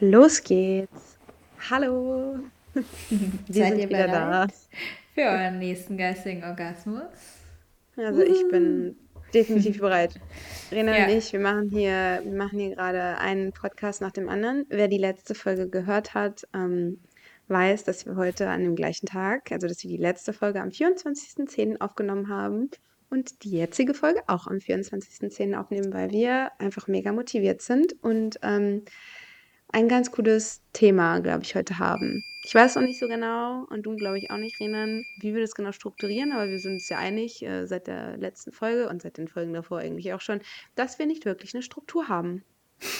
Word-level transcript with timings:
Los 0.00 0.42
geht's. 0.42 1.18
Hallo. 1.70 2.38
Wir 2.74 2.84
Seid 3.48 3.68
sind 3.70 3.78
ihr 3.78 3.88
wieder 3.88 4.08
da. 4.08 4.46
für 5.14 5.22
euren 5.22 5.58
nächsten 5.58 5.96
geistigen 5.96 6.44
Orgasmus? 6.44 7.04
Also 7.96 8.20
ich 8.20 8.46
bin 8.50 8.94
definitiv 9.32 9.80
bereit. 9.80 10.20
Rena 10.70 10.92
und 10.92 10.98
Ja, 10.98 11.08
ich, 11.08 11.32
wir 11.32 11.40
machen 11.40 11.70
hier, 11.70 12.20
wir 12.22 12.34
machen 12.34 12.58
hier 12.58 12.74
gerade 12.74 13.16
einen 13.16 13.52
Podcast 13.52 14.02
nach 14.02 14.12
dem 14.12 14.28
anderen. 14.28 14.66
Wer 14.68 14.88
die 14.88 14.98
letzte 14.98 15.34
Folge 15.34 15.66
gehört 15.66 16.12
hat, 16.12 16.46
ähm, 16.52 17.00
weiß, 17.48 17.84
dass 17.84 18.04
wir 18.04 18.16
heute 18.16 18.50
an 18.50 18.64
dem 18.64 18.76
gleichen 18.76 19.06
Tag, 19.06 19.50
also 19.50 19.66
dass 19.66 19.82
wir 19.82 19.88
die 19.90 19.96
letzte 19.96 20.34
Folge 20.34 20.60
am 20.60 20.68
24.10. 20.68 21.80
aufgenommen 21.80 22.28
haben 22.28 22.70
und 23.08 23.44
die 23.44 23.52
jetzige 23.52 23.94
Folge 23.94 24.20
auch 24.26 24.46
am 24.46 24.56
24.10. 24.56 25.56
aufnehmen, 25.56 25.94
weil 25.94 26.10
wir 26.10 26.50
einfach 26.58 26.86
mega 26.86 27.12
motiviert 27.12 27.62
sind 27.62 27.94
und 28.02 28.38
ähm, 28.42 28.82
ein 29.76 29.88
ganz 29.88 30.10
cooles 30.10 30.62
Thema, 30.72 31.18
glaube 31.18 31.42
ich, 31.42 31.54
heute 31.54 31.78
haben. 31.78 32.24
Ich 32.44 32.54
weiß 32.54 32.76
noch 32.76 32.82
nicht 32.82 32.98
so 32.98 33.08
genau 33.08 33.66
und 33.68 33.82
du, 33.82 33.94
glaube 33.94 34.16
ich, 34.16 34.30
auch 34.30 34.38
nicht, 34.38 34.58
Renan, 34.58 35.04
wie 35.20 35.34
wir 35.34 35.42
das 35.42 35.54
genau 35.54 35.70
strukturieren, 35.70 36.32
aber 36.32 36.48
wir 36.48 36.58
sind 36.58 36.74
uns 36.74 36.88
ja 36.88 36.96
einig, 36.96 37.42
äh, 37.42 37.66
seit 37.66 37.86
der 37.86 38.16
letzten 38.16 38.52
Folge 38.52 38.88
und 38.88 39.02
seit 39.02 39.18
den 39.18 39.28
Folgen 39.28 39.52
davor 39.52 39.80
eigentlich 39.80 40.14
auch 40.14 40.22
schon, 40.22 40.40
dass 40.76 40.98
wir 40.98 41.04
nicht 41.04 41.26
wirklich 41.26 41.52
eine 41.54 41.62
Struktur 41.62 42.08
haben. 42.08 42.42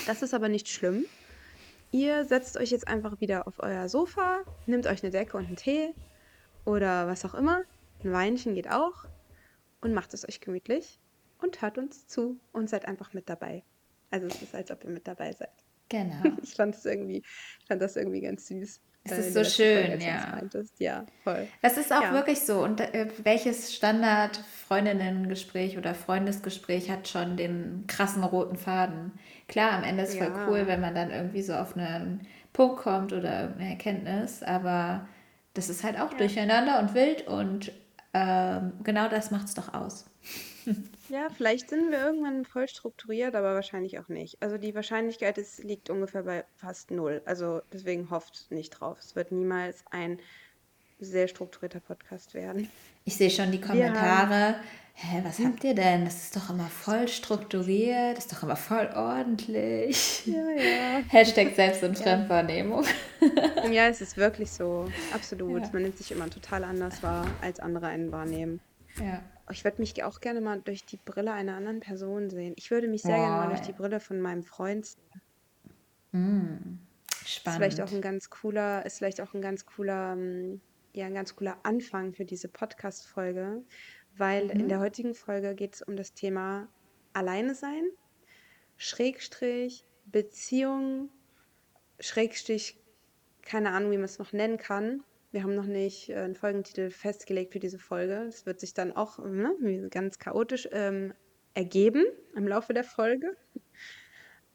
Das 0.07 0.21
ist 0.21 0.35
aber 0.35 0.51
nicht 0.51 0.69
schlimm. 0.69 1.07
Ihr 1.93 2.27
setzt 2.27 2.59
euch 2.59 2.73
jetzt 2.73 2.89
einfach 2.89 3.23
wieder 3.23 3.47
auf 3.47 3.55
euer 3.61 3.89
Sofa, 3.89 4.41
nehmt 4.67 4.87
euch 4.87 5.03
eine 5.03 5.11
Decke 5.11 5.39
und 5.39 5.47
einen 5.47 5.57
Tee 5.57 5.95
oder 6.67 7.07
was 7.07 7.25
auch 7.25 7.33
immer. 7.33 7.63
Ein 8.05 8.13
Weinchen 8.13 8.55
geht 8.55 8.71
auch 8.71 9.07
und 9.81 9.95
macht 9.95 10.13
es 10.13 10.29
euch 10.29 10.43
gemütlich 10.43 11.01
und 11.39 11.63
hört 11.63 11.79
uns 11.79 12.07
zu 12.07 12.39
und 12.53 12.69
seid 12.69 12.87
einfach 12.87 13.15
mit 13.15 13.31
dabei. 13.31 13.63
Also 14.11 14.27
es 14.27 14.43
ist, 14.43 14.55
als 14.55 14.71
ob 14.71 14.85
ihr 14.85 14.91
mit 14.91 15.09
dabei 15.09 15.33
seid. 15.33 15.66
Genau. 15.89 16.23
Ich 16.43 16.55
fand 16.55 16.75
das 16.75 16.85
irgendwie, 16.85 17.23
ich 17.61 17.67
fand 17.67 17.83
das 17.83 17.97
irgendwie 17.97 18.21
ganz 18.21 18.47
süß 18.47 18.81
Es 19.05 19.19
ist 19.19 19.35
so 19.35 19.45
schön, 19.45 20.01
ja. 20.01 20.41
Ja, 20.79 21.07
voll. 21.23 21.49
Das 21.63 21.77
ist 21.77 21.93
auch 21.93 22.03
Ja, 22.03 22.13
wirklich 22.13 22.41
so. 22.41 22.63
Und 22.63 22.81
äh, 22.81 23.09
welches 23.23 23.75
Standard-Freundinnengespräch 23.75 25.79
oder 25.79 25.95
Freundesgespräch 25.95 26.91
hat 26.91 27.09
schon 27.09 27.37
den 27.37 27.85
krassen 27.87 28.25
roten 28.25 28.57
Faden? 28.57 29.13
Klar, 29.49 29.73
am 29.73 29.85
Ende 29.85 30.03
ist 30.03 30.11
es 30.11 30.17
voll 30.17 30.33
cool, 30.47 30.59
ja, 30.59 30.67
wenn 30.67 30.81
man 30.81 30.95
dann 30.95 31.11
irgendwie 31.11 31.43
so 31.43 31.55
auf 31.55 31.77
einen 31.77 32.27
Punkt 32.53 32.79
kommt 32.79 33.13
oder 33.13 33.43
irgendeine 33.43 33.71
Erkenntnis, 33.71 34.43
aber 34.43 35.09
das 35.55 35.69
ist 35.69 35.85
halt 35.85 35.99
auch 36.01 36.13
ja. 36.13 36.19
durcheinander 36.19 36.81
und 36.81 36.95
wild 36.95 37.27
und 37.29 37.73
ähm, 38.15 38.73
genau 38.83 39.09
das 39.09 39.31
macht 39.31 39.49
es 39.49 39.55
doch 39.55 39.75
aus. 39.75 40.07
Ja, 41.09 41.29
vielleicht 41.37 41.71
sind 41.71 41.91
wir 41.91 41.99
irgendwann 42.01 42.45
voll 42.45 42.69
strukturiert, 42.69 43.35
aber 43.35 43.55
wahrscheinlich 43.55 43.99
auch 43.99 44.09
nicht. 44.09 44.43
Also 44.43 44.59
die 44.59 44.75
Wahrscheinlichkeit 44.75 45.39
ist, 45.39 45.63
liegt 45.63 45.91
ungefähr 45.91 46.23
bei 46.25 46.45
fast 46.57 46.91
null. 46.91 47.23
Also 47.25 47.63
deswegen 47.73 48.11
hofft 48.11 48.51
nicht 48.51 48.71
drauf. 48.71 48.99
Es 49.01 49.15
wird 49.15 49.33
niemals 49.33 49.85
ein 49.91 50.19
sehr 50.99 51.29
strukturierter 51.29 51.81
Podcast 51.81 52.35
werden. 52.35 52.71
Ich 53.05 53.17
sehe 53.17 53.31
schon 53.31 53.53
die 53.53 53.61
Kommentare. 53.61 54.57
Hä, 54.95 55.21
was 55.25 55.39
habt 55.41 55.63
ihr 55.63 55.75
denn? 55.75 56.07
Das 56.07 56.15
ist 56.23 56.35
doch 56.37 56.49
immer 56.49 56.69
voll 56.69 57.07
strukturiert, 57.07 58.17
das 58.17 58.25
ist 58.25 58.33
doch 58.33 58.43
immer 58.45 58.57
voll 58.57 58.89
ordentlich. 58.97 60.27
ja, 60.27 60.35
ja, 60.35 61.03
Hashtag 61.09 61.55
Selbst- 61.55 61.83
und 61.83 61.99
ja. 61.99 62.03
Fremdwahrnehmung. 62.05 62.85
Ja, 63.71 63.89
es 63.89 64.01
ist 64.01 64.17
wirklich 64.17 64.51
so. 64.53 64.89
Absolut. 65.13 65.63
Ja, 65.63 65.71
Man 65.73 65.83
nimmt 65.83 65.99
sich 65.99 66.13
immer 66.13 66.31
total 66.31 66.63
anders 66.65 67.03
wahr, 67.03 67.27
als 67.43 67.59
andere 67.61 67.89
einen 67.89 68.11
wahrnehmen. 68.13 68.61
ja. 69.01 69.21
Ich 69.51 69.65
würde 69.65 69.81
mich 69.81 70.03
auch 70.05 70.21
gerne 70.21 70.41
mal 70.41 70.61
durch 70.63 70.87
die 70.87 70.99
Brille 70.99 71.33
einer 71.33 71.57
anderen 71.57 71.81
Person 71.81 72.31
sehen. 72.31 72.55
Ich 72.57 72.71
würde 72.71 72.89
mich 72.89 73.05
sehr 73.05 73.19
gerne 73.21 73.37
mal 73.37 73.49
durch 73.49 73.61
die 73.61 73.73
Brille 73.73 74.01
von 74.01 74.21
meinem 74.21 74.43
Freund 74.45 74.87
sehen. 74.87 75.21
Ist 77.45 77.55
vielleicht 77.55 77.81
auch 77.81 77.91
spannend. 77.91 77.93
ein 77.93 78.01
ganz 78.03 78.29
cooler, 78.31 78.85
ist 78.87 78.99
vielleicht 78.99 79.21
auch 79.21 79.35
ein 79.35 79.41
ganz 79.43 79.65
cooler, 79.67 80.13
ähm, 80.15 80.63
ja, 80.95 81.07
ein 81.07 81.15
ganz 81.15 81.35
cooler 81.37 81.61
Anfang 81.65 82.13
für 82.15 82.25
diese 82.25 82.49
Podcast-Folge, 82.49 83.65
weil 84.17 84.51
in 84.51 84.69
der 84.69 84.81
Mhm. 84.81 84.81
heutigen 84.81 85.15
Folge 85.15 85.55
geht 85.55 85.75
es 85.77 85.83
um 85.83 85.97
das 85.97 86.15
Thema 86.15 86.73
Alleine 87.13 87.55
sein, 87.55 87.85
Schrägstrich, 88.77 89.87
Beziehung, 90.05 91.11
Schrägstrich, 92.01 92.83
keine 93.43 93.73
Ahnung, 93.73 93.93
wie 93.93 93.97
man 93.99 94.07
es 94.07 94.19
noch 94.19 94.33
nennen 94.33 94.59
kann. 94.59 95.05
Wir 95.37 95.43
haben 95.43 95.55
noch 95.55 95.67
nicht 95.67 96.09
äh, 96.09 96.15
einen 96.15 96.35
Folgentitel 96.35 96.89
festgelegt 96.89 97.53
für 97.53 97.59
diese 97.59 97.79
Folge. 97.79 98.25
Das 98.25 98.47
wird 98.47 98.59
sich 98.59 98.73
dann 98.73 98.97
auch 98.97 99.19
ne, 99.19 99.55
ganz 99.91 100.19
chaotisch 100.19 100.67
ähm, 100.73 101.13
ergeben 101.53 102.07
im 102.35 102.49
Laufe 102.49 102.73
der 102.73 102.85
Folge. 102.85 103.37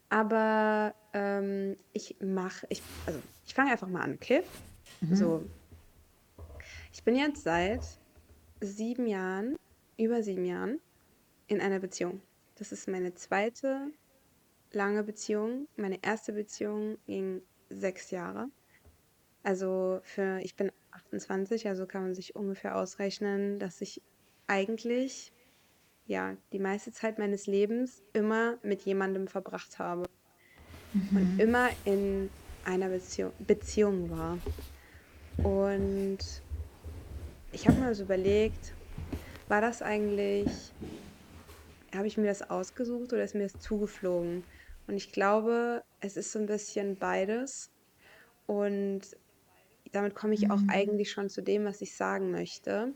Aber 0.09 0.95
ähm, 1.13 1.77
ich 1.93 2.15
mache, 2.19 2.65
ich, 2.69 2.81
also 3.05 3.19
ich 3.45 3.53
fange 3.53 3.69
einfach 3.69 3.89
mal 3.89 4.01
an, 4.01 4.15
okay? 4.15 4.41
So, 5.11 5.45
ich 6.91 7.03
bin 7.03 7.15
jetzt 7.15 7.43
seit 7.43 7.83
sieben 8.59 9.05
Jahren, 9.05 9.57
über 9.97 10.23
sieben 10.23 10.45
Jahren, 10.45 10.79
in 11.45 11.61
einer 11.61 11.77
Beziehung. 11.77 12.23
Das 12.55 12.71
ist 12.71 12.87
meine 12.87 13.13
zweite 13.13 13.91
lange 14.71 15.03
Beziehung. 15.03 15.67
Meine 15.75 16.03
erste 16.03 16.33
Beziehung 16.33 16.97
ging 17.05 17.43
sechs 17.69 18.09
Jahre. 18.09 18.49
Also 19.43 19.99
für, 20.03 20.39
ich 20.41 20.55
bin 20.55 20.71
28, 20.91 21.67
also 21.67 21.85
kann 21.85 22.03
man 22.03 22.15
sich 22.15 22.35
ungefähr 22.35 22.77
ausrechnen, 22.77 23.59
dass 23.59 23.81
ich 23.81 24.01
eigentlich, 24.47 25.33
ja, 26.05 26.37
die 26.51 26.59
meiste 26.59 26.91
Zeit 26.91 27.17
meines 27.17 27.47
Lebens 27.47 28.03
immer 28.13 28.57
mit 28.61 28.83
jemandem 28.83 29.27
verbracht 29.27 29.79
habe 29.79 30.03
und 30.93 31.39
immer 31.39 31.69
in 31.85 32.29
einer 32.63 32.89
Beziehung, 32.89 33.33
Beziehung 33.39 34.09
war. 34.09 34.37
Und 35.43 36.19
ich 37.51 37.67
habe 37.67 37.79
mir 37.79 37.95
so 37.95 38.03
überlegt, 38.03 38.75
war 39.47 39.61
das 39.61 39.81
eigentlich, 39.81 40.73
habe 41.95 42.07
ich 42.07 42.17
mir 42.17 42.27
das 42.27 42.49
ausgesucht 42.49 43.11
oder 43.11 43.23
ist 43.23 43.35
mir 43.35 43.43
das 43.43 43.59
zugeflogen? 43.59 44.45
Und 44.87 44.95
ich 44.95 45.11
glaube, 45.11 45.83
es 45.99 46.15
ist 46.15 46.31
so 46.31 46.39
ein 46.39 46.45
bisschen 46.45 46.97
beides. 46.97 47.71
Und 48.45 49.01
damit 49.91 50.15
komme 50.15 50.33
ich 50.33 50.49
auch 50.49 50.61
eigentlich 50.67 51.11
schon 51.11 51.29
zu 51.29 51.41
dem, 51.41 51.65
was 51.65 51.81
ich 51.81 51.95
sagen 51.95 52.31
möchte. 52.31 52.93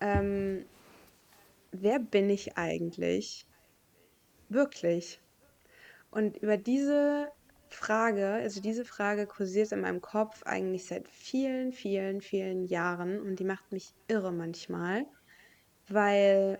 Ähm, 0.00 0.64
wer 1.72 1.98
bin 1.98 2.30
ich 2.30 2.56
eigentlich? 2.56 3.46
Wirklich? 4.48 5.20
Und 6.10 6.36
über 6.38 6.56
diese 6.56 7.30
Frage, 7.68 8.26
also 8.26 8.60
diese 8.60 8.84
Frage 8.84 9.26
kursiert 9.26 9.70
in 9.72 9.80
meinem 9.80 10.00
Kopf 10.00 10.42
eigentlich 10.44 10.86
seit 10.86 11.08
vielen, 11.08 11.72
vielen, 11.72 12.20
vielen 12.20 12.64
Jahren 12.64 13.20
und 13.20 13.38
die 13.38 13.44
macht 13.44 13.70
mich 13.70 13.94
irre 14.08 14.32
manchmal, 14.32 15.06
weil 15.88 16.58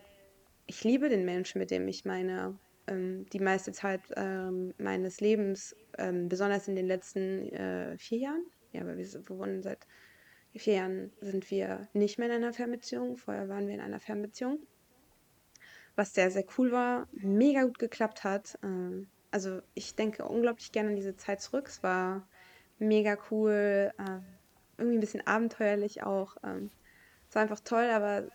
ich 0.66 0.84
liebe 0.84 1.08
den 1.08 1.24
Menschen, 1.24 1.58
mit 1.58 1.72
dem 1.72 1.88
ich 1.88 2.04
meine, 2.04 2.56
ähm, 2.86 3.26
die 3.32 3.40
meiste 3.40 3.72
Zeit 3.72 4.02
ähm, 4.16 4.72
meines 4.78 5.20
Lebens, 5.20 5.74
ähm, 5.98 6.28
besonders 6.28 6.68
in 6.68 6.76
den 6.76 6.86
letzten 6.86 7.48
äh, 7.52 7.98
vier 7.98 8.18
Jahren. 8.18 8.44
Ja, 8.72 8.86
weil 8.86 8.98
wir, 8.98 9.06
wir 9.06 9.38
wohnen 9.38 9.62
seit 9.62 9.86
vier 10.54 10.74
Jahren 10.74 11.12
sind 11.20 11.50
wir 11.50 11.88
nicht 11.92 12.18
mehr 12.18 12.28
in 12.28 12.34
einer 12.34 12.52
Fernbeziehung. 12.52 13.16
Vorher 13.16 13.48
waren 13.48 13.66
wir 13.66 13.74
in 13.74 13.80
einer 13.80 14.00
Fernbeziehung 14.00 14.58
was 15.96 16.14
sehr, 16.14 16.30
sehr 16.30 16.44
cool 16.56 16.72
war, 16.72 17.08
mega 17.12 17.62
gut 17.64 17.78
geklappt 17.78 18.24
hat. 18.24 18.58
Ähm, 18.62 19.08
also 19.30 19.60
ich 19.74 19.94
denke 19.94 20.24
unglaublich 20.24 20.72
gerne 20.72 20.90
an 20.90 20.96
diese 20.96 21.16
Zeit 21.16 21.40
zurück. 21.40 21.66
Es 21.68 21.82
war 21.82 22.26
mega 22.78 23.18
cool, 23.30 23.92
äh, 23.98 24.20
irgendwie 24.78 24.96
ein 24.96 25.00
bisschen 25.00 25.26
abenteuerlich 25.26 26.02
auch. 26.02 26.36
Ähm, 26.42 26.70
es 27.28 27.34
war 27.34 27.42
einfach 27.42 27.60
toll, 27.60 27.84
aber 27.90 28.28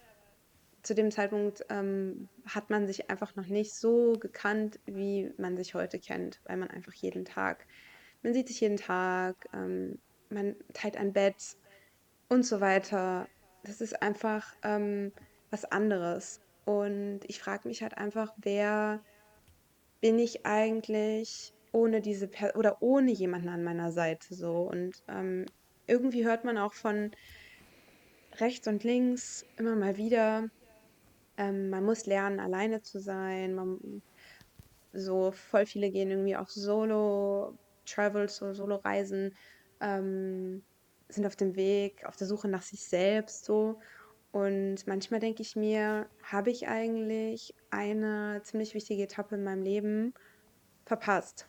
zu 0.84 0.94
dem 0.94 1.09
Zeitpunkt 1.09 1.66
ähm, 1.69 2.29
hat 2.45 2.69
man 2.69 2.85
sich 2.85 3.09
einfach 3.09 3.35
noch 3.35 3.47
nicht 3.47 3.74
so 3.74 4.13
gekannt, 4.13 4.79
wie 4.85 5.34
man 5.38 5.57
sich 5.57 5.74
heute 5.74 5.97
kennt, 5.97 6.40
weil 6.45 6.57
man 6.57 6.69
einfach 6.69 6.94
jeden 6.94 7.25
Tag, 7.25 7.66
man 8.22 8.34
sieht 8.34 8.47
sich 8.47 8.62
jeden 8.62 8.78
Tag, 8.78 9.50
ähm, 9.54 9.98
man 10.30 10.56
teilt 10.74 10.98
ein 10.98 11.13
Bett 11.13 11.57
und 12.30 12.44
so 12.45 12.62
weiter. 12.62 13.27
Das 13.63 13.81
ist 13.81 14.01
einfach 14.01 14.54
ähm, 14.63 15.12
was 15.51 15.66
anderes. 15.66 16.42
Und 16.66 17.22
ich 17.27 17.39
frage 17.39 17.68
mich 17.68 17.83
halt 17.83 17.98
einfach, 17.98 18.33
wer 18.38 19.01
bin 20.01 20.19
ich 20.19 20.45
eigentlich 20.45 21.54
ohne 21.72 22.01
diese 22.01 22.27
per 22.27 22.56
oder 22.56 22.81
ohne 22.81 23.12
jemanden 23.12 23.50
an 23.50 23.63
meiner 23.63 23.92
Seite 23.92 24.33
so? 24.33 24.69
Und 24.69 25.04
ähm, 25.07 25.45
irgendwie 25.88 26.25
hört 26.25 26.44
man 26.44 26.57
auch 26.57 26.74
von 26.74 27.12
rechts 28.39 28.68
und 28.68 28.83
links 28.83 29.45
immer 29.57 29.75
mal 29.75 29.98
wieder, 29.98 30.50
ähm, 31.38 31.69
man 31.69 31.83
muss 31.83 32.06
lernen, 32.06 32.39
alleine 32.39 32.81
zu 32.81 33.00
sein. 33.00 33.54
Man, 33.54 34.01
so 34.94 35.31
voll 35.31 35.66
viele 35.66 35.92
gehen 35.92 36.10
irgendwie 36.12 36.38
auch 36.38 36.50
Solo-Travels, 36.50 38.38
so 38.38 38.54
Solo-Reisen, 38.54 39.36
ähm, 39.85 40.65
sind 41.09 41.25
auf 41.25 41.35
dem 41.35 41.55
Weg, 41.55 42.05
auf 42.05 42.15
der 42.17 42.27
Suche 42.27 42.47
nach 42.47 42.63
sich 42.63 42.87
selbst 42.87 43.45
so. 43.45 43.79
Und 44.31 44.85
manchmal 44.87 45.19
denke 45.21 45.41
ich 45.43 45.55
mir, 45.55 46.09
habe 46.23 46.49
ich 46.49 46.67
eigentlich 46.67 47.55
eine 47.69 48.41
ziemlich 48.43 48.73
wichtige 48.73 49.03
Etappe 49.03 49.35
in 49.35 49.43
meinem 49.43 49.61
Leben 49.61 50.13
verpasst? 50.85 51.47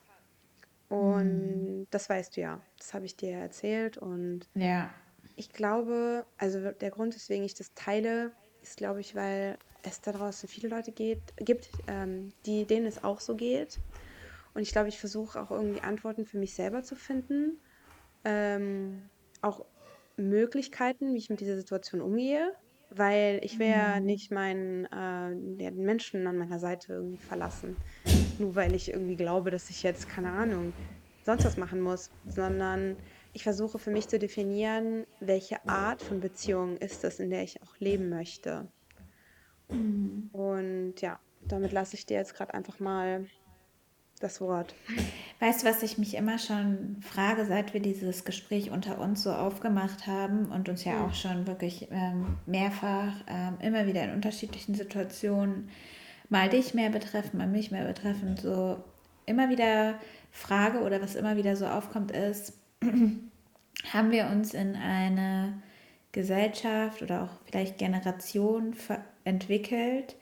Und 0.88 1.20
ähm, 1.20 1.86
das 1.90 2.08
weißt 2.08 2.36
du 2.36 2.42
ja. 2.42 2.60
Das 2.78 2.94
habe 2.94 3.06
ich 3.06 3.16
dir 3.16 3.32
erzählt. 3.32 3.98
Und 3.98 4.48
Ja. 4.54 4.94
ich 5.34 5.48
glaube, 5.50 6.26
also 6.36 6.70
der 6.70 6.90
Grund, 6.90 7.14
weswegen 7.14 7.44
ich 7.44 7.54
das 7.54 7.74
teile, 7.74 8.32
ist, 8.62 8.76
glaube 8.76 9.00
ich, 9.00 9.14
weil 9.14 9.58
es 9.82 10.00
da 10.00 10.12
draußen 10.12 10.48
viele 10.48 10.68
Leute 10.68 10.92
geht, 10.92 11.34
gibt, 11.38 11.70
ähm, 11.86 12.30
die, 12.44 12.66
denen 12.66 12.86
es 12.86 13.02
auch 13.02 13.20
so 13.20 13.34
geht. 13.34 13.80
Und 14.54 14.62
ich 14.62 14.72
glaube, 14.72 14.88
ich 14.88 14.98
versuche 14.98 15.40
auch 15.40 15.50
irgendwie 15.50 15.82
Antworten 15.82 16.24
für 16.24 16.38
mich 16.38 16.54
selber 16.54 16.82
zu 16.82 16.96
finden. 16.96 17.60
Ähm, 18.26 19.08
auch 19.40 19.64
Möglichkeiten, 20.16 21.14
wie 21.14 21.18
ich 21.18 21.30
mit 21.30 21.40
dieser 21.40 21.56
Situation 21.56 22.00
umgehe. 22.00 22.52
Weil 22.90 23.40
ich 23.42 23.58
will 23.58 23.68
ja 23.68 23.98
nicht 24.00 24.30
meinen 24.30 24.84
äh, 24.86 25.34
den 25.34 25.84
Menschen 25.84 26.26
an 26.26 26.38
meiner 26.38 26.58
Seite 26.58 26.92
irgendwie 26.94 27.22
verlassen. 27.22 27.76
Nur 28.38 28.54
weil 28.54 28.74
ich 28.74 28.92
irgendwie 28.92 29.16
glaube, 29.16 29.50
dass 29.50 29.70
ich 29.70 29.82
jetzt, 29.82 30.08
keine 30.08 30.30
Ahnung, 30.30 30.72
sonst 31.24 31.44
was 31.44 31.56
machen 31.56 31.80
muss. 31.80 32.10
Sondern 32.28 32.96
ich 33.32 33.42
versuche 33.42 33.78
für 33.78 33.90
mich 33.90 34.08
zu 34.08 34.18
definieren, 34.18 35.06
welche 35.20 35.66
Art 35.68 36.00
von 36.00 36.20
Beziehung 36.20 36.76
ist 36.78 37.04
es, 37.04 37.20
in 37.20 37.30
der 37.30 37.42
ich 37.42 37.62
auch 37.62 37.76
leben 37.78 38.08
möchte. 38.08 38.68
Und 39.68 40.94
ja, 41.00 41.18
damit 41.42 41.72
lasse 41.72 41.96
ich 41.96 42.06
dir 42.06 42.18
jetzt 42.18 42.34
gerade 42.34 42.54
einfach 42.54 42.78
mal 42.80 43.26
das 44.20 44.40
Wort. 44.40 44.74
Weißt 45.38 45.62
du, 45.62 45.66
was 45.66 45.82
ich 45.82 45.98
mich 45.98 46.14
immer 46.14 46.38
schon 46.38 46.96
frage, 47.02 47.44
seit 47.44 47.74
wir 47.74 47.80
dieses 47.80 48.24
Gespräch 48.24 48.70
unter 48.70 48.98
uns 48.98 49.22
so 49.22 49.32
aufgemacht 49.32 50.06
haben 50.06 50.46
und 50.46 50.68
uns 50.68 50.84
ja 50.84 50.92
Hm. 50.94 51.02
auch 51.02 51.14
schon 51.14 51.46
wirklich 51.46 51.88
ähm, 51.90 52.38
mehrfach 52.46 53.12
ähm, 53.26 53.58
immer 53.60 53.86
wieder 53.86 54.02
in 54.04 54.12
unterschiedlichen 54.12 54.74
Situationen, 54.74 55.68
mal 56.30 56.48
dich 56.48 56.72
mehr 56.72 56.88
betreffend, 56.90 57.34
mal 57.34 57.46
mich 57.46 57.70
mehr 57.70 57.84
betreffend, 57.84 58.40
so 58.40 58.82
immer 59.26 59.50
wieder 59.50 59.94
frage 60.32 60.80
oder 60.80 61.02
was 61.02 61.14
immer 61.14 61.36
wieder 61.36 61.54
so 61.56 61.66
aufkommt, 61.66 62.12
ist, 62.12 62.54
haben 63.92 64.10
wir 64.10 64.26
uns 64.28 64.54
in 64.54 64.74
eine 64.74 65.60
Gesellschaft 66.12 67.02
oder 67.02 67.24
auch 67.24 67.30
vielleicht 67.44 67.76
Generation 67.76 68.74
entwickelt, 69.24 70.16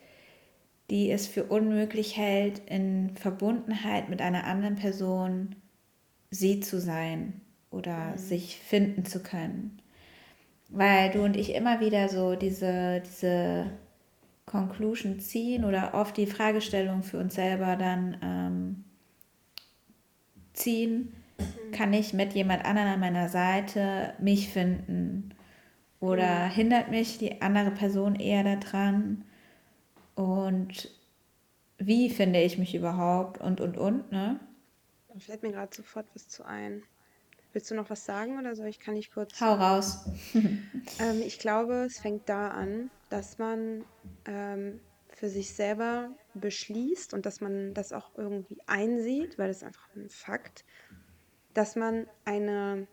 die 0.89 1.11
es 1.11 1.27
für 1.27 1.43
unmöglich 1.45 2.15
hält, 2.17 2.59
in 2.67 3.15
Verbundenheit 3.15 4.09
mit 4.09 4.21
einer 4.21 4.45
anderen 4.45 4.75
Person 4.75 5.55
sie 6.29 6.59
zu 6.59 6.79
sein 6.79 7.41
oder 7.71 8.17
sich 8.17 8.57
finden 8.57 9.05
zu 9.05 9.21
können. 9.21 9.79
Weil 10.69 11.11
du 11.11 11.23
und 11.23 11.37
ich 11.37 11.53
immer 11.53 11.79
wieder 11.79 12.09
so 12.09 12.35
diese, 12.35 13.01
diese 13.01 13.71
Conclusion 14.45 15.19
ziehen 15.19 15.65
oder 15.65 15.93
oft 15.93 16.17
die 16.17 16.27
Fragestellung 16.27 17.03
für 17.03 17.19
uns 17.19 17.35
selber 17.35 17.75
dann 17.75 18.17
ähm, 18.21 18.83
ziehen, 20.53 21.13
kann 21.71 21.93
ich 21.93 22.13
mit 22.13 22.33
jemand 22.33 22.63
anderem 22.65 22.93
an 22.93 22.99
meiner 22.99 23.29
Seite 23.29 24.13
mich 24.19 24.49
finden? 24.49 25.31
Oder 25.99 26.45
hindert 26.45 26.91
mich 26.91 27.17
die 27.17 27.41
andere 27.41 27.71
Person 27.71 28.15
eher 28.15 28.43
daran 28.43 29.24
und 30.15 30.89
wie 31.77 32.09
finde 32.09 32.41
ich 32.41 32.57
mich 32.57 32.73
überhaupt 32.73 33.39
und 33.39 33.61
und 33.61 33.77
und, 33.77 34.11
ne? 34.11 34.39
Da 35.09 35.19
fällt 35.19 35.43
mir 35.43 35.51
gerade 35.51 35.75
sofort 35.75 36.07
was 36.13 36.27
zu 36.27 36.45
ein. 36.45 36.83
Willst 37.53 37.71
du 37.71 37.75
noch 37.75 37.89
was 37.89 38.05
sagen 38.05 38.37
oder 38.37 38.55
soll 38.55 38.67
ich, 38.67 38.79
kann 38.79 38.97
ich 38.97 39.11
kurz 39.11 39.39
Hau 39.39 39.53
raus. 39.53 40.09
Ähm, 40.99 41.21
ich 41.25 41.39
glaube, 41.39 41.85
es 41.85 41.99
fängt 41.99 42.29
da 42.29 42.49
an, 42.49 42.91
dass 43.09 43.39
man 43.39 43.83
ähm, 44.25 44.79
für 45.09 45.29
sich 45.29 45.53
selber 45.53 46.11
beschließt 46.35 47.13
und 47.13 47.25
dass 47.25 47.41
man 47.41 47.73
das 47.73 47.91
auch 47.91 48.11
irgendwie 48.15 48.59
einsieht, 48.67 49.37
weil 49.37 49.47
das 49.47 49.57
ist 49.57 49.63
einfach 49.63 49.87
ein 49.95 50.09
Fakt, 50.09 50.63
dass 51.53 51.75
man 51.75 52.07
eine 52.25 52.87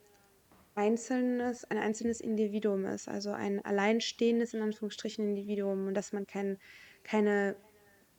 einzelnes, 0.75 1.65
ein 1.65 1.79
einzelnes 1.79 2.21
Individuum 2.21 2.87
ist, 2.87 3.09
also 3.09 3.33
ein 3.33 3.65
alleinstehendes, 3.65 4.55
in 4.55 4.63
Anführungsstrichen, 4.63 5.29
Individuum 5.29 5.89
und 5.89 5.95
dass 5.95 6.13
man 6.13 6.27
kein, 6.27 6.59
keine 7.05 7.57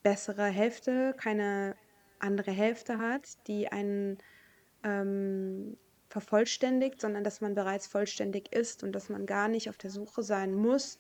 bessere 0.04 0.46
Hälfte, 0.46 1.16
keine 1.18 1.76
andere 2.20 2.52
Hälfte 2.52 3.00
hat, 3.00 3.48
die 3.48 3.72
einen 3.72 4.18
ähm, 4.84 5.78
vervollständigt, 6.10 7.02
sondern 7.02 7.24
dass 7.24 7.42
man 7.42 7.56
bereits 7.56 7.88
vollständig 7.88 8.54
ist 8.54 8.84
und 8.84 8.92
dass 8.94 9.10
man 9.10 9.26
gar 9.26 9.48
nicht 9.48 9.70
auf 9.70 9.78
der 9.78 9.90
Suche 9.90 10.24
sein 10.24 10.54
muss 10.54 11.00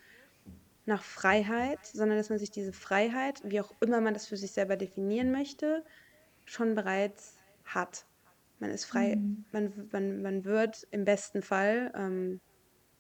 nach 0.86 1.04
Freiheit, 1.04 1.86
sondern 1.86 2.18
dass 2.18 2.30
man 2.30 2.40
sich 2.40 2.52
diese 2.52 2.74
Freiheit, 2.74 3.42
wie 3.44 3.62
auch 3.62 3.74
immer 3.80 4.02
man 4.02 4.14
das 4.14 4.28
für 4.28 4.38
sich 4.38 4.52
selber 4.52 4.76
definieren 4.76 5.32
möchte, 5.32 5.86
schon 6.46 6.76
bereits 6.76 7.38
hat. 7.64 8.06
Man 8.60 8.72
ist 8.72 8.86
frei, 8.86 9.18
man, 9.52 9.90
man, 9.92 10.22
man 10.22 10.46
wird 10.46 10.88
im 10.92 11.06
besten 11.06 11.42
Fall, 11.42 11.92
ähm, 11.96 12.42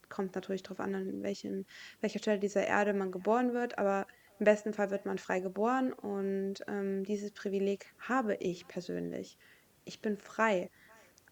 kommt 0.09 0.36
natürlich 0.36 0.63
darauf 0.63 0.79
an, 0.79 0.94
an 0.95 1.24
welchen, 1.24 1.65
welcher 2.00 2.19
Stelle 2.19 2.39
dieser 2.39 2.65
Erde 2.65 2.94
man 2.94 3.12
geboren 3.12 3.53
wird, 3.53 3.77
aber 3.77 4.06
im 4.39 4.45
besten 4.45 4.74
Fall 4.74 4.91
wird 4.91 5.06
man 5.06 5.18
frei 5.18 5.39
geboren 5.39 5.94
und 5.94 6.56
ähm, 6.68 7.03
dieses 7.03 7.31
Privileg 7.31 7.85
habe 8.00 8.35
ich 8.35 8.68
persönlich. 8.68 9.38
Ich 9.85 10.01
bin 10.01 10.18
frei. 10.18 10.69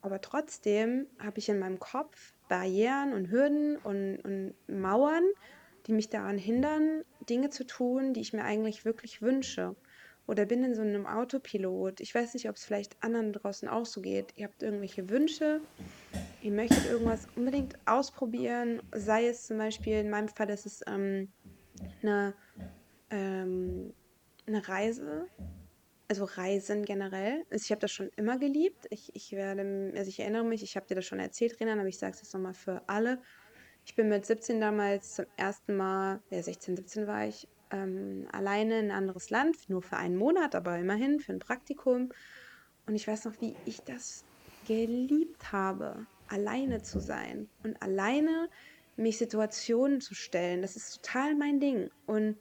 Aber 0.02 0.22
trotzdem 0.22 1.08
habe 1.20 1.40
ich 1.40 1.50
in 1.50 1.60
meinem 1.60 1.80
Kopf 1.80 2.34
Barrieren 2.50 3.14
und 3.14 3.30
Hürden 3.30 3.78
und, 3.78 4.18
und 4.18 4.56
Mauern, 4.68 5.24
die 5.88 5.94
mich 5.94 6.10
daran 6.10 6.38
hindern, 6.38 7.04
Dinge 7.30 7.50
zu 7.50 7.66
tun, 7.66 8.14
die 8.14 8.22
ich 8.22 8.34
mir 8.34 8.44
eigentlich 8.44 8.84
wirklich 8.84 9.22
wünsche. 9.22 9.76
Oder 10.28 10.46
bin 10.46 10.64
in 10.64 10.76
so 10.76 10.82
einem 10.82 11.08
Autopilot. 11.08 12.00
Ich 12.00 12.14
weiß 12.14 12.34
nicht, 12.36 12.48
ob 12.50 12.56
es 12.56 12.64
vielleicht 12.64 13.02
anderen 13.04 13.34
draußen 13.34 13.68
auch 13.68 13.86
so 13.86 14.02
geht. 14.02 14.34
Ihr 14.38 14.46
habt 14.46 14.64
irgendwelche 14.64 15.10
Wünsche, 15.10 15.62
ihr 16.42 16.52
möchtet 16.52 16.86
irgendwas 16.86 17.28
unbedingt 17.36 17.76
ausprobieren. 17.86 18.82
Sei 18.94 19.28
es 19.28 19.48
zum 19.48 19.58
Beispiel, 19.58 19.98
in 19.98 20.10
meinem 20.10 20.30
Fall 20.30 20.50
ist 20.50 20.66
es 20.66 20.82
ähm, 20.88 21.32
eine, 22.02 22.34
ähm, 23.12 23.94
eine 24.48 24.68
Reise, 24.68 25.28
also 26.08 26.26
Reisen 26.26 26.84
generell. 26.84 27.46
Also 27.52 27.64
ich 27.64 27.72
habe 27.72 27.82
das 27.82 27.92
schon 27.92 28.10
immer 28.16 28.40
geliebt. 28.40 28.88
Ich, 28.90 29.16
ich 29.16 29.32
werde, 29.34 29.94
also 29.96 30.10
ich 30.10 30.20
erinnere 30.20 30.44
mich, 30.44 30.64
ich 30.64 30.76
habe 30.76 30.88
dir 30.88 30.96
das 30.96 31.06
schon 31.06 31.20
erzählt, 31.20 31.60
Renan, 31.60 31.80
aber 31.80 31.88
ich 31.88 31.98
sage 31.98 32.14
es 32.14 32.22
jetzt 32.22 32.34
nochmal 32.34 32.54
für 32.54 32.82
alle. 32.88 33.22
Ich 33.86 33.96
bin 33.96 34.10
mit 34.10 34.26
17 34.26 34.60
damals 34.60 35.16
zum 35.16 35.26
ersten 35.38 35.76
Mal, 35.76 36.22
ja 36.30 36.42
16, 36.42 36.78
17 36.78 37.08
war 37.08 37.26
ich, 37.28 37.48
ähm, 37.72 38.28
alleine 38.32 38.80
in 38.80 38.86
ein 38.86 38.98
anderes 38.98 39.30
Land, 39.30 39.70
nur 39.70 39.82
für 39.82 39.98
einen 39.98 40.18
Monat, 40.18 40.56
aber 40.56 40.78
immerhin 40.78 41.20
für 41.20 41.34
ein 41.34 41.40
Praktikum. 41.40 42.12
Und 42.86 42.96
ich 42.96 43.08
weiß 43.08 43.26
noch, 43.26 43.40
wie 43.40 43.56
ich 43.66 43.82
das 43.82 44.26
geliebt 44.68 45.52
habe, 45.52 46.06
alleine 46.28 46.82
zu 46.84 47.00
sein 47.00 47.50
und 47.64 47.82
alleine 47.82 48.50
mich 48.98 49.18
Situationen 49.18 50.02
zu 50.02 50.14
stellen. 50.14 50.62
Das 50.62 50.76
ist 50.76 51.02
total 51.02 51.36
mein 51.36 51.60
Ding. 51.60 51.90
Und 52.06 52.38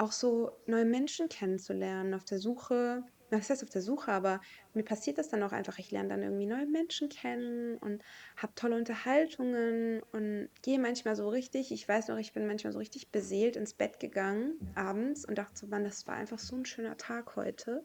auch 0.00 0.12
so 0.12 0.52
neue 0.66 0.86
Menschen 0.86 1.28
kennenzulernen, 1.28 2.14
auf 2.14 2.24
der 2.24 2.38
Suche, 2.38 3.04
was 3.30 3.50
heißt 3.50 3.62
auf 3.62 3.70
der 3.70 3.82
Suche, 3.82 4.10
aber 4.10 4.40
mir 4.72 4.82
passiert 4.82 5.18
das 5.18 5.28
dann 5.28 5.42
auch 5.42 5.52
einfach. 5.52 5.78
Ich 5.78 5.90
lerne 5.90 6.08
dann 6.08 6.22
irgendwie 6.22 6.46
neue 6.46 6.66
Menschen 6.66 7.10
kennen 7.10 7.76
und 7.76 8.02
habe 8.36 8.54
tolle 8.56 8.76
Unterhaltungen 8.76 10.02
und 10.12 10.48
gehe 10.62 10.78
manchmal 10.78 11.16
so 11.16 11.28
richtig, 11.28 11.70
ich 11.70 11.86
weiß 11.86 12.08
noch, 12.08 12.16
ich 12.16 12.32
bin 12.32 12.46
manchmal 12.46 12.72
so 12.72 12.78
richtig 12.78 13.10
beseelt 13.10 13.56
ins 13.56 13.74
Bett 13.74 14.00
gegangen 14.00 14.54
abends 14.74 15.26
und 15.26 15.36
dachte 15.36 15.58
so, 15.58 15.66
Mann, 15.66 15.84
das 15.84 16.06
war 16.06 16.14
einfach 16.14 16.38
so 16.38 16.56
ein 16.56 16.64
schöner 16.64 16.96
Tag 16.96 17.36
heute. 17.36 17.84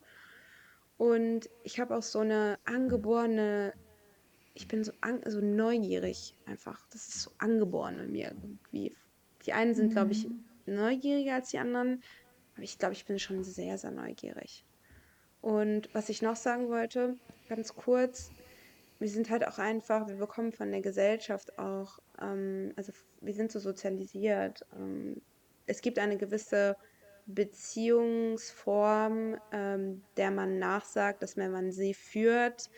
Und 0.97 1.49
ich 1.63 1.81
habe 1.81 1.97
auch 1.97 2.03
so 2.03 2.19
eine 2.19 2.57
angeborene, 2.63 3.73
ich 4.53 4.69
bin 4.69 4.85
so, 4.85 4.93
an, 5.01 5.21
so 5.27 5.41
neugierig 5.41 6.33
einfach. 6.45 6.87
Das 6.91 7.09
ist 7.09 7.21
so 7.21 7.31
angeboren 7.39 7.99
in 7.99 8.11
mir 8.13 8.31
irgendwie. 8.31 8.95
Die 9.45 9.51
einen 9.51 9.75
sind, 9.75 9.91
glaube 9.91 10.13
ich, 10.13 10.27
neugieriger 10.65 11.35
als 11.35 11.49
die 11.49 11.59
anderen, 11.59 12.03
aber 12.55 12.63
ich 12.63 12.77
glaube, 12.77 12.93
ich 12.93 13.05
bin 13.05 13.19
schon 13.19 13.43
sehr, 13.43 13.77
sehr 13.77 13.91
neugierig. 13.91 14.65
Und 15.41 15.93
was 15.93 16.09
ich 16.09 16.21
noch 16.21 16.35
sagen 16.35 16.69
wollte, 16.69 17.15
ganz 17.49 17.75
kurz, 17.75 18.31
wir 18.99 19.09
sind 19.09 19.29
halt 19.29 19.47
auch 19.47 19.59
einfach, 19.59 20.07
wir 20.07 20.15
bekommen 20.15 20.51
von 20.51 20.71
der 20.71 20.81
Gesellschaft 20.81 21.59
auch, 21.59 21.99
ähm, 22.19 22.73
also 22.75 22.91
wir 23.21 23.33
sind 23.33 23.51
so 23.51 23.59
sozialisiert. 23.59 24.65
Ähm, 24.75 25.21
es 25.67 25.81
gibt 25.81 25.99
eine 25.99 26.17
gewisse 26.17 26.75
Beziehungsform, 27.25 29.37
ähm, 29.51 30.03
der 30.17 30.31
man 30.31 30.59
nachsagt, 30.59 31.23
dass 31.23 31.37
wenn 31.37 31.51
man 31.51 31.71
sie 31.71 31.93
führt, 31.93 32.69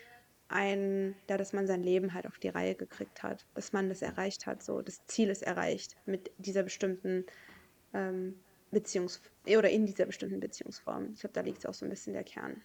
ein, 0.50 1.16
ja, 1.30 1.38
dass 1.38 1.54
man 1.54 1.68
sein 1.68 1.84
Leben 1.84 2.14
halt 2.14 2.26
auf 2.26 2.40
die 2.40 2.50
Reihe 2.50 2.76
gekriegt 2.76 3.24
hat, 3.24 3.46
dass 3.54 3.74
man 3.74 3.90
das 3.90 4.02
erreicht 4.02 4.46
hat, 4.46 4.64
so 4.64 4.82
das 4.82 5.06
Ziel 5.06 5.30
ist 5.30 5.44
erreicht 5.44 5.98
mit 6.06 6.32
dieser 6.38 6.64
bestimmten 6.64 7.26
ähm, 7.98 8.36
Beziehungs 8.72 9.22
oder 9.46 9.70
in 9.70 9.86
dieser 9.86 10.06
bestimmten 10.06 10.40
Beziehungsform. 10.40 11.12
Ich 11.14 11.22
glaube, 11.22 11.34
da 11.34 11.42
liegt 11.42 11.68
auch 11.68 11.74
so 11.74 11.86
ein 11.86 11.90
bisschen 11.90 12.14
der 12.14 12.24
Kern. 12.24 12.62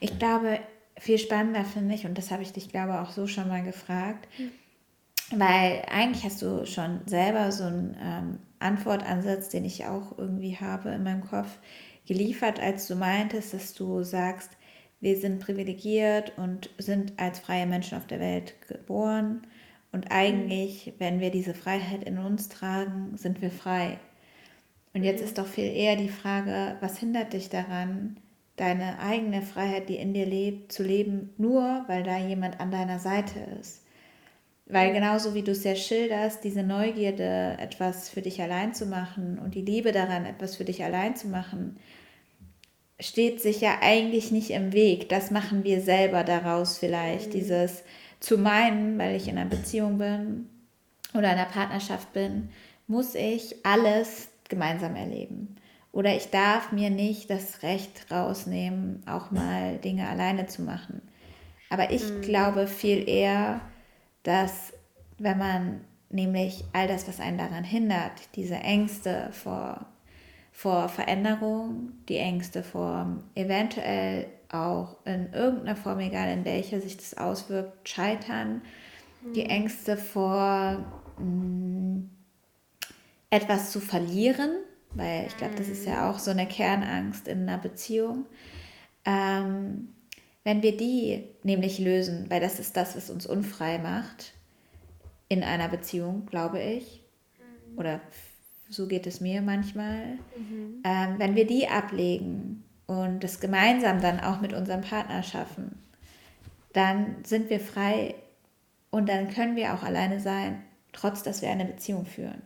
Ich 0.00 0.18
glaube, 0.18 0.60
viel 0.98 1.18
spannender 1.18 1.64
finde 1.64 1.94
ich, 1.94 2.06
und 2.06 2.18
das 2.18 2.30
habe 2.30 2.42
ich 2.42 2.52
dich, 2.52 2.68
glaube 2.68 3.00
auch 3.00 3.10
so 3.10 3.26
schon 3.26 3.48
mal 3.48 3.62
gefragt, 3.62 4.28
weil 5.30 5.82
eigentlich 5.90 6.24
hast 6.24 6.42
du 6.42 6.66
schon 6.66 7.00
selber 7.06 7.50
so 7.50 7.64
einen 7.64 7.96
ähm, 8.00 8.38
Antwortansatz, 8.58 9.48
den 9.48 9.64
ich 9.64 9.86
auch 9.86 10.18
irgendwie 10.18 10.56
habe 10.56 10.90
in 10.90 11.02
meinem 11.02 11.24
Kopf, 11.24 11.58
geliefert, 12.06 12.60
als 12.60 12.86
du 12.86 12.96
meintest, 12.96 13.54
dass 13.54 13.72
du 13.72 14.02
sagst, 14.02 14.50
wir 15.00 15.18
sind 15.18 15.40
privilegiert 15.40 16.32
und 16.36 16.70
sind 16.78 17.18
als 17.18 17.38
freie 17.38 17.66
Menschen 17.66 17.96
auf 17.98 18.06
der 18.06 18.20
Welt 18.20 18.54
geboren. 18.68 19.46
Und 19.94 20.10
eigentlich, 20.10 20.92
wenn 20.98 21.20
wir 21.20 21.30
diese 21.30 21.54
Freiheit 21.54 22.02
in 22.02 22.18
uns 22.18 22.48
tragen, 22.48 23.16
sind 23.16 23.40
wir 23.40 23.52
frei. 23.52 23.98
Und 24.92 25.04
jetzt 25.04 25.22
ist 25.22 25.38
doch 25.38 25.46
viel 25.46 25.72
eher 25.72 25.94
die 25.94 26.08
Frage, 26.08 26.76
was 26.80 26.98
hindert 26.98 27.32
dich 27.32 27.48
daran, 27.48 28.16
deine 28.56 28.98
eigene 28.98 29.40
Freiheit, 29.40 29.88
die 29.88 29.94
in 29.94 30.12
dir 30.12 30.26
lebt, 30.26 30.72
zu 30.72 30.82
leben, 30.82 31.32
nur 31.38 31.84
weil 31.86 32.02
da 32.02 32.18
jemand 32.18 32.58
an 32.58 32.72
deiner 32.72 32.98
Seite 32.98 33.38
ist. 33.60 33.84
Weil 34.66 34.92
genauso 34.92 35.32
wie 35.32 35.42
du 35.42 35.52
es 35.52 35.62
ja 35.62 35.76
schilderst, 35.76 36.42
diese 36.42 36.64
Neugierde, 36.64 37.56
etwas 37.60 38.08
für 38.08 38.20
dich 38.20 38.42
allein 38.42 38.74
zu 38.74 38.86
machen 38.86 39.38
und 39.38 39.54
die 39.54 39.62
Liebe 39.62 39.92
daran, 39.92 40.26
etwas 40.26 40.56
für 40.56 40.64
dich 40.64 40.82
allein 40.82 41.14
zu 41.14 41.28
machen, 41.28 41.76
steht 42.98 43.40
sich 43.40 43.60
ja 43.60 43.78
eigentlich 43.80 44.32
nicht 44.32 44.50
im 44.50 44.72
Weg. 44.72 45.08
Das 45.08 45.30
machen 45.30 45.62
wir 45.62 45.80
selber 45.80 46.24
daraus 46.24 46.78
vielleicht, 46.78 47.28
mhm. 47.28 47.38
dieses 47.38 47.84
zu 48.24 48.38
meinen, 48.38 48.98
weil 48.98 49.16
ich 49.16 49.28
in 49.28 49.36
einer 49.36 49.50
Beziehung 49.50 49.98
bin 49.98 50.48
oder 51.12 51.32
in 51.32 51.38
einer 51.38 51.44
Partnerschaft 51.44 52.12
bin, 52.12 52.48
muss 52.86 53.14
ich 53.14 53.64
alles 53.64 54.28
gemeinsam 54.48 54.96
erleben. 54.96 55.56
Oder 55.92 56.16
ich 56.16 56.30
darf 56.30 56.72
mir 56.72 56.90
nicht 56.90 57.30
das 57.30 57.62
Recht 57.62 58.10
rausnehmen, 58.10 59.02
auch 59.06 59.30
mal 59.30 59.76
Dinge 59.76 60.08
alleine 60.08 60.46
zu 60.46 60.62
machen. 60.62 61.02
Aber 61.70 61.90
ich 61.92 62.02
mhm. 62.02 62.22
glaube 62.22 62.66
viel 62.66 63.08
eher, 63.08 63.60
dass 64.22 64.72
wenn 65.18 65.38
man 65.38 65.80
nämlich 66.08 66.64
all 66.72 66.88
das, 66.88 67.06
was 67.06 67.20
einen 67.20 67.38
daran 67.38 67.64
hindert, 67.64 68.12
diese 68.34 68.56
Ängste 68.56 69.28
vor, 69.32 69.86
vor 70.50 70.88
Veränderung, 70.88 71.92
die 72.08 72.18
Ängste 72.18 72.62
vor 72.62 73.22
eventuell 73.34 74.26
auch 74.54 74.96
in 75.04 75.32
irgendeiner 75.32 75.76
Form, 75.76 76.00
egal 76.00 76.32
in 76.32 76.44
welcher 76.44 76.80
sich 76.80 76.96
das 76.96 77.16
auswirkt, 77.16 77.88
scheitern, 77.88 78.62
mhm. 79.22 79.32
die 79.34 79.46
Ängste 79.46 79.96
vor 79.96 80.84
mh, 81.18 81.24
mm, 81.24 82.10
etwas 83.30 83.72
zu 83.72 83.80
verlieren, 83.80 84.50
weil 84.90 85.26
ich 85.26 85.36
glaube, 85.36 85.54
das 85.56 85.68
ist 85.68 85.86
ja 85.86 86.08
auch 86.08 86.18
so 86.18 86.30
eine 86.30 86.46
Kernangst 86.46 87.26
in 87.26 87.48
einer 87.48 87.58
Beziehung. 87.58 88.26
Ähm, 89.04 89.88
wenn 90.44 90.62
wir 90.62 90.76
die 90.76 91.24
nämlich 91.42 91.78
lösen, 91.78 92.26
weil 92.28 92.40
das 92.40 92.60
ist 92.60 92.76
das, 92.76 92.96
was 92.96 93.10
uns 93.10 93.26
unfrei 93.26 93.78
macht 93.78 94.34
in 95.28 95.42
einer 95.42 95.68
Beziehung, 95.68 96.26
glaube 96.26 96.62
ich, 96.62 97.02
oder 97.76 98.00
so 98.68 98.86
geht 98.86 99.06
es 99.06 99.20
mir 99.20 99.42
manchmal, 99.42 100.18
mhm. 100.36 100.82
ähm, 100.84 101.14
wenn 101.18 101.34
wir 101.34 101.46
die 101.46 101.68
ablegen 101.68 102.63
und 102.86 103.20
das 103.24 103.40
gemeinsam 103.40 104.00
dann 104.00 104.20
auch 104.20 104.40
mit 104.40 104.52
unserem 104.52 104.82
Partner 104.82 105.22
schaffen, 105.22 105.78
dann 106.72 107.24
sind 107.24 107.50
wir 107.50 107.60
frei 107.60 108.14
und 108.90 109.08
dann 109.08 109.28
können 109.30 109.56
wir 109.56 109.74
auch 109.74 109.82
alleine 109.82 110.20
sein, 110.20 110.62
trotz 110.92 111.22
dass 111.22 111.42
wir 111.42 111.50
eine 111.50 111.64
Beziehung 111.64 112.04
führen. 112.06 112.42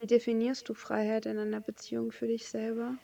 Wie 0.00 0.06
definierst 0.06 0.68
du 0.68 0.74
Freiheit 0.74 1.26
in 1.26 1.38
einer 1.38 1.60
Beziehung 1.60 2.12
für 2.12 2.28
dich 2.28 2.48
selber? 2.48 2.94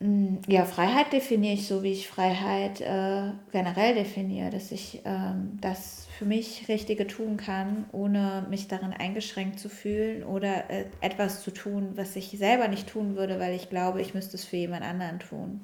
Mm, 0.00 0.36
ja, 0.48 0.64
Freiheit 0.64 1.12
definiere 1.12 1.54
ich 1.54 1.66
so, 1.66 1.82
wie 1.82 1.92
ich 1.92 2.08
Freiheit 2.08 2.80
äh, 2.80 3.32
generell 3.52 3.94
definiere, 3.94 4.50
dass 4.50 4.72
ich 4.72 5.02
ähm, 5.04 5.58
das 5.60 6.08
für 6.20 6.26
mich 6.26 6.68
Richtige 6.68 7.06
tun 7.06 7.38
kann, 7.38 7.86
ohne 7.92 8.46
mich 8.50 8.68
darin 8.68 8.92
eingeschränkt 8.92 9.58
zu 9.58 9.70
fühlen 9.70 10.22
oder 10.22 10.68
äh, 10.68 10.84
etwas 11.00 11.42
zu 11.42 11.50
tun, 11.50 11.92
was 11.96 12.14
ich 12.14 12.28
selber 12.36 12.68
nicht 12.68 12.90
tun 12.90 13.16
würde, 13.16 13.40
weil 13.40 13.54
ich 13.54 13.70
glaube, 13.70 14.02
ich 14.02 14.12
müsste 14.12 14.36
es 14.36 14.44
für 14.44 14.56
jemand 14.56 14.84
anderen 14.84 15.18
tun. 15.18 15.60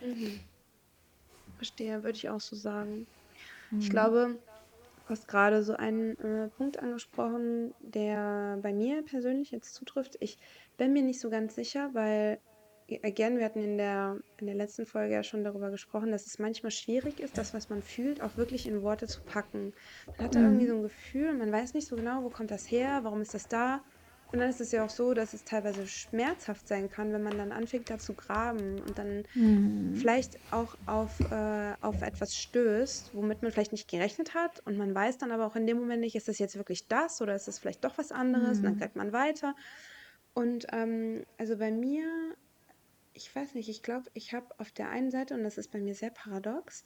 Mhm. 0.00 0.40
Verstehe, 1.58 2.02
würde 2.02 2.16
ich 2.16 2.30
auch 2.30 2.40
so 2.40 2.56
sagen. 2.56 3.06
Mhm. 3.70 3.80
Ich 3.82 3.90
glaube, 3.90 4.38
Du 5.04 5.10
hast 5.10 5.28
gerade 5.28 5.62
so 5.64 5.74
einen 5.74 6.16
äh, 6.18 6.48
Punkt 6.48 6.78
angesprochen, 6.78 7.74
der 7.80 8.58
bei 8.62 8.72
mir 8.72 9.02
persönlich 9.02 9.50
jetzt 9.50 9.74
zutrifft. 9.74 10.16
Ich 10.20 10.38
bin 10.78 10.92
mir 10.94 11.02
nicht 11.02 11.20
so 11.20 11.28
ganz 11.28 11.56
sicher, 11.56 11.90
weil, 11.92 12.40
again, 13.02 13.38
wir 13.38 13.44
hatten 13.44 13.62
in 13.62 13.78
der, 13.78 14.18
in 14.38 14.46
der 14.46 14.54
letzten 14.54 14.86
Folge 14.86 15.14
ja 15.14 15.22
schon 15.22 15.44
darüber 15.44 15.70
gesprochen, 15.70 16.10
dass 16.10 16.26
es 16.26 16.38
manchmal 16.38 16.70
schwierig 16.70 17.20
ist, 17.20 17.38
das, 17.38 17.54
was 17.54 17.68
man 17.68 17.82
fühlt, 17.82 18.22
auch 18.22 18.36
wirklich 18.36 18.66
in 18.66 18.82
Worte 18.82 19.06
zu 19.06 19.20
packen. 19.22 19.72
Man 20.06 20.26
hat 20.26 20.34
da 20.34 20.40
irgendwie 20.40 20.64
mhm. 20.64 20.68
so 20.68 20.76
ein 20.76 20.82
Gefühl, 20.82 21.34
man 21.34 21.52
weiß 21.52 21.74
nicht 21.74 21.88
so 21.88 21.96
genau, 21.96 22.22
wo 22.22 22.30
kommt 22.30 22.50
das 22.50 22.70
her, 22.70 23.00
warum 23.02 23.20
ist 23.20 23.34
das 23.34 23.48
da. 23.48 23.82
Und 24.32 24.38
dann 24.38 24.48
ist 24.48 24.62
es 24.62 24.72
ja 24.72 24.82
auch 24.82 24.90
so, 24.90 25.12
dass 25.12 25.34
es 25.34 25.44
teilweise 25.44 25.86
schmerzhaft 25.86 26.66
sein 26.66 26.90
kann, 26.90 27.12
wenn 27.12 27.22
man 27.22 27.36
dann 27.36 27.52
anfängt, 27.52 27.90
da 27.90 27.98
zu 27.98 28.14
graben 28.14 28.80
und 28.80 28.96
dann 28.96 29.24
mhm. 29.34 29.94
vielleicht 29.94 30.38
auch 30.50 30.74
auf, 30.86 31.20
äh, 31.30 31.74
auf 31.82 32.00
etwas 32.00 32.34
stößt, 32.34 33.10
womit 33.14 33.42
man 33.42 33.52
vielleicht 33.52 33.72
nicht 33.72 33.90
gerechnet 33.90 34.34
hat. 34.34 34.60
Und 34.64 34.78
man 34.78 34.94
weiß 34.94 35.18
dann 35.18 35.32
aber 35.32 35.46
auch 35.46 35.54
in 35.54 35.66
dem 35.66 35.78
Moment 35.78 36.00
nicht, 36.00 36.16
ist 36.16 36.28
das 36.28 36.38
jetzt 36.38 36.56
wirklich 36.56 36.88
das 36.88 37.20
oder 37.20 37.34
ist 37.34 37.46
das 37.46 37.58
vielleicht 37.58 37.84
doch 37.84 37.98
was 37.98 38.10
anderes? 38.10 38.58
Mhm. 38.58 38.64
Und 38.64 38.64
dann 38.64 38.78
greift 38.78 38.96
man 38.96 39.12
weiter. 39.12 39.54
Und 40.32 40.66
ähm, 40.72 41.24
also 41.36 41.58
bei 41.58 41.70
mir, 41.70 42.06
ich 43.14 43.34
weiß 43.34 43.54
nicht, 43.54 43.68
ich 43.68 43.82
glaube, 43.82 44.10
ich 44.14 44.32
habe 44.32 44.46
auf 44.58 44.70
der 44.72 44.88
einen 44.88 45.10
Seite, 45.10 45.34
und 45.34 45.44
das 45.44 45.58
ist 45.58 45.70
bei 45.70 45.80
mir 45.80 45.94
sehr 45.94 46.10
paradox, 46.10 46.84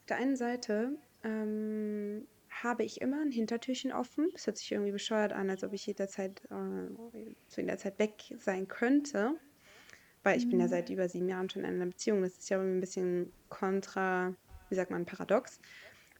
auf 0.00 0.06
der 0.06 0.16
einen 0.18 0.36
Seite 0.36 0.96
ähm, 1.24 2.26
habe 2.50 2.84
ich 2.84 3.00
immer 3.00 3.20
ein 3.20 3.30
Hintertürchen 3.30 3.92
offen. 3.92 4.28
Das 4.32 4.46
hört 4.46 4.58
sich 4.58 4.72
irgendwie 4.72 4.92
bescheuert 4.92 5.32
an, 5.32 5.50
als 5.50 5.64
ob 5.64 5.72
ich 5.72 5.86
jederzeit 5.86 6.42
äh, 6.46 7.34
zu 7.48 7.60
jeder 7.60 7.78
Zeit 7.78 7.98
weg 7.98 8.34
sein 8.38 8.68
könnte. 8.68 9.34
Weil 10.22 10.38
ich 10.38 10.48
bin 10.48 10.58
ja 10.58 10.66
mhm. 10.66 10.70
seit 10.70 10.90
über 10.90 11.08
sieben 11.08 11.28
Jahren 11.28 11.48
schon 11.48 11.64
in 11.64 11.74
einer 11.74 11.86
Beziehung. 11.86 12.22
Das 12.22 12.32
ist 12.32 12.50
ja 12.50 12.58
irgendwie 12.58 12.78
ein 12.78 12.80
bisschen 12.80 13.32
kontra, 13.48 14.34
wie 14.68 14.74
sagt 14.74 14.90
man, 14.90 15.06
paradox. 15.06 15.60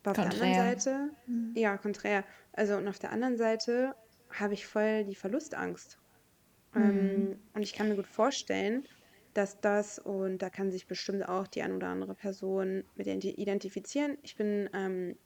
Aber 0.03 0.13
auf 0.13 0.17
konträr. 0.17 0.39
der 0.39 0.61
anderen 0.61 0.81
Seite, 0.81 1.11
mhm. 1.27 1.53
ja, 1.57 1.77
konträr. 1.77 2.25
Also 2.53 2.77
und 2.77 2.89
auf 2.89 2.99
der 2.99 3.11
anderen 3.11 3.37
Seite 3.37 3.95
habe 4.31 4.55
ich 4.55 4.67
voll 4.67 5.05
die 5.05 5.15
Verlustangst. 5.15 5.99
Ähm, 6.75 6.83
mhm. 6.83 6.99
Ähm, 6.99 7.39
und 7.55 7.63
ich 7.63 7.73
kann 7.73 7.89
mir 7.89 7.97
gut 7.97 8.07
vorstellen, 8.07 8.87
dass 9.39 9.61
das, 9.61 10.01
und 10.01 10.39
da 10.39 10.51
kann 10.51 10.73
sich 10.73 10.89
bestimmt 10.89 11.29
auch 11.29 11.47
die 11.47 11.63
ein 11.63 11.73
oder 11.73 11.87
andere 11.89 12.15
Person 12.15 12.83
mit 12.97 13.07
identifizieren. 13.07 14.19
Ich 14.23 14.37
bin 14.37 14.69
ähm, 14.75 15.17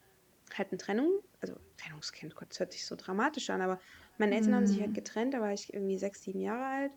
halt 0.55 0.69
eine 0.69 0.77
Trennung, 0.77 1.09
also 1.41 1.55
Trennungskind, 1.77 2.35
Gott, 2.35 2.51
das 2.51 2.59
hört 2.59 2.71
sich 2.71 2.85
so 2.85 2.95
dramatisch 2.95 3.49
an, 3.49 3.61
aber 3.61 3.79
meine 4.19 4.35
Eltern 4.35 4.53
haben 4.53 4.67
sich 4.67 4.79
halt 4.79 4.91
mhm. 4.91 4.95
getrennt, 4.95 5.33
da 5.33 5.41
war 5.41 5.51
ich 5.51 5.73
irgendwie 5.73 5.97
sechs, 5.97 6.21
sieben 6.21 6.41
Jahre 6.41 6.63
alt 6.63 6.91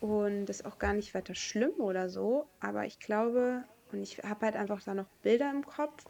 und 0.00 0.46
das 0.46 0.60
ist 0.60 0.66
auch 0.66 0.78
gar 0.78 0.92
nicht 0.92 1.12
weiter 1.12 1.34
schlimm 1.34 1.74
oder 1.78 2.08
so, 2.08 2.46
aber 2.60 2.84
ich 2.84 3.00
glaube, 3.00 3.64
und 3.90 4.00
ich 4.02 4.18
habe 4.22 4.46
halt 4.46 4.54
einfach 4.54 4.80
da 4.84 4.94
noch 4.94 5.08
Bilder 5.22 5.50
im 5.50 5.66
Kopf, 5.66 6.04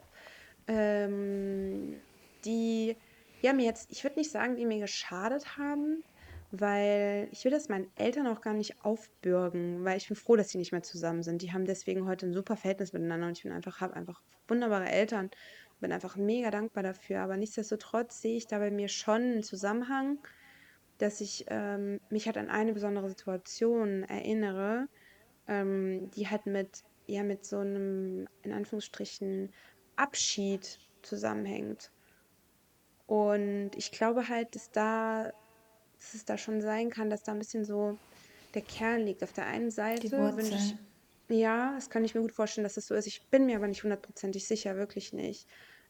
ähm, 0.69 1.97
die, 2.45 2.97
ja, 3.41 3.55
mir 3.55 3.65
jetzt, 3.65 3.91
ich 3.91 4.05
würde 4.05 4.19
nicht 4.19 4.31
sagen, 4.31 4.57
die 4.57 4.67
mir 4.67 4.81
geschadet 4.81 5.57
haben, 5.57 6.05
weil 6.51 7.29
ich 7.33 7.45
will 7.45 7.51
das 7.51 7.69
meinen 7.69 7.91
Eltern 7.97 8.27
auch 8.27 8.41
gar 8.41 8.55
nicht 8.55 8.85
aufbürgen, 8.85 9.85
weil 9.85 9.97
ich 9.97 10.09
bin 10.09 10.17
froh, 10.17 10.37
dass 10.37 10.51
sie 10.51 10.59
nicht 10.59 10.73
mehr 10.73 10.83
zusammen 10.83 11.23
sind. 11.23 11.43
Die 11.43 11.53
haben 11.53 11.65
deswegen 11.65 12.07
heute 12.07 12.27
ein 12.27 12.33
super 12.33 12.57
Verhältnis 12.57 12.93
miteinander 12.93 13.27
und 13.27 13.37
ich 13.37 13.43
bin 13.43 13.53
einfach, 13.53 13.81
habe 13.81 13.95
einfach 13.95 14.23
wunderbare 14.47 14.89
Eltern 14.89 15.31
bin 15.85 15.93
einfach 15.93 16.17
mega 16.17 16.51
dankbar 16.51 16.83
dafür. 16.83 17.21
Aber 17.21 17.37
nichtsdestotrotz 17.37 18.23
sehe 18.23 18.39
ich 18.39 18.47
da 18.47 18.59
bei 18.59 18.71
mir 18.71 18.89
schon 18.89 19.21
einen 19.21 19.43
Zusammenhang, 19.43 20.19
dass 20.99 21.21
ich 21.21 21.45
ähm, 21.49 22.01
mich 22.09 22.27
halt 22.27 22.39
an 22.39 22.49
eine 22.49 22.73
besondere 22.73 23.09
Situation 23.09 24.03
erinnere, 24.05 24.89
ähm, 25.47 26.11
die 26.13 26.29
halt 26.29 26.47
mit, 26.47 26.85
ja, 27.07 27.23
mit 27.23 27.45
so 27.45 27.59
einem, 27.59 28.27
in 28.43 28.53
Anführungsstrichen, 28.53 29.53
Abschied 29.97 30.79
zusammenhängt. 31.03 31.93
Und 33.07 33.73
ich 33.77 33.93
glaube 33.93 34.29
halt, 34.31 34.55
dass 34.55 34.71
da, 34.71 35.33
dass 36.05 36.15
es 36.15 36.25
da 36.25 36.37
schon 36.37 36.61
sein 36.61 36.91
kann, 36.91 37.09
dass 37.09 37.23
da 37.23 37.33
ein 37.33 37.39
bisschen 37.39 37.65
so 37.65 37.99
der 38.55 38.63
Kern 38.63 39.01
liegt. 39.01 39.23
Auf 39.23 39.33
der 39.33 39.47
einen 39.47 39.71
Seite 39.71 40.11
wünsche 40.37 40.55
ich, 40.55 40.77
ja, 41.29 41.73
das 41.75 41.89
kann 41.89 42.05
ich 42.05 42.15
mir 42.15 42.21
gut 42.21 42.33
vorstellen, 42.33 42.65
dass 42.65 42.75
das 42.75 42.87
so 42.87 42.95
ist. 42.95 43.07
Ich 43.07 43.23
bin 43.31 43.47
mir 43.47 43.57
aber 43.57 43.67
nicht 43.67 43.83
hundertprozentig 43.83 44.47
sicher, 44.47 44.77
wirklich 44.77 45.13
nicht. 45.13 45.49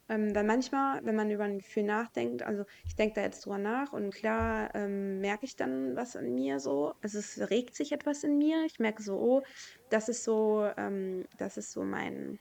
Ähm, 0.09 0.35
weil 0.35 0.44
manchmal, 0.44 1.04
wenn 1.04 1.16
man 1.16 1.30
über 1.30 1.44
ein 1.44 1.59
Gefühl 1.59 1.83
nachdenkt, 1.83 2.42
also 2.42 2.64
ich 2.87 2.94
denke 2.94 3.14
da 3.14 3.23
jetzt 3.23 3.44
drüber 3.44 3.59
nach 3.59 3.92
und 3.92 4.14
klar 4.14 4.73
ähm, 4.75 5.21
merke 5.21 5.47
ich 5.47 5.56
dann 5.56 5.97
was 5.97 6.14
in 6.14 6.35
mir 6.35 6.61
so. 6.61 6.94
Also 7.02 7.18
es 7.18 7.50
regt 7.50 7.75
sich 7.75 7.90
etwas 7.90 8.23
in 8.23 8.38
mir. 8.38 8.64
Ich 8.66 8.78
merke 8.78 9.02
so, 9.02 9.16
oh, 9.16 9.42
das 9.90 10.09
ist 10.09 10.23
so, 10.23 10.68
ähm, 10.76 11.25
das 11.38 11.56
ist 11.56 11.73
so 11.73 11.83
mein. 11.83 12.38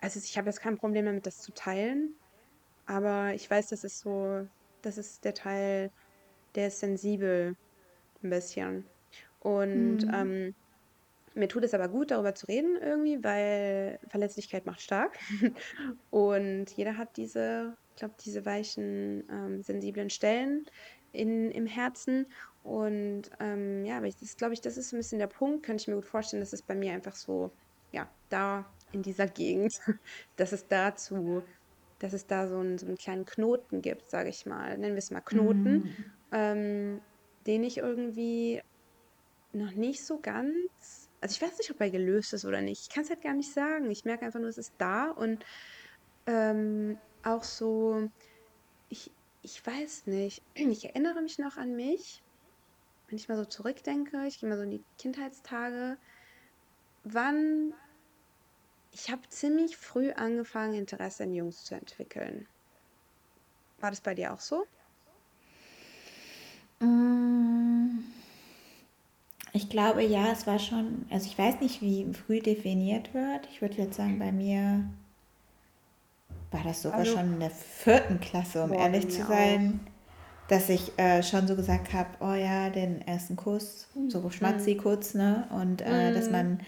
Also 0.00 0.18
ich 0.18 0.38
habe 0.38 0.48
jetzt 0.48 0.60
kein 0.60 0.78
Problem 0.78 1.06
damit, 1.06 1.26
das 1.26 1.42
zu 1.42 1.52
teilen. 1.52 2.14
Aber 2.86 3.34
ich 3.34 3.50
weiß, 3.50 3.68
das 3.68 3.82
ist 3.82 4.00
so, 4.00 4.46
das 4.82 4.96
ist 4.96 5.24
der 5.24 5.34
Teil, 5.34 5.90
der 6.54 6.68
ist 6.68 6.80
sensibel 6.80 7.56
ein 8.22 8.30
bisschen. 8.30 8.84
Und 9.40 10.06
mhm. 10.06 10.14
ähm, 10.14 10.54
mir 11.34 11.48
tut 11.48 11.64
es 11.64 11.74
aber 11.74 11.88
gut, 11.88 12.10
darüber 12.10 12.34
zu 12.34 12.46
reden 12.46 12.76
irgendwie, 12.80 13.22
weil 13.22 13.98
Verletzlichkeit 14.08 14.66
macht 14.66 14.80
stark. 14.80 15.18
Und 16.10 16.70
jeder 16.70 16.96
hat 16.96 17.16
diese, 17.16 17.76
ich 17.90 17.96
glaube, 17.96 18.14
diese 18.24 18.46
weichen, 18.46 19.24
ähm, 19.30 19.62
sensiblen 19.62 20.10
Stellen 20.10 20.64
in, 21.12 21.50
im 21.50 21.66
Herzen. 21.66 22.26
Und 22.62 23.24
ähm, 23.40 23.84
ja, 23.84 23.98
aber 23.98 24.06
ich, 24.06 24.16
das 24.16 24.36
glaube 24.36 24.54
ich, 24.54 24.60
das 24.60 24.76
ist 24.76 24.92
ein 24.92 24.98
bisschen 24.98 25.18
der 25.18 25.26
Punkt, 25.26 25.64
kann 25.64 25.76
ich 25.76 25.88
mir 25.88 25.96
gut 25.96 26.06
vorstellen, 26.06 26.40
dass 26.40 26.52
es 26.52 26.62
bei 26.62 26.74
mir 26.74 26.92
einfach 26.92 27.14
so, 27.14 27.50
ja, 27.92 28.08
da 28.28 28.64
in 28.92 29.02
dieser 29.02 29.26
Gegend, 29.26 29.78
dass 30.36 30.52
es 30.52 30.66
dazu, 30.68 31.42
dass 31.98 32.12
es 32.12 32.26
da 32.26 32.46
so 32.48 32.58
einen, 32.58 32.78
so 32.78 32.86
einen 32.86 32.96
kleinen 32.96 33.24
Knoten 33.24 33.82
gibt, 33.82 34.08
sage 34.08 34.28
ich 34.28 34.46
mal, 34.46 34.78
nennen 34.78 34.94
wir 34.94 34.98
es 34.98 35.10
mal 35.10 35.20
Knoten, 35.20 35.72
Mhm. 35.72 36.13
Ähm, 36.34 37.00
den 37.46 37.62
ich 37.62 37.78
irgendwie 37.78 38.60
noch 39.52 39.70
nicht 39.70 40.04
so 40.04 40.20
ganz, 40.20 41.08
also 41.20 41.32
ich 41.32 41.40
weiß 41.40 41.58
nicht, 41.58 41.70
ob 41.70 41.80
er 41.80 41.90
gelöst 41.90 42.32
ist 42.34 42.44
oder 42.44 42.60
nicht. 42.60 42.82
Ich 42.82 42.88
kann 42.92 43.04
es 43.04 43.10
halt 43.10 43.22
gar 43.22 43.34
nicht 43.34 43.52
sagen. 43.52 43.90
Ich 43.90 44.04
merke 44.04 44.26
einfach 44.26 44.40
nur, 44.40 44.48
es 44.48 44.58
ist 44.58 44.72
da 44.78 45.10
und 45.10 45.44
ähm, 46.26 46.98
auch 47.22 47.44
so, 47.44 48.10
ich, 48.88 49.10
ich 49.42 49.64
weiß 49.64 50.08
nicht, 50.08 50.42
ich 50.54 50.84
erinnere 50.84 51.22
mich 51.22 51.38
noch 51.38 51.56
an 51.56 51.76
mich, 51.76 52.20
wenn 53.06 53.16
ich 53.16 53.28
mal 53.28 53.36
so 53.36 53.44
zurückdenke, 53.44 54.26
ich 54.26 54.40
gehe 54.40 54.48
mal 54.48 54.56
so 54.56 54.64
in 54.64 54.72
die 54.72 54.84
Kindheitstage, 54.98 55.96
wann 57.04 57.72
ich 58.90 59.10
habe 59.10 59.28
ziemlich 59.28 59.76
früh 59.76 60.10
angefangen, 60.12 60.74
Interesse 60.74 61.24
an 61.24 61.34
Jungs 61.34 61.64
zu 61.64 61.74
entwickeln. 61.74 62.46
War 63.78 63.90
das 63.90 64.00
bei 64.00 64.14
dir 64.14 64.32
auch 64.32 64.40
so? 64.40 64.64
Mm, 66.84 68.04
Ich 69.54 69.70
glaube, 69.70 70.02
ja, 70.04 70.30
es 70.32 70.46
war 70.46 70.58
schon, 70.58 71.06
also 71.10 71.26
ich 71.26 71.38
weiß 71.38 71.60
nicht, 71.60 71.80
wie 71.80 72.12
früh 72.12 72.40
definiert 72.40 73.14
wird. 73.14 73.48
Ich 73.50 73.62
würde 73.62 73.76
jetzt 73.76 73.96
sagen, 73.96 74.18
bei 74.18 74.32
mir 74.32 74.84
war 76.50 76.62
das 76.64 76.82
sogar 76.82 76.98
Also, 77.00 77.12
schon 77.12 77.34
in 77.34 77.40
der 77.40 77.50
vierten 77.50 78.20
Klasse, 78.20 78.62
um 78.64 78.70
boah, 78.70 78.78
ehrlich 78.78 79.08
zu 79.08 79.22
auch. 79.22 79.26
sein, 79.26 79.80
dass 80.48 80.68
ich 80.68 80.98
äh, 80.98 81.22
schon 81.22 81.46
so 81.48 81.56
gesagt 81.56 81.92
habe, 81.92 82.10
oh 82.20 82.34
ja, 82.34 82.70
den 82.70 83.02
ersten 83.02 83.36
Kuss, 83.36 83.88
so 84.08 84.30
schmatzi 84.30 84.76
kurz, 84.76 85.14
ne? 85.14 85.48
Und 85.50 85.82
äh, 85.82 86.12
dass 86.12 86.30
mm, 86.30 86.30
man 86.30 86.60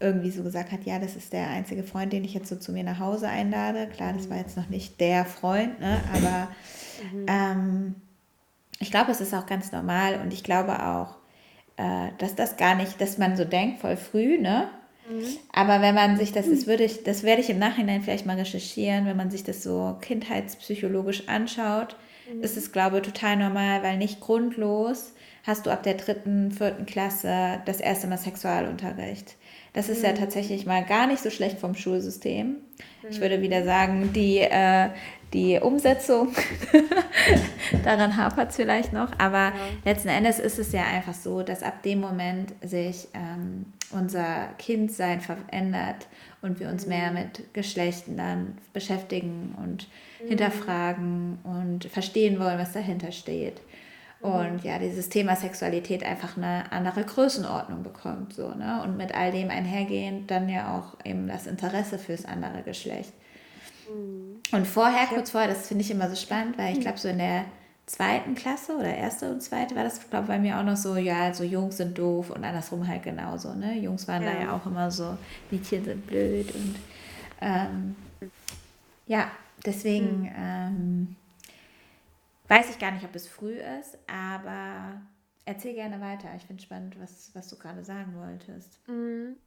irgendwie 0.00 0.30
so 0.30 0.42
gesagt 0.42 0.72
hat, 0.72 0.84
ja, 0.84 0.98
das 0.98 1.16
ist 1.16 1.32
der 1.32 1.48
einzige 1.50 1.84
Freund, 1.84 2.12
den 2.12 2.24
ich 2.24 2.34
jetzt 2.34 2.48
so 2.48 2.56
zu 2.56 2.72
mir 2.72 2.84
nach 2.84 3.00
Hause 3.00 3.28
einlade. 3.28 3.88
Klar, 3.88 4.14
das 4.14 4.30
war 4.30 4.36
mm, 4.36 4.38
jetzt 4.38 4.56
noch 4.56 4.68
nicht 4.70 5.00
der 5.00 5.26
Freund, 5.26 5.80
ne? 5.80 6.02
Aber 6.08 6.48
mhm, 6.98 7.26
ähm, 7.26 7.94
ich 8.80 8.90
glaube, 8.90 9.10
es 9.10 9.20
ist 9.20 9.34
auch 9.34 9.46
ganz 9.46 9.72
normal 9.72 10.20
und 10.22 10.32
ich 10.32 10.42
glaube 10.42 10.84
auch, 10.84 11.16
äh, 11.76 12.08
dass 12.18 12.34
das 12.34 12.56
gar 12.56 12.74
nicht, 12.74 13.00
dass 13.00 13.18
man 13.18 13.36
so 13.36 13.44
denkt, 13.44 13.80
voll 13.80 13.96
früh, 13.96 14.38
ne? 14.38 14.68
mm, 15.08 15.24
Aber 15.52 15.80
wenn 15.80 15.94
man 15.94 16.16
sich 16.16 16.32
das, 16.32 16.48
das 16.48 16.66
würde 16.66 16.84
ich, 16.84 17.02
das 17.02 17.22
werde 17.22 17.42
ich 17.42 17.50
im 17.50 17.58
Nachhinein 17.58 18.02
vielleicht 18.02 18.26
mal 18.26 18.36
recherchieren, 18.36 19.06
wenn 19.06 19.16
man 19.16 19.30
sich 19.30 19.44
das 19.44 19.62
so 19.62 19.96
kindheitspsychologisch 20.00 21.28
anschaut, 21.28 21.96
ist 22.40 22.56
mm, 22.56 22.58
es, 22.58 22.72
glaube 22.72 22.98
ich, 22.98 23.02
total 23.02 23.36
normal, 23.36 23.82
weil 23.82 23.96
nicht 23.98 24.20
grundlos 24.20 25.12
hast 25.44 25.66
du 25.66 25.70
ab 25.70 25.82
der 25.82 25.94
dritten, 25.94 26.50
vierten 26.52 26.86
Klasse 26.86 27.60
das 27.66 27.80
erste 27.80 28.06
Mal 28.06 28.18
Sexualunterricht. 28.18 29.36
Das 29.74 29.88
ist 29.88 30.02
ja 30.02 30.12
mm, 30.12 30.16
tatsächlich 30.16 30.66
mal 30.66 30.84
gar 30.84 31.06
nicht 31.06 31.22
so 31.22 31.30
schlecht 31.30 31.58
vom 31.58 31.74
Schulsystem. 31.74 32.56
Ich 33.10 33.20
würde 33.20 33.42
wieder 33.42 33.64
sagen, 33.64 34.12
die, 34.14 34.38
äh, 34.38 34.88
die 35.34 35.58
Umsetzung 35.60 36.28
Daran 37.84 38.16
hapert 38.16 38.50
es 38.50 38.56
vielleicht 38.56 38.92
noch, 38.92 39.10
aber 39.18 39.38
ja. 39.38 39.54
letzten 39.84 40.08
Endes 40.08 40.38
ist 40.38 40.58
es 40.58 40.72
ja 40.72 40.84
einfach 40.84 41.14
so, 41.14 41.42
dass 41.42 41.62
ab 41.62 41.82
dem 41.82 42.00
Moment 42.00 42.52
sich 42.62 43.08
ähm, 43.14 43.66
unser 43.90 44.48
Kindsein 44.58 45.20
verändert 45.20 46.08
und 46.42 46.60
wir 46.60 46.68
uns 46.68 46.86
mehr 46.86 47.10
Mm, 47.10 47.14
mit 47.14 47.54
Geschlechten 47.54 48.16
dann 48.16 48.58
beschäftigen 48.72 49.54
und 49.62 49.88
mm, 50.22 50.28
hinterfragen 50.28 51.38
und 51.44 51.84
verstehen 51.86 52.38
wollen, 52.38 52.58
was 52.58 52.72
dahinter 52.72 53.12
steht. 53.12 53.60
mhm, 54.20 54.30
Und 54.30 54.64
ja, 54.64 54.78
dieses 54.78 55.08
Thema 55.08 55.36
Sexualität 55.36 56.04
einfach 56.04 56.36
eine 56.36 56.70
andere 56.72 57.04
Größenordnung 57.04 57.82
bekommt, 57.82 58.34
so, 58.34 58.54
ne? 58.54 58.82
Und 58.84 58.96
mit 58.96 59.14
all 59.14 59.32
dem 59.32 59.50
einhergehend 59.50 60.30
dann 60.30 60.48
ja 60.48 60.76
auch 60.76 61.04
eben 61.04 61.28
das 61.28 61.46
Interesse 61.46 61.98
fürs 61.98 62.24
andere 62.24 62.62
Geschlecht. 62.62 63.12
Mm. 63.88 64.34
Und 64.52 64.66
vorher, 64.66 65.06
kurz 65.06 65.30
vorher, 65.30 65.48
das 65.48 65.66
finde 65.68 65.82
ich 65.82 65.90
immer 65.90 66.08
so 66.08 66.16
spannend, 66.16 66.56
weil 66.58 66.74
ich 66.74 66.80
glaube, 66.80 66.98
so 66.98 67.08
in 67.08 67.18
der 67.18 67.46
zweiten 67.86 68.34
Klasse 68.34 68.76
oder 68.76 68.94
erste 68.94 69.30
und 69.30 69.42
zweite 69.42 69.74
war 69.74 69.84
das, 69.84 70.08
glaube 70.08 70.24
ich, 70.24 70.28
bei 70.28 70.38
mir 70.38 70.58
auch 70.58 70.64
noch 70.64 70.76
so, 70.76 70.96
ja, 70.96 71.34
so 71.34 71.44
Jungs 71.44 71.76
sind 71.76 71.98
doof 71.98 72.30
und 72.30 72.44
andersrum 72.44 72.86
halt 72.86 73.02
genauso, 73.02 73.54
ne? 73.54 73.78
Jungs 73.78 74.08
waren 74.08 74.22
da 74.22 74.32
ja. 74.32 74.40
ja 74.42 74.52
auch 74.56 74.64
immer 74.66 74.90
so, 74.90 75.16
Mädchen 75.50 75.84
sind 75.84 76.06
blöd 76.06 76.54
und 76.54 76.76
ähm, 77.40 77.96
ja, 79.06 79.30
deswegen 79.66 80.32
ähm, 80.36 81.16
weiß 82.48 82.70
ich 82.70 82.78
gar 82.78 82.92
nicht, 82.92 83.04
ob 83.04 83.14
es 83.14 83.28
früh 83.28 83.54
ist, 83.54 83.98
aber 84.06 85.02
erzähl 85.44 85.74
gerne 85.74 86.00
weiter. 86.00 86.28
Ich 86.36 86.44
finde 86.44 86.62
spannend, 86.62 86.98
was, 86.98 87.30
was 87.34 87.48
du 87.48 87.58
gerade 87.58 87.84
sagen 87.84 88.14
wolltest. 88.16 88.80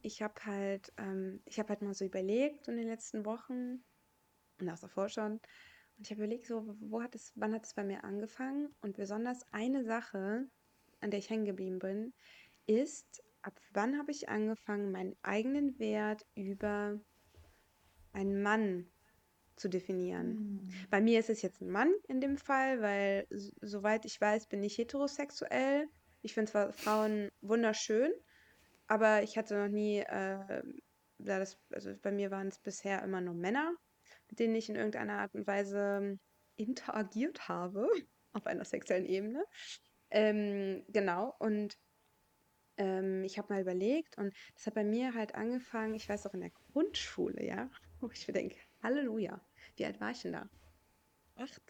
Ich 0.02 0.22
habe 0.22 0.36
halt, 0.46 0.92
ähm, 0.98 1.40
ich 1.46 1.58
habe 1.58 1.70
halt 1.70 1.82
mal 1.82 1.96
so 1.96 2.06
überlegt 2.06 2.68
in 2.68 2.78
den 2.78 2.88
letzten 2.88 3.26
Wochen 3.26 3.80
und 4.60 4.70
auch 4.70 4.80
davor 4.80 5.10
schon. 5.10 5.34
Und 5.98 6.06
ich 6.06 6.12
habe 6.12 6.24
überlegt, 6.24 6.46
so, 6.46 6.76
wo 6.80 7.02
hat 7.02 7.16
es, 7.16 7.32
wann 7.36 7.54
hat 7.54 7.66
es 7.66 7.74
bei 7.74 7.84
mir 7.84 8.04
angefangen? 8.04 8.70
Und 8.82 8.98
besonders 8.98 9.46
eine 9.52 9.84
Sache, 9.84 10.48
an 11.02 11.12
der 11.12 11.20
ich 11.20 11.30
hängen 11.30 11.46
geblieben 11.46 11.80
bin, 11.80 12.14
ist, 12.68 13.24
ab 13.42 13.60
wann 13.74 13.98
habe 13.98 14.12
ich 14.12 14.30
angefangen, 14.30 14.92
meinen 14.92 15.16
eigenen 15.24 15.80
Wert 15.80 16.26
über 16.36 17.00
einen 18.14 18.42
Mann 18.42 18.88
zu 19.56 19.70
definieren. 19.70 20.38
Hm. 20.38 20.70
Bei 20.90 21.02
mir 21.02 21.20
ist 21.20 21.30
es 21.30 21.42
jetzt 21.42 21.62
ein 21.62 21.72
Mann 21.72 21.92
in 22.08 22.22
dem 22.22 22.38
Fall, 22.38 22.82
weil 22.82 23.28
soweit 23.62 24.06
ich 24.06 24.20
weiß, 24.22 24.48
bin 24.48 24.64
ich 24.64 24.78
heterosexuell. 24.78 25.88
Ich 26.22 26.34
finde 26.34 26.52
zwar 26.52 26.74
Frauen 26.74 27.30
wunderschön, 27.42 28.12
aber 28.88 29.24
ich 29.24 29.38
hatte 29.38 29.58
noch 29.58 29.68
nie, 29.68 30.00
äh, 30.00 30.64
da 31.20 31.40
das, 31.40 31.58
also 31.72 31.96
bei 32.02 32.12
mir 32.12 32.32
waren 32.32 32.48
es 32.48 32.60
bisher 32.60 33.02
immer 33.04 33.22
nur 33.22 33.34
Männer, 33.34 33.74
mit 34.30 34.40
denen 34.40 34.56
ich 34.56 34.70
in 34.70 34.76
irgendeiner 34.76 35.20
Art 35.20 35.34
und 35.36 35.48
Weise 35.48 36.20
interagiert 36.56 37.48
habe, 37.48 37.88
auf 38.34 38.46
einer 38.46 38.66
sexuellen 38.66 39.06
Ebene. 39.06 39.46
Ähm, 40.10 40.84
genau, 40.90 41.36
und 41.40 41.78
ähm, 42.78 43.24
ich 43.24 43.38
habe 43.38 43.54
mal 43.54 43.62
überlegt 43.62 44.18
und 44.18 44.34
das 44.54 44.68
hat 44.68 44.76
bei 44.76 44.84
mir 44.84 45.14
halt 45.14 45.36
angefangen, 45.36 45.96
ich 45.96 46.08
weiß 46.08 46.28
auch 46.28 46.34
in 46.34 46.42
der 46.42 46.52
Grundschule, 46.72 47.44
ja, 47.44 47.70
wo 48.00 48.10
ich 48.12 48.28
mir 48.28 48.34
denke, 48.34 48.58
Halleluja, 48.82 49.42
wie 49.76 49.86
alt 49.86 50.00
war 50.00 50.12
ich 50.12 50.22
denn 50.22 50.34
da? 50.34 50.50
Acht, 51.36 51.62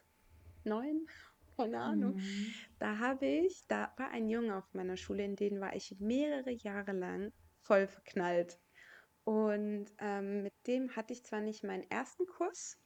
neun? 0.63 1.08
Keine 1.58 1.80
Ahnung. 1.80 2.20
Hm. 2.20 2.54
Da 2.78 3.00
habe 3.00 3.26
ich, 3.26 3.65
da 3.67 3.91
war 3.98 4.12
ein 4.12 4.30
Junge 4.30 4.56
auf 4.56 4.72
meiner 4.74 4.96
Schule, 4.96 5.24
in 5.24 5.36
den 5.36 5.60
war 5.60 5.76
ich 5.76 5.96
mehrere 6.00 6.52
Jahre 6.52 6.91
lang 6.91 7.34
voll 7.62 7.88
verknallt. 7.88 8.60
Und 9.28 9.88
ähm, 10.00 10.44
mit 10.44 10.54
dem 10.68 10.96
hatte 10.96 11.12
ich 11.12 11.26
zwar 11.26 11.42
nicht 11.42 11.62
meinen 11.62 11.84
ersten 11.84 12.26
Kuss, 12.26 12.78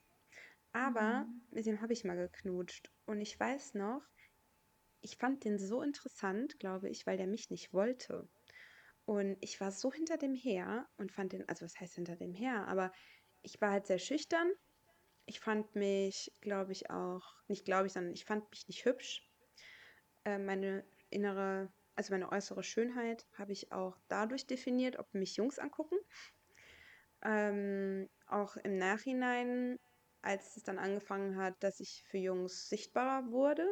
aber 0.72 1.28
Hm. 1.28 1.40
mit 1.50 1.66
dem 1.66 1.80
habe 1.82 1.92
ich 1.92 2.04
mal 2.04 2.16
geknutscht. 2.16 2.90
Und 3.06 3.20
ich 3.20 3.38
weiß 3.38 3.74
noch, 3.74 4.02
ich 5.02 5.16
fand 5.18 5.44
den 5.44 5.58
so 5.58 5.82
interessant, 5.82 6.58
glaube 6.58 6.90
ich, 6.90 7.06
weil 7.06 7.16
der 7.16 7.28
mich 7.28 7.50
nicht 7.50 7.72
wollte. 7.72 8.28
Und 9.04 9.38
ich 9.40 9.60
war 9.60 9.72
so 9.72 9.92
hinter 9.92 10.18
dem 10.18 10.34
her 10.34 10.88
und 10.96 11.12
fand 11.12 11.32
den, 11.32 11.48
also 11.48 11.64
was 11.64 11.80
heißt 11.80 11.94
hinter 11.96 12.16
dem 12.16 12.34
her, 12.34 12.68
aber 12.68 12.92
ich 13.42 13.60
war 13.60 13.70
halt 13.72 13.86
sehr 13.86 13.98
schüchtern. 14.00 14.52
Ich 15.26 15.40
fand 15.40 15.76
mich, 15.76 16.32
glaube 16.40 16.72
ich, 16.72 16.90
auch, 16.90 17.24
nicht 17.48 17.64
glaube 17.64 17.88
ich, 17.88 17.94
sondern 17.94 18.14
ich 18.14 18.24
fand 18.26 18.50
mich 18.50 18.68
nicht 18.68 18.84
hübsch. 18.86 19.28
Äh, 20.24 20.38
meine 20.38 20.84
innere, 21.10 21.72
also 21.94 22.12
meine 22.12 22.30
äußere 22.30 22.62
Schönheit 22.62 23.26
habe 23.38 23.52
ich 23.52 23.72
auch 23.72 23.96
dadurch 24.08 24.46
definiert, 24.46 24.98
ob 24.98 25.12
mich 25.14 25.36
Jungs 25.36 25.58
angucken. 25.58 25.96
Ähm, 27.24 28.08
auch 28.26 28.56
im 28.56 28.78
Nachhinein, 28.78 29.78
als 30.22 30.56
es 30.56 30.62
dann 30.62 30.78
angefangen 30.78 31.36
hat, 31.36 31.62
dass 31.62 31.80
ich 31.80 32.04
für 32.08 32.18
Jungs 32.18 32.68
sichtbarer 32.68 33.30
wurde, 33.30 33.66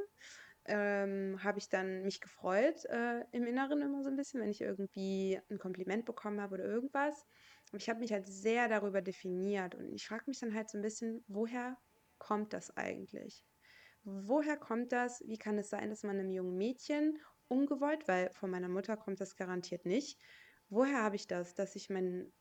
ähm, 0.67 1.43
habe 1.43 1.59
ich 1.59 1.69
dann 1.69 2.03
mich 2.03 2.21
gefreut, 2.21 2.85
äh, 2.87 3.25
im 3.33 3.47
Inneren 3.47 3.81
immer 3.83 4.03
so 4.03 4.11
ein 4.11 4.17
bisschen, 4.17 4.41
wenn 4.41 4.51
ich 4.51 4.61
irgendwie 4.61 5.41
ein 5.51 5.59
Kompliment 5.59 6.05
bekommen 6.05 6.41
habe 6.41 6.55
oder 6.55 6.65
irgendwas. 6.65 7.27
Aber 7.69 7.79
ich 7.79 7.89
habe 7.89 8.01
mich 8.01 8.13
halt 8.13 8.27
sehr 8.29 8.69
darüber 8.69 9.01
definiert 9.03 9.75
und 9.75 9.93
ich 9.93 10.07
frage 10.07 10.25
mich 10.27 10.41
dann 10.41 10.55
halt 10.55 10.69
so 10.71 10.79
ein 10.79 10.83
bisschen, 10.83 11.25
woher 11.29 11.79
kommt 12.19 12.53
das 12.53 12.77
eigentlich? 12.77 13.45
Woher 14.03 14.57
kommt 14.57 14.93
das? 14.93 15.23
Wie 15.27 15.39
kann 15.39 15.59
es 15.59 15.71
sein, 15.71 15.91
dass 15.91 16.03
man 16.03 16.19
einem 16.19 16.31
jungen 16.31 16.57
Mädchen 16.57 17.19
ungewollt, 17.51 18.07
weil 18.09 18.31
von 18.33 18.51
meiner 18.51 18.69
Mutter 18.69 18.97
kommt 18.97 19.21
das 19.21 19.37
garantiert 19.37 19.85
nicht. 19.85 20.19
Woher 20.69 21.03
habe 21.03 21.17
ich 21.17 21.27
das, 21.27 21.55
dass 21.55 21.75
ich 21.77 21.91
meinen, 21.91 22.33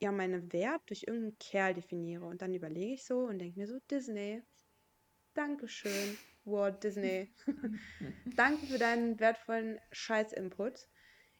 ja, 0.00 0.12
meinen 0.12 0.52
Wert 0.52 0.82
durch 0.86 1.04
irgendeinen 1.06 1.38
Kerl 1.38 1.74
definiere? 1.74 2.26
Und 2.26 2.42
dann 2.42 2.54
überlege 2.54 2.94
ich 2.94 3.04
so 3.04 3.20
und 3.20 3.38
denke 3.38 3.58
mir 3.58 3.66
so, 3.66 3.78
Disney, 3.90 4.42
Dankeschön, 5.34 6.18
Walt 6.44 6.82
Disney. 6.82 7.32
Danke 8.36 8.66
für 8.66 8.78
deinen 8.78 9.18
wertvollen 9.20 9.78
Scheiß-Input. 9.92 10.88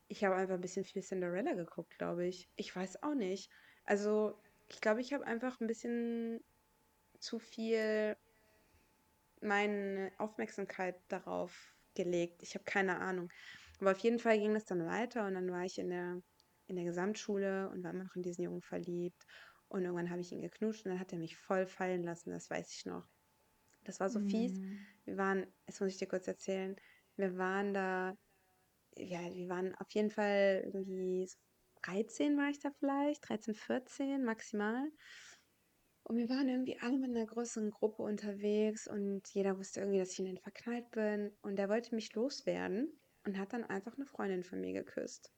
Ich 0.06 0.24
habe 0.24 0.36
einfach 0.36 0.54
ein 0.54 0.60
bisschen 0.60 0.84
viel 0.84 1.02
Cinderella 1.02 1.52
geguckt, 1.52 1.98
glaube 1.98 2.26
ich. 2.26 2.48
Ich 2.56 2.74
weiß 2.74 3.02
auch 3.02 3.14
nicht. 3.14 3.50
Also, 3.84 4.40
ich 4.68 4.80
glaube, 4.80 5.00
ich 5.00 5.12
habe 5.12 5.26
einfach 5.26 5.60
ein 5.60 5.66
bisschen 5.66 6.42
zu 7.18 7.38
viel 7.38 8.16
meine 9.40 10.12
Aufmerksamkeit 10.18 10.96
darauf 11.08 11.74
gelegt. 12.02 12.42
Ich 12.42 12.54
habe 12.54 12.64
keine 12.64 12.98
Ahnung. 13.00 13.30
Aber 13.80 13.92
auf 13.92 13.98
jeden 13.98 14.18
Fall 14.18 14.38
ging 14.38 14.54
das 14.54 14.64
dann 14.64 14.86
weiter 14.86 15.26
und 15.26 15.34
dann 15.34 15.50
war 15.50 15.64
ich 15.64 15.78
in 15.78 15.90
der 15.90 16.22
in 16.68 16.76
der 16.76 16.84
Gesamtschule 16.84 17.70
und 17.70 17.82
war 17.82 17.92
immer 17.92 18.04
noch 18.04 18.16
in 18.16 18.22
diesen 18.22 18.44
Jungen 18.44 18.62
verliebt. 18.62 19.26
Und 19.68 19.84
irgendwann 19.84 20.10
habe 20.10 20.20
ich 20.20 20.32
ihn 20.32 20.42
geknutscht 20.42 20.84
und 20.84 20.92
dann 20.92 21.00
hat 21.00 21.12
er 21.12 21.18
mich 21.18 21.36
voll 21.36 21.66
fallen 21.66 22.04
lassen, 22.04 22.30
das 22.30 22.48
weiß 22.48 22.72
ich 22.74 22.86
noch. 22.86 23.06
Das 23.84 24.00
war 24.00 24.10
so 24.10 24.20
fies. 24.20 24.52
Mhm. 24.52 24.78
Wir 25.04 25.16
waren, 25.16 25.46
jetzt 25.66 25.80
muss 25.80 25.92
ich 25.92 25.98
dir 25.98 26.06
kurz 26.06 26.28
erzählen, 26.28 26.76
wir 27.16 27.36
waren 27.36 27.74
da, 27.74 28.16
ja, 28.96 29.20
wir 29.34 29.48
waren 29.48 29.74
auf 29.76 29.90
jeden 29.92 30.10
Fall 30.10 30.62
irgendwie 30.64 31.26
so 31.26 31.36
13 31.82 32.36
war 32.36 32.50
ich 32.50 32.58
da 32.58 32.70
vielleicht, 32.70 33.28
13, 33.28 33.54
14 33.54 34.24
maximal. 34.24 34.90
Und 36.08 36.16
wir 36.16 36.30
waren 36.30 36.48
irgendwie 36.48 36.78
alle 36.80 36.98
mit 36.98 37.10
einer 37.10 37.26
größeren 37.26 37.70
Gruppe 37.70 38.02
unterwegs 38.02 38.88
und 38.88 39.28
jeder 39.28 39.58
wusste 39.58 39.80
irgendwie, 39.80 39.98
dass 39.98 40.12
ich 40.12 40.20
in 40.20 40.26
ihn 40.26 40.38
verknallt 40.38 40.90
bin. 40.90 41.30
Und 41.42 41.56
der 41.56 41.68
wollte 41.68 41.94
mich 41.94 42.14
loswerden 42.14 42.90
und 43.26 43.38
hat 43.38 43.52
dann 43.52 43.64
einfach 43.64 43.94
eine 43.94 44.06
Freundin 44.06 44.42
von 44.42 44.58
mir 44.58 44.72
geküsst. 44.72 45.34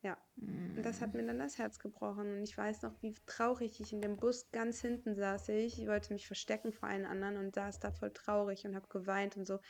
Ja. 0.00 0.16
Und 0.36 0.82
das 0.82 1.02
hat 1.02 1.12
mir 1.12 1.26
dann 1.26 1.38
das 1.38 1.58
Herz 1.58 1.78
gebrochen. 1.78 2.32
Und 2.32 2.42
ich 2.42 2.56
weiß 2.56 2.80
noch, 2.80 2.94
wie 3.02 3.14
traurig 3.26 3.78
ich 3.78 3.92
in 3.92 4.00
dem 4.00 4.16
Bus 4.16 4.50
ganz 4.52 4.80
hinten 4.80 5.16
saß. 5.16 5.50
Ich, 5.50 5.78
ich 5.78 5.86
wollte 5.86 6.14
mich 6.14 6.26
verstecken 6.26 6.72
vor 6.72 6.88
allen 6.88 7.04
anderen 7.04 7.36
und 7.36 7.54
saß 7.54 7.78
da 7.80 7.90
voll 7.90 8.12
traurig 8.12 8.66
und 8.66 8.74
habe 8.74 8.88
geweint 8.88 9.36
und 9.36 9.46
so, 9.46 9.60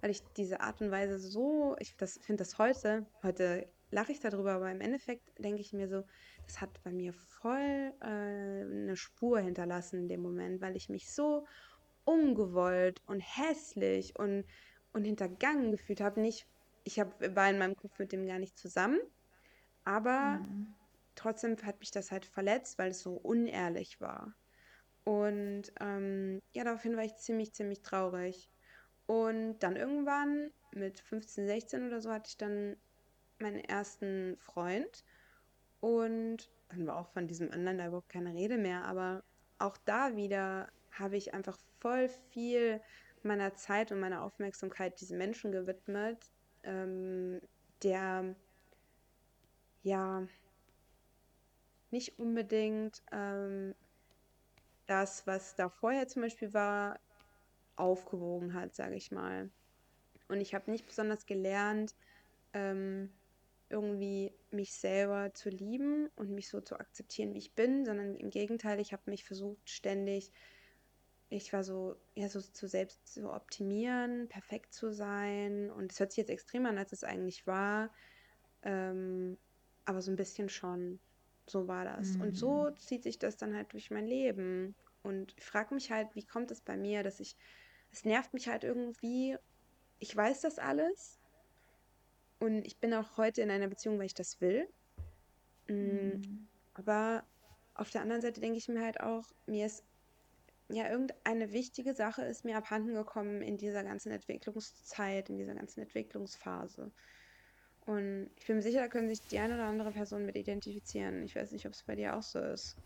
weil 0.00 0.10
ich 0.10 0.22
diese 0.36 0.60
Art 0.60 0.80
und 0.80 0.92
Weise 0.92 1.18
so, 1.18 1.74
ich 1.80 1.96
das, 1.96 2.18
finde 2.18 2.44
das 2.44 2.58
heute, 2.58 3.06
heute 3.24 3.68
lache 3.90 4.12
ich 4.12 4.20
darüber, 4.20 4.52
aber 4.52 4.70
im 4.70 4.80
Endeffekt 4.80 5.22
denke 5.38 5.60
ich 5.60 5.72
mir 5.72 5.88
so, 5.88 6.04
das 6.46 6.60
hat 6.60 6.82
bei 6.82 6.90
mir 6.90 7.12
voll 7.12 7.92
äh, 8.00 8.06
eine 8.06 8.96
Spur 8.96 9.40
hinterlassen 9.40 10.00
in 10.00 10.08
dem 10.08 10.22
Moment, 10.22 10.60
weil 10.60 10.76
ich 10.76 10.88
mich 10.88 11.10
so 11.10 11.46
ungewollt 12.04 13.02
und 13.06 13.20
hässlich 13.20 14.18
und, 14.18 14.44
und 14.92 15.04
hintergangen 15.04 15.70
gefühlt 15.72 16.00
habe. 16.00 16.20
Nicht, 16.20 16.46
ich 16.84 17.00
hab, 17.00 17.20
war 17.34 17.50
in 17.50 17.58
meinem 17.58 17.76
Kopf 17.76 17.98
mit 17.98 18.12
dem 18.12 18.26
gar 18.26 18.38
nicht 18.38 18.58
zusammen, 18.58 19.00
aber 19.84 20.40
trotzdem 21.14 21.56
hat 21.62 21.80
mich 21.80 21.90
das 21.90 22.10
halt 22.12 22.26
verletzt, 22.26 22.78
weil 22.78 22.90
es 22.90 23.00
so 23.00 23.14
unehrlich 23.14 24.00
war. 24.00 24.34
Und 25.04 25.72
ähm, 25.80 26.40
ja, 26.52 26.64
daraufhin 26.64 26.96
war 26.96 27.04
ich 27.04 27.16
ziemlich, 27.16 27.52
ziemlich 27.52 27.82
traurig. 27.82 28.50
Und 29.06 29.60
dann 29.60 29.76
irgendwann 29.76 30.50
mit 30.72 30.98
15, 30.98 31.46
16 31.46 31.86
oder 31.86 32.00
so 32.00 32.10
hatte 32.10 32.28
ich 32.28 32.36
dann 32.36 32.76
meinen 33.40 33.60
ersten 33.60 34.36
Freund. 34.38 35.04
Und 35.80 36.50
dann 36.68 36.86
war 36.86 36.98
auch 36.98 37.08
von 37.08 37.26
diesem 37.26 37.50
anderen 37.52 37.78
da 37.78 37.86
überhaupt 37.86 38.08
keine 38.08 38.34
Rede 38.34 38.58
mehr. 38.58 38.84
Aber 38.84 39.22
auch 39.58 39.76
da 39.84 40.16
wieder 40.16 40.68
habe 40.90 41.16
ich 41.16 41.34
einfach 41.34 41.58
voll 41.80 42.08
viel 42.30 42.80
meiner 43.22 43.54
Zeit 43.54 43.92
und 43.92 44.00
meiner 44.00 44.22
Aufmerksamkeit 44.22 45.00
diesem 45.00 45.18
Menschen 45.18 45.52
gewidmet, 45.52 46.30
ähm, 46.62 47.40
der 47.82 48.34
ja 49.82 50.26
nicht 51.90 52.18
unbedingt 52.18 53.02
ähm, 53.12 53.74
das, 54.86 55.26
was 55.26 55.54
da 55.54 55.68
vorher 55.68 56.08
zum 56.08 56.22
Beispiel 56.22 56.54
war, 56.54 56.98
aufgewogen 57.76 58.54
hat, 58.54 58.74
sage 58.74 58.94
ich 58.94 59.10
mal. 59.10 59.50
Und 60.28 60.40
ich 60.40 60.54
habe 60.54 60.70
nicht 60.70 60.86
besonders 60.86 61.26
gelernt, 61.26 61.94
ähm, 62.52 63.12
irgendwie 63.68 64.32
mich 64.50 64.74
selber 64.74 65.32
zu 65.34 65.50
lieben 65.50 66.08
und 66.16 66.30
mich 66.30 66.48
so 66.48 66.60
zu 66.60 66.78
akzeptieren, 66.78 67.34
wie 67.34 67.38
ich 67.38 67.54
bin, 67.54 67.84
sondern 67.84 68.14
im 68.14 68.30
Gegenteil, 68.30 68.80
ich 68.80 68.92
habe 68.92 69.10
mich 69.10 69.24
versucht 69.24 69.68
ständig, 69.68 70.32
ich 71.28 71.52
war 71.52 71.64
so, 71.64 71.96
ja, 72.14 72.28
so 72.28 72.40
zu 72.40 72.68
selbst 72.68 73.12
zu 73.12 73.32
optimieren, 73.32 74.28
perfekt 74.28 74.72
zu 74.72 74.92
sein. 74.92 75.70
Und 75.70 75.92
es 75.92 75.98
hört 75.98 76.12
sich 76.12 76.18
jetzt 76.18 76.30
extremer 76.30 76.68
an, 76.68 76.78
als 76.78 76.92
es 76.92 77.02
eigentlich 77.02 77.46
war. 77.46 77.90
Ähm, 78.62 79.36
aber 79.84 80.02
so 80.02 80.12
ein 80.12 80.16
bisschen 80.16 80.48
schon. 80.48 81.00
So 81.48 81.66
war 81.66 81.84
das. 81.84 82.16
Und 82.16 82.36
so 82.36 82.70
zieht 82.72 83.02
sich 83.02 83.18
das 83.18 83.36
dann 83.36 83.54
halt 83.54 83.72
durch 83.72 83.90
mein 83.90 84.06
Leben. 84.06 84.76
Und 85.02 85.34
ich 85.36 85.44
frage 85.44 85.74
mich 85.74 85.90
halt, 85.90 86.14
wie 86.14 86.24
kommt 86.24 86.50
es 86.50 86.60
bei 86.60 86.76
mir, 86.76 87.02
dass 87.02 87.18
ich, 87.18 87.36
es 87.90 88.04
nervt 88.04 88.32
mich 88.32 88.48
halt 88.48 88.62
irgendwie, 88.62 89.36
ich 89.98 90.14
weiß 90.14 90.42
das 90.42 90.58
alles 90.58 91.18
und 92.38 92.66
ich 92.66 92.78
bin 92.78 92.94
auch 92.94 93.16
heute 93.16 93.42
in 93.42 93.50
einer 93.50 93.68
Beziehung, 93.68 93.98
weil 93.98 94.06
ich 94.06 94.14
das 94.14 94.40
will. 94.40 94.68
Mm, 95.68 96.46
aber 96.74 97.24
auf 97.74 97.90
der 97.90 98.02
anderen 98.02 98.22
Seite 98.22 98.40
denke 98.40 98.58
ich 98.58 98.68
mir 98.68 98.82
halt 98.82 99.00
auch, 99.00 99.24
mir 99.46 99.66
ist 99.66 99.84
ja 100.68 100.90
irgendeine 100.90 101.52
wichtige 101.52 101.94
Sache 101.94 102.22
ist 102.22 102.44
mir 102.44 102.56
abhanden 102.56 102.94
gekommen 102.94 103.40
in 103.42 103.56
dieser 103.56 103.84
ganzen 103.84 104.10
Entwicklungszeit, 104.10 105.28
in 105.30 105.38
dieser 105.38 105.54
ganzen 105.54 105.80
Entwicklungsphase. 105.80 106.90
Und 107.86 108.30
ich 108.36 108.46
bin 108.46 108.56
mir 108.56 108.62
sicher, 108.62 108.80
da 108.80 108.88
können 108.88 109.08
sich 109.08 109.20
die 109.28 109.38
eine 109.38 109.54
oder 109.54 109.66
andere 109.66 109.92
Person 109.92 110.26
mit 110.26 110.36
identifizieren. 110.36 111.22
Ich 111.22 111.36
weiß 111.36 111.52
nicht, 111.52 111.66
ob 111.66 111.72
es 111.72 111.84
bei 111.84 111.94
dir 111.94 112.16
auch 112.16 112.22
so 112.22 112.40
ist. 112.40 112.76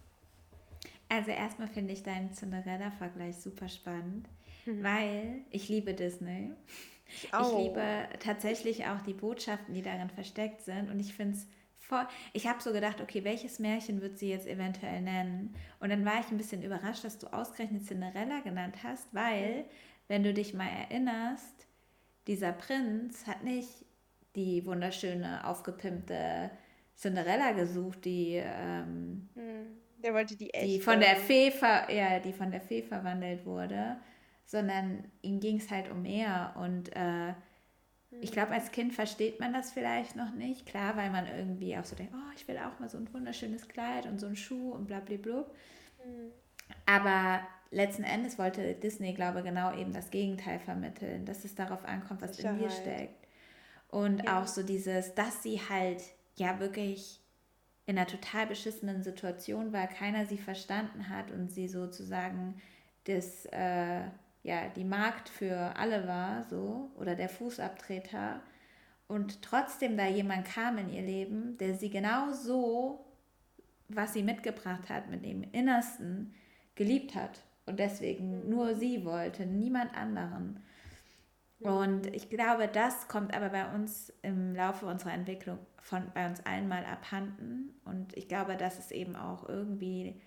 Also 1.09 1.31
erstmal 1.31 1.69
finde 1.69 1.93
ich 1.95 2.03
deinen 2.03 2.33
Cinderella-Vergleich 2.33 3.37
super 3.37 3.69
spannend, 3.69 4.29
Mhm. 4.67 4.83
weil 4.83 5.45
ich 5.51 5.69
liebe 5.69 5.95
Disney. 5.95 6.53
Ich 7.13 7.33
Ich 7.37 7.53
auch. 7.53 7.57
liebe 7.57 7.83
tatsächlich 8.21 8.87
auch 8.87 9.01
die 9.03 9.15
Botschaften, 9.15 9.75
die 9.75 9.83
darin 9.83 10.11
versteckt 10.11 10.63
sind. 10.63 10.91
Und 10.91 11.01
ich 11.01 11.15
finde 11.15 11.37
es 11.37 11.47
voll. 11.79 12.07
Ich 12.33 12.47
habe 12.47 12.63
so 12.63 12.73
gedacht, 12.73 13.01
okay, 13.01 13.25
welches 13.25 13.59
Märchen 13.59 14.01
wird 14.03 14.19
sie 14.19 14.31
jetzt 14.31 14.47
eventuell 14.47 15.01
nennen? 15.03 15.55
Und 15.81 15.91
dann 15.91 16.05
war 16.05 16.21
ich 16.21 16.31
ein 16.31 16.37
bisschen 16.39 16.63
überrascht, 16.63 17.05
dass 17.05 17.19
du 17.19 17.27
ausgerechnet 17.33 17.85
Cinderella 17.87 18.41
genannt 18.41 18.77
hast, 18.83 19.13
weil, 19.15 19.65
wenn 20.09 20.23
du 20.23 20.33
dich 20.35 20.55
mal 20.55 20.69
erinnerst, 20.69 21.67
dieser 22.27 22.53
Prinz 22.53 23.27
hat 23.27 23.45
nicht 23.45 23.85
die 24.37 24.65
wunderschöne, 24.67 25.47
aufgepimpte 25.47 26.51
Cinderella 26.97 27.53
gesucht, 27.53 28.05
die 28.05 28.37
ähm, 28.43 29.29
Hm. 29.35 29.81
Der 30.03 30.15
wollte 30.15 30.37
die 30.37 30.51
die 30.61 30.81
von 30.81 31.01
der 31.01 31.17
echte. 31.17 31.21
Fee, 31.21 31.53
ja, 31.89 32.19
die 32.21 32.33
von 32.33 32.51
der 32.51 32.61
Fee 32.61 32.83
verwandelt 32.83 33.45
wurde, 33.47 33.97
sondern 34.51 35.05
ihm 35.23 35.39
ging 35.39 35.59
es 35.59 35.71
halt 35.71 35.89
um 35.93 36.03
mehr. 36.03 36.55
Und 36.57 36.95
äh, 36.97 37.35
ich 38.21 38.33
glaube, 38.33 38.51
als 38.51 38.73
Kind 38.73 38.93
versteht 38.93 39.39
man 39.39 39.53
das 39.53 39.71
vielleicht 39.71 40.17
noch 40.17 40.33
nicht. 40.33 40.67
Klar, 40.67 40.97
weil 40.97 41.11
man 41.11 41.27
irgendwie 41.29 41.77
auch 41.77 41.85
so 41.85 41.95
denkt, 41.95 42.13
oh, 42.17 42.33
ich 42.35 42.49
will 42.49 42.59
auch 42.59 42.81
mal 42.81 42.89
so 42.89 42.99
ein 42.99 43.13
wunderschönes 43.15 43.69
Kleid 43.69 44.07
und 44.07 44.19
so 44.19 44.27
einen 44.27 44.35
Schuh 44.35 44.73
und 44.73 44.89
blablabla. 44.89 45.45
Hm. 46.03 46.33
Aber 46.85 47.41
letzten 47.71 48.03
Endes 48.03 48.41
wollte 48.41 48.75
Disney, 48.75 49.13
glaube 49.15 49.39
ich, 49.39 49.45
genau 49.45 49.73
eben 49.77 49.93
das 49.93 50.11
Gegenteil 50.11 50.59
vermitteln, 50.59 51.25
dass 51.27 51.45
es 51.45 51.55
darauf 51.55 51.85
ankommt, 51.85 52.21
was 52.21 52.37
in 52.41 52.59
dir 52.59 52.71
Sicherheit. 52.71 52.73
steckt. 52.73 53.27
Und 53.89 54.23
auch 54.23 54.43
Ja. 54.43 54.47
so 54.49 54.65
dieses, 54.65 55.15
dass 55.15 55.45
sie 55.45 55.61
halt 55.69 56.03
ja 56.35 56.59
wirklich 56.59 57.21
in 57.87 57.97
einer 57.97 58.09
total 58.09 58.49
beschissenen 58.49 59.05
Situation 59.05 59.73
war, 59.73 59.87
keiner 59.87 60.27
sie 60.27 60.39
verstanden 60.39 61.09
hat 61.09 61.31
und 61.31 61.53
sie 61.53 61.69
sozusagen 61.69 62.61
das, 63.05 63.47
äh, 63.47 64.03
ja, 64.43 64.69
die 64.69 64.85
Magd 64.85 65.29
für 65.29 65.77
alle 65.77 66.07
war, 66.07 66.45
so, 66.45 66.91
oder 66.97 67.15
der 67.15 67.29
Fußabtreter. 67.29 68.41
Und 69.07 69.43
trotzdem 69.43 69.97
da 69.97 70.07
jemand 70.07 70.47
kam 70.47 70.79
in 70.79 70.89
ihr 70.89 71.03
Leben, 71.03 71.59
der 71.59 71.75
sie 71.75 71.91
genau 71.91 72.33
so, 72.33 73.05
was 73.89 74.13
sie 74.13 74.23
mitgebracht 74.23 74.89
hat, 74.89 75.11
mit 75.11 75.25
dem 75.25 75.43
Innersten 75.53 76.35
geliebt 76.75 77.15
hat. 77.15 77.43
Und 77.67 77.79
deswegen 77.79 78.49
nur 78.49 78.75
sie 78.75 79.05
wollte, 79.05 79.47
niemand 79.47 79.97
anderen. 79.97 80.63
Und 81.61 82.07
ich 82.07 82.31
glaube, 82.31 82.69
das 82.69 83.07
kommt 83.09 83.35
aber 83.37 83.51
bei 83.51 83.75
uns 83.75 84.11
im 84.23 84.55
Laufe 84.55 84.87
unserer 84.87 85.13
Entwicklung 85.13 85.59
von 85.79 86.11
bei 86.15 86.27
uns 86.27 86.45
allen 86.47 86.69
mal 86.69 86.87
abhanden. 86.87 87.79
Und 87.85 88.17
ich 88.17 88.29
glaube, 88.29 88.57
das 88.57 88.79
ist 88.79 88.93
eben 88.93 89.15
auch 89.15 89.47
irgendwie 89.47 90.21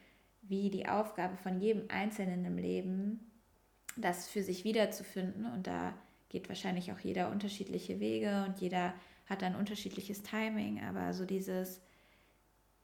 wie 0.43 0.69
die 0.69 0.88
Aufgabe 0.88 1.36
von 1.38 1.60
jedem 1.60 1.89
Einzelnen 1.89 2.45
im 2.45 2.58
Leben, 2.58 3.33
das 3.98 4.28
für 4.28 4.44
sich 4.44 4.64
wiederzufinden. 4.64 5.46
Und 5.46 5.68
da 5.68 5.94
geht 6.30 6.50
wahrscheinlich 6.50 6.92
auch 6.92 7.00
jeder 7.00 7.32
unterschiedliche 7.32 8.00
Wege 8.00 8.46
und 8.48 8.60
jeder 8.60 8.94
hat 9.28 9.44
ein 9.44 9.56
unterschiedliches 9.56 10.24
Timing. 10.24 10.84
Aber 10.84 11.14
so 11.14 11.26
dieses, 11.26 11.82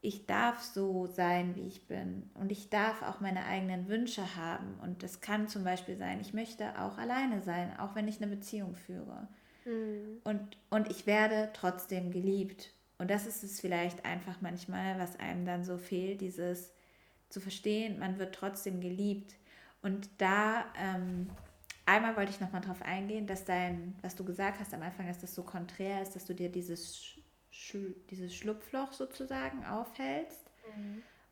ich 0.02 0.26
darf 0.26 0.62
so 0.62 1.08
sein, 1.08 1.56
wie 1.56 1.68
ich 1.68 1.88
bin. 1.88 2.30
Und 2.36 2.52
ich 2.52 2.70
darf 2.70 3.02
auch 3.02 3.20
meine 3.20 3.46
eigenen 3.46 3.88
Wünsche 3.88 4.36
haben. 4.36 4.80
Und 4.82 5.04
das 5.04 5.20
kann 5.20 5.48
zum 5.48 5.64
Beispiel 5.64 5.98
sein, 5.98 6.22
ich 6.22 6.34
möchte 6.34 6.80
auch 6.80 6.98
alleine 6.98 7.42
sein, 7.42 7.78
auch 7.80 7.96
wenn 7.96 8.08
ich 8.08 8.22
eine 8.22 8.34
Beziehung 8.34 8.76
führe. 8.76 9.28
Hm. 9.64 10.22
Und, 10.24 10.58
und 10.70 10.90
ich 10.90 11.06
werde 11.06 11.50
trotzdem 11.54 12.12
geliebt. 12.12 12.72
Und 12.98 13.10
das 13.10 13.26
ist 13.26 13.44
es 13.44 13.60
vielleicht 13.60 14.06
einfach 14.06 14.42
manchmal, 14.42 15.00
was 15.00 15.20
einem 15.20 15.46
dann 15.46 15.64
so 15.64 15.78
fehlt, 15.78 16.22
dieses 16.22 16.74
zu 17.30 17.40
verstehen, 17.40 18.00
man 18.00 18.18
wird 18.20 18.34
trotzdem 18.34 18.82
geliebt. 18.82 19.36
Und 19.82 20.10
da, 20.18 20.66
ähm, 20.78 21.30
einmal 21.86 22.18
wollte 22.18 22.32
ich 22.32 22.40
nochmal 22.40 22.62
drauf 22.62 22.82
eingehen, 22.82 23.28
dass 23.28 23.46
dein, 23.46 23.96
was 24.02 24.16
du 24.16 24.26
gesagt 24.26 24.60
hast 24.60 24.74
am 24.74 24.82
Anfang, 24.82 25.08
dass 25.08 25.20
das 25.20 25.34
so 25.34 25.44
konträr 25.44 26.02
ist, 26.02 26.16
dass 26.16 26.26
du 26.26 26.34
dir 26.34 26.50
dieses, 26.50 26.98
Sch 27.52 27.78
dieses 28.10 28.36
Schlupfloch 28.36 28.94
sozusagen 28.94 29.66
aufhältst 29.66 30.50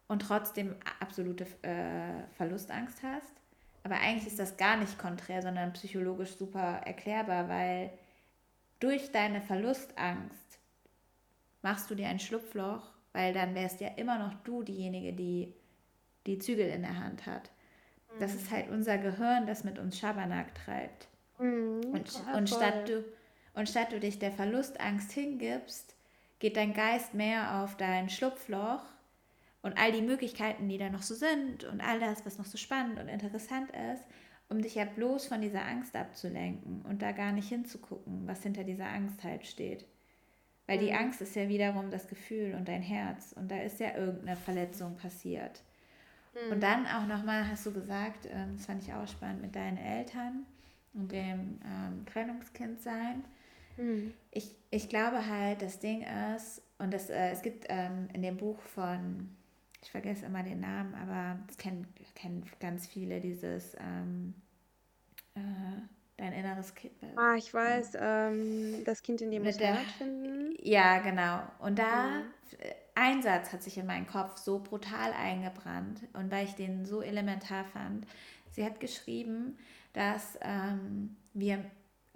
und 0.07 0.21
trotzdem 0.21 0.75
absolute 0.99 1.45
äh, 1.63 2.23
Verlustangst 2.35 3.03
hast. 3.03 3.33
Aber 3.83 3.95
eigentlich 3.95 4.27
ist 4.27 4.39
das 4.39 4.57
gar 4.57 4.77
nicht 4.77 4.97
konträr, 4.97 5.41
sondern 5.41 5.73
psychologisch 5.73 6.35
super 6.35 6.81
erklärbar, 6.85 7.47
weil 7.49 7.91
durch 8.79 9.11
deine 9.11 9.41
Verlustangst 9.41 10.59
machst 11.61 11.89
du 11.89 11.95
dir 11.95 12.07
ein 12.07 12.19
Schlupfloch, 12.19 12.91
weil 13.13 13.33
dann 13.33 13.55
wärst 13.55 13.81
ja 13.81 13.89
immer 13.89 14.19
noch 14.19 14.33
du 14.43 14.63
diejenige, 14.63 15.13
die 15.13 15.53
die 16.25 16.37
Zügel 16.37 16.67
in 16.69 16.81
der 16.81 16.99
Hand 16.99 17.25
hat. 17.25 17.51
Mhm. 18.13 18.19
Das 18.19 18.33
ist 18.33 18.51
halt 18.51 18.69
unser 18.69 18.97
Gehirn, 18.97 19.45
das 19.45 19.63
mit 19.63 19.79
uns 19.79 19.97
Schabernack 19.97 20.53
treibt. 20.55 21.07
Mhm, 21.39 21.81
und, 21.91 22.13
ja, 22.13 22.37
und, 22.37 22.49
statt 22.49 22.89
du, 22.89 23.03
und 23.53 23.69
statt 23.69 23.91
du 23.91 23.99
dich 23.99 24.19
der 24.19 24.31
Verlustangst 24.31 25.11
hingibst, 25.11 25.95
geht 26.39 26.57
dein 26.57 26.73
Geist 26.73 27.13
mehr 27.13 27.63
auf 27.63 27.77
dein 27.77 28.09
Schlupfloch 28.09 28.83
und 29.61 29.77
all 29.77 29.91
die 29.91 30.01
Möglichkeiten, 30.01 30.69
die 30.69 30.77
da 30.77 30.89
noch 30.89 31.01
so 31.01 31.15
sind 31.15 31.63
und 31.63 31.81
all 31.81 31.99
das, 31.99 32.25
was 32.25 32.37
noch 32.37 32.45
so 32.45 32.57
spannend 32.57 32.99
und 32.99 33.07
interessant 33.07 33.71
ist, 33.93 34.03
um 34.49 34.61
dich 34.61 34.75
ja 34.75 34.85
bloß 34.85 35.27
von 35.27 35.41
dieser 35.41 35.65
Angst 35.65 35.95
abzulenken 35.95 36.81
und 36.83 37.01
da 37.01 37.11
gar 37.11 37.31
nicht 37.31 37.49
hinzugucken, 37.49 38.27
was 38.27 38.43
hinter 38.43 38.63
dieser 38.63 38.87
Angst 38.87 39.23
halt 39.23 39.45
steht. 39.45 39.85
Weil 40.67 40.79
die 40.79 40.91
mhm. 40.91 40.97
Angst 40.97 41.21
ist 41.21 41.35
ja 41.35 41.49
wiederum 41.49 41.91
das 41.91 42.07
Gefühl 42.07 42.55
und 42.55 42.67
dein 42.67 42.81
Herz 42.81 43.33
und 43.33 43.49
da 43.49 43.61
ist 43.61 43.79
ja 43.79 43.95
irgendeine 43.95 44.37
Verletzung 44.37 44.95
passiert. 44.97 45.63
Mhm. 46.45 46.51
Und 46.53 46.63
dann 46.63 46.85
auch 46.87 47.07
nochmal 47.07 47.49
hast 47.49 47.65
du 47.65 47.73
gesagt, 47.73 48.27
ähm, 48.29 48.55
das 48.57 48.65
fand 48.65 48.83
ich 48.83 48.93
auch 48.93 49.07
spannend 49.07 49.41
mit 49.41 49.55
deinen 49.55 49.77
Eltern 49.77 50.45
und 50.93 51.11
dem 51.11 51.59
ähm, 51.65 52.05
Trennungskind 52.11 52.81
sein. 52.81 53.23
Mhm. 53.77 54.13
Ich, 54.31 54.55
ich 54.71 54.89
glaube 54.89 55.27
halt, 55.27 55.61
das 55.61 55.79
Ding 55.79 56.05
ist, 56.35 56.61
und 56.79 56.93
das, 56.93 57.09
äh, 57.09 57.31
es 57.31 57.41
gibt 57.41 57.65
ähm, 57.69 58.09
in 58.13 58.21
dem 58.21 58.37
Buch 58.37 58.59
von 58.61 59.29
ich 59.87 59.91
vergesse 59.91 60.25
immer 60.25 60.43
den 60.43 60.59
Namen, 60.59 60.93
aber 60.95 61.39
das 61.47 61.57
kennen, 61.57 61.87
kennen 62.15 62.43
ganz 62.59 62.87
viele, 62.87 63.21
dieses 63.21 63.75
ähm, 63.79 64.33
äh, 65.35 65.39
dein 66.17 66.33
inneres 66.33 66.73
Kind. 66.73 66.93
Äh, 67.01 67.15
ah, 67.15 67.35
ich 67.35 67.53
weiß, 67.53 67.91
ähm, 67.99 68.83
das 68.85 69.01
Kind 69.03 69.21
in 69.21 69.31
dem 69.31 69.43
muss 69.43 69.57
der, 69.57 69.75
finden. 69.97 70.55
Ja, 70.61 70.99
genau. 70.99 71.41
Und 71.59 71.79
da, 71.79 72.07
mhm. 72.07 72.23
Ein 72.97 73.21
Satz 73.21 73.53
hat 73.53 73.61
sich 73.61 73.77
in 73.77 73.85
meinen 73.85 74.07
Kopf 74.07 74.37
so 74.37 74.57
brutal 74.57 75.13
eingebrannt 75.13 76.01
und 76.13 76.31
weil 76.31 76.45
ich 76.45 76.55
den 76.55 76.83
so 76.83 77.01
elementar 77.01 77.63
fand. 77.65 78.07
Sie 78.49 78.65
hat 78.65 78.79
geschrieben, 78.79 79.55
dass 79.93 80.37
ähm, 80.41 81.15
wir 81.35 81.63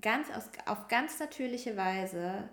ganz 0.01 0.31
aus, 0.31 0.49
auf 0.65 0.87
ganz 0.87 1.19
natürliche 1.19 1.77
Weise 1.77 2.49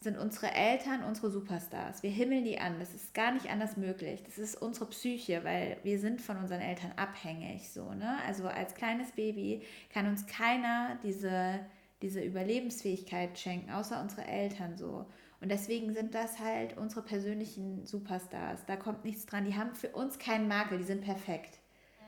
sind 0.00 0.18
unsere 0.18 0.52
Eltern 0.52 1.04
unsere 1.04 1.30
Superstars. 1.30 2.02
Wir 2.02 2.10
himmeln 2.10 2.44
die 2.44 2.58
an. 2.58 2.80
Das 2.80 2.94
ist 2.94 3.14
gar 3.14 3.30
nicht 3.32 3.48
anders 3.48 3.76
möglich. 3.76 4.24
Das 4.24 4.38
ist 4.38 4.60
unsere 4.60 4.86
Psyche, 4.86 5.44
weil 5.44 5.76
wir 5.84 6.00
sind 6.00 6.20
von 6.20 6.36
unseren 6.36 6.60
Eltern 6.60 6.92
abhängig. 6.96 7.70
So, 7.70 7.94
ne? 7.94 8.18
Also 8.26 8.48
als 8.48 8.74
kleines 8.74 9.12
Baby 9.12 9.62
kann 9.92 10.06
uns 10.06 10.26
keiner 10.26 10.98
diese, 11.04 11.60
diese 12.02 12.22
Überlebensfähigkeit 12.22 13.38
schenken, 13.38 13.70
außer 13.70 14.00
unsere 14.00 14.24
Eltern 14.24 14.76
so. 14.76 15.06
Und 15.40 15.50
deswegen 15.50 15.94
sind 15.94 16.14
das 16.14 16.38
halt 16.38 16.76
unsere 16.76 17.02
persönlichen 17.02 17.86
Superstars. 17.86 18.64
Da 18.66 18.76
kommt 18.76 19.04
nichts 19.04 19.26
dran. 19.26 19.44
Die 19.44 19.56
haben 19.56 19.74
für 19.74 19.90
uns 19.90 20.18
keinen 20.18 20.48
Makel, 20.48 20.78
die 20.78 20.84
sind 20.84 21.02
perfekt. 21.02 21.60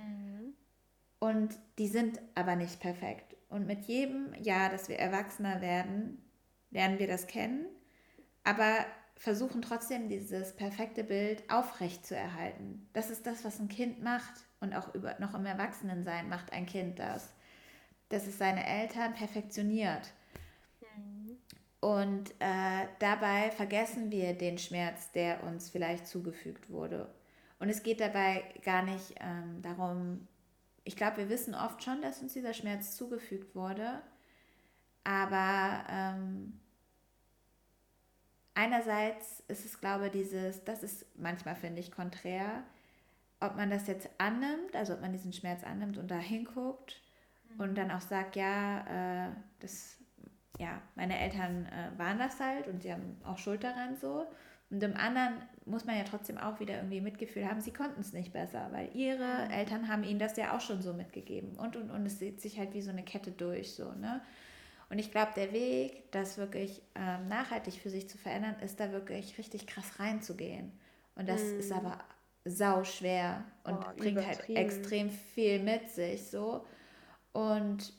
Mhm. 0.03 0.55
Und 1.21 1.55
die 1.79 1.89
sind 1.89 2.21
aber 2.35 2.57
nicht 2.57 2.81
perfekt. 2.81 3.37
Und 3.49 3.67
mit 3.67 3.85
jedem 3.87 4.35
Jahr, 4.35 4.71
dass 4.71 4.89
wir 4.89 4.99
erwachsener 4.99 5.61
werden, 5.61 6.23
lernen 6.71 6.99
wir 6.99 7.07
das 7.07 7.27
kennen 7.27 7.67
aber 8.45 8.87
versuchen 9.17 9.63
trotzdem 9.63 10.09
dieses 10.09 10.57
perfekte 10.57 11.05
Bild 11.05 11.49
aufrecht 11.51 12.07
zu 12.07 12.17
erhalten. 12.17 12.89
Das 12.93 13.11
ist 13.11 13.27
das, 13.27 13.45
was 13.45 13.59
ein 13.59 13.69
Kind 13.69 14.03
macht 14.03 14.33
und 14.61 14.75
auch 14.75 14.95
über, 14.95 15.17
noch 15.19 15.35
im 15.35 15.45
Erwachsenensein 15.45 16.29
macht 16.29 16.53
ein 16.53 16.67
Kind 16.67 16.99
das. 16.99 17.33
Dass 18.09 18.27
es 18.27 18.39
seine 18.39 18.67
Eltern 18.67 19.15
perfektioniert. 19.15 20.13
Mhm. 21.83 21.89
Und 21.89 22.31
äh, 22.39 22.87
dabei 22.99 23.51
vergessen 23.51 24.11
wir 24.11 24.35
den 24.35 24.59
Schmerz, 24.59 25.13
der 25.13 25.43
uns 25.45 25.71
vielleicht 25.71 26.07
zugefügt 26.07 26.71
wurde. 26.71 27.09
Und 27.59 27.69
es 27.69 27.83
geht 27.83 28.01
dabei 28.01 28.45
gar 28.65 28.83
nicht 28.83 29.15
ähm, 29.21 29.61
darum, 29.63 30.27
ich 30.85 30.97
glaube, 30.97 31.19
wir 31.19 31.29
wissen 31.29 31.55
oft 31.55 31.83
schon, 31.83 32.01
dass 32.01 32.23
uns 32.23 32.33
dieser 32.33 32.55
Schmerz 32.55 32.97
zugefügt 32.97 33.55
wurde, 33.55 34.01
aber 35.05 35.85
ähm, 35.91 36.59
einerseits 38.55 39.43
ist 39.49 39.65
es, 39.65 39.79
glaube 39.79 40.07
ich, 40.07 40.13
dieses, 40.13 40.65
das 40.65 40.83
ist 40.83 41.07
manchmal, 41.19 41.55
finde 41.55 41.81
ich, 41.81 41.93
konträr, 41.93 42.63
ob 43.41 43.57
man 43.57 43.71
das 43.71 43.87
jetzt 43.87 44.09
annimmt, 44.19 44.75
also 44.75 44.95
ob 44.95 45.01
man 45.01 45.13
diesen 45.13 45.33
Schmerz 45.33 45.65
annimmt 45.65 45.99
und 45.99 46.11
da 46.11 46.19
hinguckt 46.19 47.01
mhm. 47.55 47.61
und 47.61 47.75
dann 47.77 47.91
auch 47.91 48.01
sagt, 48.01 48.37
ja, 48.37 49.29
äh, 49.29 49.31
das, 49.61 49.97
ja, 50.61 50.83
meine 50.95 51.19
Eltern 51.19 51.67
äh, 51.67 51.99
waren 51.99 52.19
das 52.19 52.39
halt 52.39 52.69
und 52.69 52.83
sie 52.83 52.93
haben 52.93 53.17
auch 53.25 53.39
Schuld 53.39 53.65
daran 53.65 53.97
so. 53.97 54.27
Und 54.69 54.83
im 54.83 54.95
anderen 54.95 55.43
muss 55.65 55.87
man 55.87 55.97
ja 55.97 56.05
trotzdem 56.05 56.39
auch 56.39 56.61
wieder 56.61 56.77
irgendwie 56.77 57.01
Mitgefühl 57.01 57.49
haben, 57.49 57.61
sie 57.61 57.73
konnten 57.73 58.01
es 58.01 58.13
nicht 58.13 58.33
besser, 58.33 58.69
weil 58.71 58.95
ihre. 58.95 59.49
Eltern 59.51 59.89
haben 59.89 60.05
ihnen 60.05 60.21
das 60.21 60.37
ja 60.37 60.55
auch 60.55 60.61
schon 60.61 60.83
so 60.83 60.93
mitgegeben. 60.93 61.57
Und, 61.57 61.77
und, 61.77 61.91
und 61.91 62.07
es 62.07 62.19
sieht 62.19 62.41
sich 62.41 62.59
halt 62.59 62.75
wie 62.75 62.83
so 62.83 62.91
eine 62.91 63.03
Kette 63.03 63.33
durch, 63.33 63.75
so, 63.75 63.93
ne? 63.93 64.21
Und 64.91 64.99
ich 64.99 65.11
glaube, 65.11 65.33
der 65.37 65.53
Weg, 65.53 66.11
das 66.11 66.37
wirklich 66.37 66.83
ähm, 66.97 67.29
nachhaltig 67.29 67.75
für 67.75 67.91
sich 67.91 68.09
zu 68.09 68.19
verändern, 68.19 68.57
ist 68.61 68.81
da 68.81 68.91
wirklich 68.91 69.39
richtig 69.39 69.67
krass 69.67 70.01
reinzugehen. 70.01 70.73
Und 71.15 71.29
das 71.29 71.43
mm. 71.43 71.59
ist 71.61 71.73
aber 71.73 71.99
sau 72.45 72.83
schwer 72.83 73.45
und 73.63 73.77
oh, 73.77 73.97
bringt 73.97 74.27
halt 74.27 74.49
extrem 74.51 75.11
viel 75.11 75.61
mit 75.61 75.89
sich 75.91 76.27
so. 76.27 76.67
Und 77.33 77.93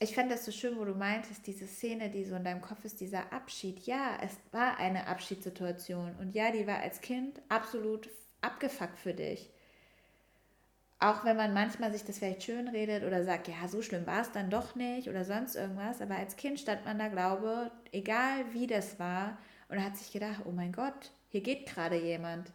ich 0.00 0.14
fand 0.14 0.30
das 0.30 0.44
so 0.44 0.50
schön, 0.50 0.78
wo 0.78 0.84
du 0.84 0.94
meintest, 0.94 1.46
diese 1.46 1.66
Szene, 1.66 2.10
die 2.10 2.24
so 2.24 2.34
in 2.34 2.44
deinem 2.44 2.62
Kopf 2.62 2.84
ist, 2.84 3.00
dieser 3.00 3.32
Abschied. 3.32 3.86
Ja, 3.86 4.18
es 4.22 4.36
war 4.50 4.78
eine 4.78 5.06
Abschiedssituation. 5.06 6.16
Und 6.18 6.34
ja, 6.34 6.50
die 6.50 6.66
war 6.66 6.78
als 6.80 7.00
Kind 7.00 7.40
absolut 7.48 8.08
abgefuckt 8.40 8.98
für 8.98 9.14
dich 9.14 9.50
auch 11.00 11.24
wenn 11.24 11.36
man 11.36 11.54
manchmal 11.54 11.92
sich 11.92 12.04
das 12.04 12.18
vielleicht 12.18 12.42
schön 12.42 12.68
redet 12.68 13.04
oder 13.04 13.24
sagt, 13.24 13.48
ja, 13.48 13.66
so 13.66 13.80
schlimm 13.80 14.06
war 14.06 14.20
es 14.20 14.32
dann 14.32 14.50
doch 14.50 14.74
nicht 14.74 15.08
oder 15.08 15.24
sonst 15.24 15.56
irgendwas, 15.56 16.02
aber 16.02 16.16
als 16.16 16.36
Kind 16.36 16.60
stand 16.60 16.84
man 16.84 16.98
da, 16.98 17.08
glaube, 17.08 17.72
egal 17.90 18.44
wie 18.52 18.66
das 18.66 18.98
war, 18.98 19.38
und 19.68 19.82
hat 19.82 19.96
sich 19.96 20.12
gedacht, 20.12 20.42
oh 20.44 20.52
mein 20.52 20.72
Gott, 20.72 21.12
hier 21.28 21.40
geht 21.40 21.66
gerade 21.66 21.96
jemand. 21.96 22.52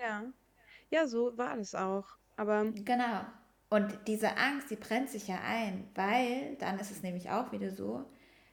Ja. 0.00 0.24
Ja, 0.90 1.06
so 1.06 1.36
war 1.38 1.56
es 1.56 1.74
auch. 1.74 2.04
Aber 2.36 2.64
genau. 2.84 3.20
Und 3.74 3.98
diese 4.06 4.36
Angst, 4.36 4.70
die 4.70 4.76
brennt 4.76 5.08
sich 5.08 5.26
ja 5.26 5.40
ein, 5.44 5.88
weil 5.96 6.54
dann 6.60 6.78
ist 6.78 6.92
es 6.92 7.02
nämlich 7.02 7.30
auch 7.30 7.50
wieder 7.50 7.72
so, 7.72 8.04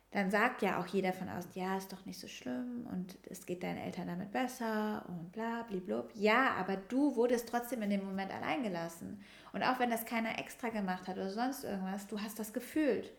dann 0.10 0.32
sagt 0.32 0.64
ja 0.64 0.80
auch 0.80 0.88
jeder 0.88 1.14
von 1.14 1.30
außen, 1.30 1.52
ja, 1.54 1.78
ist 1.78 1.94
doch 1.94 2.08
nicht 2.08 2.20
so 2.20 2.28
schlimm 2.28 2.88
und 2.92 3.20
es 3.30 3.46
geht 3.46 3.62
deinen 3.62 3.78
Eltern 3.78 4.08
damit 4.08 4.32
besser 4.32 5.06
und 5.08 5.32
bla, 5.32 5.62
bliblub. 5.62 6.10
Ja, 6.16 6.56
aber 6.56 6.76
du 6.76 7.16
wurdest 7.16 7.48
trotzdem 7.48 7.84
in 7.84 7.92
dem 7.92 8.04
Moment 8.04 8.34
allein 8.34 8.64
gelassen. 8.64 9.24
Und 9.54 9.62
auch 9.62 9.78
wenn 9.78 9.92
das 9.92 10.06
keiner 10.06 10.40
extra 10.40 10.70
gemacht 10.70 11.08
hat 11.08 11.18
oder 11.18 11.30
sonst 11.30 11.66
irgendwas, 11.66 12.08
du 12.08 12.20
hast 12.20 12.40
das 12.40 12.52
gefühlt. 12.52 13.14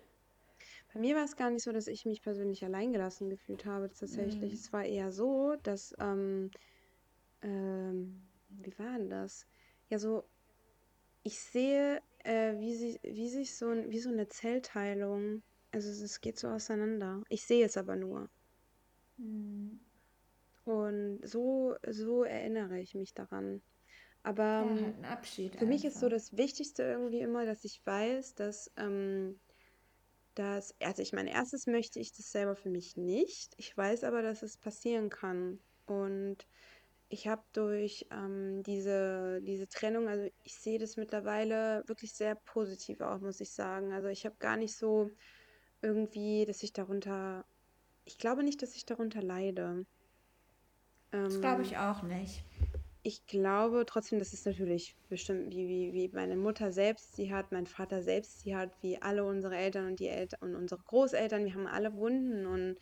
Bei 0.93 0.99
mir 0.99 1.15
war 1.15 1.23
es 1.23 1.37
gar 1.37 1.51
nicht 1.51 1.63
so, 1.63 1.71
dass 1.71 1.87
ich 1.87 2.05
mich 2.05 2.21
persönlich 2.21 2.65
alleingelassen 2.65 3.31
gefühlt 3.31 3.65
habe, 3.65 3.93
tatsächlich. 3.93 4.51
Mhm. 4.51 4.59
Es 4.59 4.73
war 4.73 4.85
eher 4.85 5.13
so, 5.13 5.55
dass, 5.63 5.95
ähm, 6.01 6.51
ähm, 7.43 8.29
wie 8.49 8.77
war 8.77 8.99
denn 8.99 9.09
das? 9.09 9.47
Ja, 9.89 10.01
so, 10.01 10.25
ich 11.23 11.39
sehe, 11.39 12.03
äh, 12.25 12.59
wie, 12.59 12.75
sie, 12.75 13.01
wie 13.03 13.29
sich 13.29 13.57
so, 13.57 13.67
wie 13.89 13.99
so 13.99 14.11
eine 14.11 14.29
Zellteilung 14.29 15.43
also 15.73 15.89
es 16.05 16.21
geht 16.21 16.39
so 16.39 16.49
auseinander. 16.49 17.23
Ich 17.31 17.45
sehe 17.45 17.65
es 17.65 17.77
aber 17.77 17.97
nur. 17.97 18.29
Mhm. 19.17 19.81
Und 20.65 21.21
so, 21.27 21.75
so 21.89 22.25
erinnere 22.25 22.79
ich 22.79 22.95
mich 22.95 23.15
daran. 23.15 23.63
Aber 24.23 24.43
ja, 24.45 24.67
halt 24.69 24.79
ähm, 24.79 24.95
ein 24.99 25.05
Abschied 25.07 25.57
für 25.57 25.67
mich 25.67 25.85
ist 25.85 25.99
so 25.99 26.09
das 26.09 26.37
Wichtigste 26.37 26.85
irgendwie 26.85 27.21
immer, 27.21 27.45
dass 27.45 27.65
ich 27.65 27.85
weiß, 27.85 28.37
dass, 28.37 28.71
ähm, 28.77 29.41
dass, 30.35 30.77
also 30.81 31.03
ich 31.03 31.13
meine, 31.13 31.33
erstes 31.33 31.67
möchte 31.67 31.99
ich 31.99 32.13
das 32.13 32.31
selber 32.31 32.55
für 32.55 32.71
mich 32.71 32.97
nicht. 32.97 33.55
Ich 33.57 33.77
weiß 33.77 34.05
aber, 34.05 34.23
dass 34.23 34.43
es 34.43 34.57
passieren 34.59 35.09
kann. 35.09 35.59
Und 35.87 36.47
ich 37.13 37.29
habe 37.29 37.43
durch 37.53 38.07
ähm, 38.11 38.63
diese, 38.63 39.43
diese 39.43 39.69
Trennung, 39.69 40.09
also 40.09 40.31
ich 40.45 40.55
sehe 40.55 40.79
das 40.79 40.97
mittlerweile 40.97 41.85
wirklich 41.87 42.15
sehr 42.15 42.35
positiv 42.35 43.03
auch, 43.03 43.21
muss 43.21 43.41
ich 43.41 43.51
sagen. 43.51 43.93
Also 43.93 44.09
ich 44.09 44.25
habe 44.25 44.37
gar 44.39 44.57
nicht 44.57 44.75
so 44.75 45.11
irgendwie, 45.83 46.47
dass 46.47 46.63
ich 46.63 46.73
darunter, 46.73 47.45
ich 48.07 48.17
glaube 48.17 48.43
nicht, 48.43 48.63
dass 48.63 48.75
ich 48.75 48.87
darunter 48.87 49.21
leide. 49.21 49.85
Das 51.11 51.39
glaube 51.39 51.63
ich 51.63 51.73
ähm, 51.73 51.81
auch 51.81 52.03
nicht. 52.03 52.45
Ich 53.03 53.27
glaube 53.27 53.85
trotzdem, 53.85 54.19
dass 54.19 54.33
es 54.33 54.47
natürlich 54.47 54.97
bestimmt, 55.11 55.51
wie, 55.51 55.69
wie, 55.69 55.93
wie 55.93 56.09
meine 56.15 56.37
Mutter 56.37 56.73
selbst 56.73 57.15
sie 57.15 57.31
hat, 57.31 57.53
mein 57.53 57.67
Vater 57.67 58.03
selbst 58.03 58.41
sie 58.41 58.57
hat, 58.57 58.71
wie 58.81 59.03
alle 59.03 59.27
unsere 59.27 59.55
Eltern 59.55 59.87
und 59.87 60.01
die 60.01 60.09
Eltern 60.09 60.41
und 60.41 60.55
unsere 60.55 60.81
Großeltern, 60.81 61.45
wir 61.45 61.53
haben 61.53 61.67
alle 61.67 61.95
Wunden 61.95 62.47
und 62.47 62.79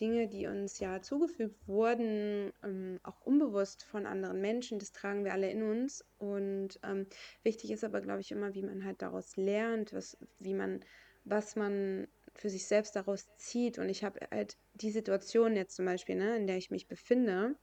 Dinge, 0.00 0.28
die 0.28 0.46
uns 0.46 0.78
ja 0.78 1.02
zugefügt 1.02 1.68
wurden, 1.68 2.52
ähm, 2.62 2.98
auch 3.02 3.20
unbewusst 3.20 3.84
von 3.84 4.06
anderen 4.06 4.40
Menschen, 4.40 4.78
das 4.78 4.92
tragen 4.92 5.24
wir 5.24 5.32
alle 5.32 5.50
in 5.50 5.62
uns. 5.62 6.04
Und 6.18 6.80
ähm, 6.82 7.06
wichtig 7.42 7.70
ist 7.70 7.84
aber, 7.84 8.00
glaube 8.00 8.20
ich, 8.20 8.30
immer, 8.30 8.54
wie 8.54 8.62
man 8.62 8.84
halt 8.84 9.02
daraus 9.02 9.36
lernt, 9.36 9.92
was, 9.92 10.16
wie 10.38 10.54
man, 10.54 10.80
was 11.24 11.56
man 11.56 12.08
für 12.34 12.50
sich 12.50 12.66
selbst 12.66 12.96
daraus 12.96 13.28
zieht. 13.36 13.78
Und 13.78 13.88
ich 13.88 14.04
habe 14.04 14.20
halt 14.30 14.56
die 14.74 14.90
Situation 14.90 15.56
jetzt 15.56 15.76
zum 15.76 15.84
Beispiel, 15.84 16.16
ne, 16.16 16.36
in 16.36 16.46
der 16.46 16.56
ich 16.56 16.70
mich 16.70 16.88
befinde, 16.88 17.56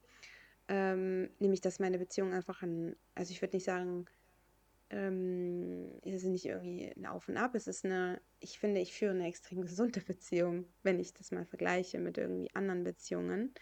ähm, 0.67 1.29
nämlich 1.39 1.61
dass 1.61 1.79
meine 1.79 1.97
Beziehung 1.97 2.33
einfach 2.33 2.61
ein, 2.61 2.95
also 3.15 3.31
ich 3.31 3.41
würde 3.41 3.55
nicht 3.55 3.65
sagen, 3.65 4.05
ähm, 4.89 5.91
es 6.03 6.23
ist 6.23 6.25
nicht 6.25 6.45
irgendwie 6.45 6.91
ein 6.95 7.05
Auf 7.05 7.29
und 7.29 7.37
Ab, 7.37 7.55
es 7.55 7.67
ist 7.67 7.85
eine, 7.85 8.21
ich 8.39 8.59
finde, 8.59 8.81
ich 8.81 8.93
führe 8.93 9.11
eine 9.11 9.27
extrem 9.27 9.61
gesunde 9.61 10.01
Beziehung, 10.01 10.65
wenn 10.83 10.99
ich 10.99 11.13
das 11.13 11.31
mal 11.31 11.45
vergleiche 11.45 11.99
mit 11.99 12.17
irgendwie 12.17 12.53
anderen 12.55 12.83
Beziehungen, 12.83 13.53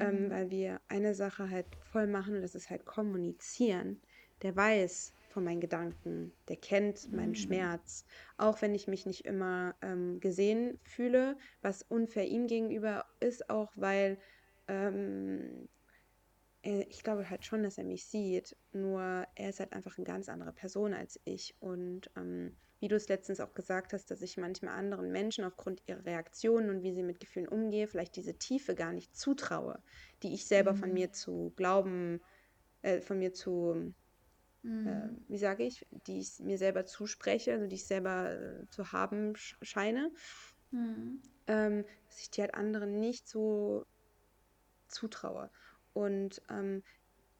ähm, 0.00 0.30
weil 0.30 0.50
wir 0.50 0.80
eine 0.88 1.14
Sache 1.14 1.50
halt 1.50 1.66
voll 1.90 2.06
machen 2.06 2.36
und 2.36 2.42
das 2.42 2.54
ist 2.54 2.70
halt 2.70 2.84
kommunizieren. 2.84 4.00
Der 4.42 4.54
weiß 4.56 5.14
von 5.28 5.44
meinen 5.44 5.60
Gedanken, 5.60 6.32
der 6.48 6.56
kennt 6.56 7.10
meinen 7.12 7.34
Schmerz, 7.34 8.04
auch 8.36 8.60
wenn 8.60 8.74
ich 8.74 8.86
mich 8.86 9.06
nicht 9.06 9.24
immer 9.24 9.74
ähm, 9.80 10.20
gesehen 10.20 10.78
fühle, 10.82 11.38
was 11.62 11.82
unfair 11.82 12.26
ihm 12.28 12.46
gegenüber 12.46 13.06
ist, 13.20 13.48
auch 13.48 13.72
weil 13.76 14.18
ähm, 14.68 15.68
äh, 15.68 15.81
ich 16.62 17.02
glaube 17.02 17.28
halt 17.28 17.44
schon, 17.44 17.62
dass 17.62 17.78
er 17.78 17.84
mich 17.84 18.06
sieht, 18.06 18.56
nur 18.72 19.26
er 19.34 19.50
ist 19.50 19.60
halt 19.60 19.72
einfach 19.72 19.98
eine 19.98 20.06
ganz 20.06 20.28
andere 20.28 20.52
Person 20.52 20.94
als 20.94 21.20
ich. 21.24 21.56
Und 21.60 22.10
ähm, 22.16 22.56
wie 22.80 22.88
du 22.88 22.96
es 22.96 23.08
letztens 23.08 23.40
auch 23.40 23.54
gesagt 23.54 23.92
hast, 23.92 24.10
dass 24.10 24.22
ich 24.22 24.36
manchmal 24.36 24.74
anderen 24.74 25.10
Menschen 25.12 25.44
aufgrund 25.44 25.82
ihrer 25.88 26.04
Reaktionen 26.04 26.70
und 26.70 26.82
wie 26.82 26.92
sie 26.94 27.02
mit 27.02 27.20
Gefühlen 27.20 27.48
umgehe, 27.48 27.88
vielleicht 27.88 28.16
diese 28.16 28.38
Tiefe 28.38 28.74
gar 28.74 28.92
nicht 28.92 29.16
zutraue, 29.16 29.82
die 30.22 30.34
ich 30.34 30.46
selber 30.46 30.74
von 30.74 30.92
mir 30.92 31.12
zu 31.12 31.52
glauben, 31.56 32.20
äh, 32.82 33.00
von 33.00 33.18
mir 33.18 33.32
zu, 33.32 33.94
äh, 34.84 35.08
wie 35.28 35.38
sage 35.38 35.64
ich, 35.64 35.86
die 36.06 36.20
ich 36.20 36.40
mir 36.40 36.58
selber 36.58 36.86
zuspreche, 36.86 37.52
also 37.52 37.66
die 37.66 37.76
ich 37.76 37.86
selber 37.86 38.32
äh, 38.32 38.68
zu 38.70 38.92
haben 38.92 39.36
sch 39.36 39.56
scheine, 39.62 40.10
ähm, 41.46 41.84
dass 42.08 42.20
ich 42.20 42.30
die 42.30 42.40
halt 42.42 42.54
anderen 42.54 42.98
nicht 43.00 43.28
so 43.28 43.86
zutraue. 44.88 45.50
Und 45.92 46.42
ähm, 46.50 46.82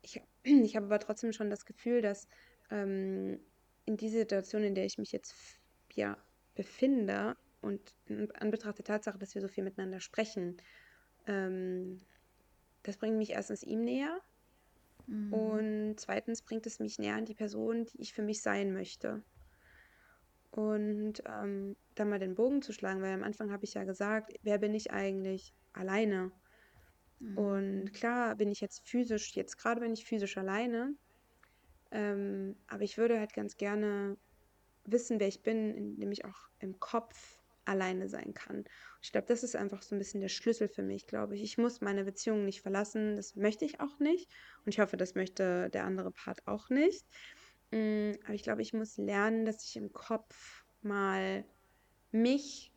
ich, 0.02 0.20
ich 0.44 0.76
habe 0.76 0.86
aber 0.86 0.98
trotzdem 1.00 1.32
schon 1.32 1.50
das 1.50 1.64
Gefühl, 1.64 2.02
dass 2.02 2.28
ähm, 2.70 3.40
in 3.84 3.96
dieser 3.96 4.20
Situation, 4.20 4.62
in 4.64 4.74
der 4.74 4.86
ich 4.86 4.98
mich 4.98 5.12
jetzt 5.12 5.34
ja, 5.94 6.16
befinde 6.54 7.36
und 7.60 7.94
in 8.06 8.30
Anbetracht 8.32 8.78
der 8.78 8.84
Tatsache, 8.84 9.18
dass 9.18 9.34
wir 9.34 9.42
so 9.42 9.48
viel 9.48 9.64
miteinander 9.64 10.00
sprechen, 10.00 10.56
ähm, 11.26 12.06
das 12.82 12.98
bringt 12.98 13.16
mich 13.18 13.30
erstens 13.30 13.62
ihm 13.62 13.84
näher 13.84 14.20
Mhm. 15.08 15.32
und 15.32 15.96
zweitens 15.98 16.42
bringt 16.42 16.66
es 16.66 16.78
mich 16.78 16.98
näher 16.98 17.16
an 17.16 17.24
die 17.24 17.34
Person, 17.34 17.86
die 17.86 18.00
ich 18.02 18.12
für 18.12 18.22
mich 18.22 18.42
sein 18.42 18.72
möchte. 18.72 19.24
Und 20.50 21.22
ähm, 21.26 21.76
dann 21.94 22.10
mal 22.10 22.18
den 22.18 22.34
Bogen 22.34 22.60
zu 22.62 22.72
schlagen, 22.72 23.00
weil 23.00 23.12
am 23.14 23.22
Anfang 23.22 23.50
habe 23.50 23.64
ich 23.64 23.74
ja 23.74 23.84
gesagt, 23.84 24.32
wer 24.42 24.58
bin 24.58 24.74
ich 24.74 24.90
eigentlich 24.92 25.54
alleine? 25.72 26.32
Und 27.36 27.92
klar 27.92 28.36
bin 28.36 28.50
ich 28.50 28.60
jetzt 28.60 28.88
physisch, 28.88 29.34
jetzt 29.34 29.56
gerade 29.56 29.80
bin 29.80 29.92
ich 29.92 30.04
physisch 30.04 30.36
alleine, 30.36 30.94
ähm, 31.90 32.56
aber 32.66 32.82
ich 32.82 32.98
würde 32.98 33.18
halt 33.18 33.32
ganz 33.32 33.56
gerne 33.56 34.16
wissen, 34.84 35.20
wer 35.20 35.28
ich 35.28 35.42
bin, 35.42 35.74
indem 35.74 36.12
ich 36.12 36.24
auch 36.24 36.48
im 36.58 36.78
Kopf 36.80 37.40
alleine 37.64 38.08
sein 38.08 38.34
kann. 38.34 38.64
Ich 39.02 39.12
glaube, 39.12 39.26
das 39.28 39.44
ist 39.44 39.54
einfach 39.54 39.82
so 39.82 39.94
ein 39.94 39.98
bisschen 39.98 40.20
der 40.20 40.28
Schlüssel 40.28 40.68
für 40.68 40.82
mich, 40.82 41.06
glaube 41.06 41.36
ich. 41.36 41.42
Ich 41.42 41.58
muss 41.58 41.80
meine 41.80 42.04
Beziehung 42.04 42.44
nicht 42.44 42.60
verlassen, 42.62 43.16
das 43.16 43.36
möchte 43.36 43.64
ich 43.64 43.80
auch 43.80 43.98
nicht. 44.00 44.28
Und 44.64 44.72
ich 44.74 44.80
hoffe, 44.80 44.96
das 44.96 45.14
möchte 45.14 45.70
der 45.70 45.84
andere 45.84 46.10
Part 46.10 46.46
auch 46.46 46.70
nicht. 46.70 47.06
Mm, 47.70 48.12
Aber 48.24 48.34
ich 48.34 48.42
glaube, 48.42 48.62
ich 48.62 48.72
muss 48.72 48.96
lernen, 48.96 49.44
dass 49.44 49.64
ich 49.64 49.76
im 49.76 49.92
Kopf 49.92 50.64
mal 50.82 51.44
mich 52.10 52.72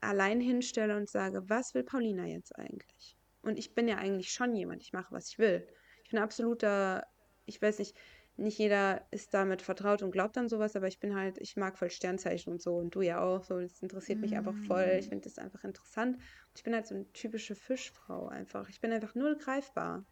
allein 0.00 0.40
hinstelle 0.40 0.96
und 0.96 1.10
sage, 1.10 1.48
was 1.48 1.74
will 1.74 1.84
Paulina 1.84 2.26
jetzt 2.26 2.56
eigentlich? 2.56 3.19
Und 3.42 3.58
ich 3.58 3.74
bin 3.74 3.88
ja 3.88 3.96
eigentlich 3.96 4.32
schon 4.32 4.54
jemand, 4.54 4.82
ich 4.82 4.92
mache, 4.92 5.12
was 5.12 5.28
ich 5.28 5.38
will. 5.38 5.66
Ich 6.04 6.10
bin 6.10 6.20
absoluter, 6.20 7.06
ich 7.46 7.60
weiß 7.60 7.78
nicht, 7.78 7.96
nicht 8.36 8.58
jeder 8.58 9.06
ist 9.10 9.34
damit 9.34 9.62
vertraut 9.62 10.02
und 10.02 10.12
glaubt 10.12 10.38
an 10.38 10.48
sowas, 10.48 10.74
aber 10.74 10.88
ich 10.88 10.98
bin 10.98 11.14
halt, 11.14 11.38
ich 11.38 11.56
mag 11.56 11.76
voll 11.76 11.90
Sternzeichen 11.90 12.52
und 12.52 12.62
so 12.62 12.76
und 12.76 12.94
du 12.94 13.02
ja 13.02 13.20
auch, 13.20 13.44
so, 13.44 13.60
das 13.60 13.82
interessiert 13.82 14.20
mich 14.20 14.34
einfach 14.36 14.54
voll. 14.66 14.96
Ich 14.98 15.08
finde 15.08 15.24
das 15.24 15.38
einfach 15.38 15.62
interessant. 15.64 16.16
Und 16.16 16.56
ich 16.56 16.62
bin 16.62 16.74
halt 16.74 16.86
so 16.86 16.94
eine 16.94 17.12
typische 17.12 17.54
Fischfrau 17.54 18.28
einfach. 18.28 18.68
Ich 18.68 18.80
bin 18.80 18.92
einfach 18.92 19.14
null 19.14 19.36
greifbar. 19.36 20.04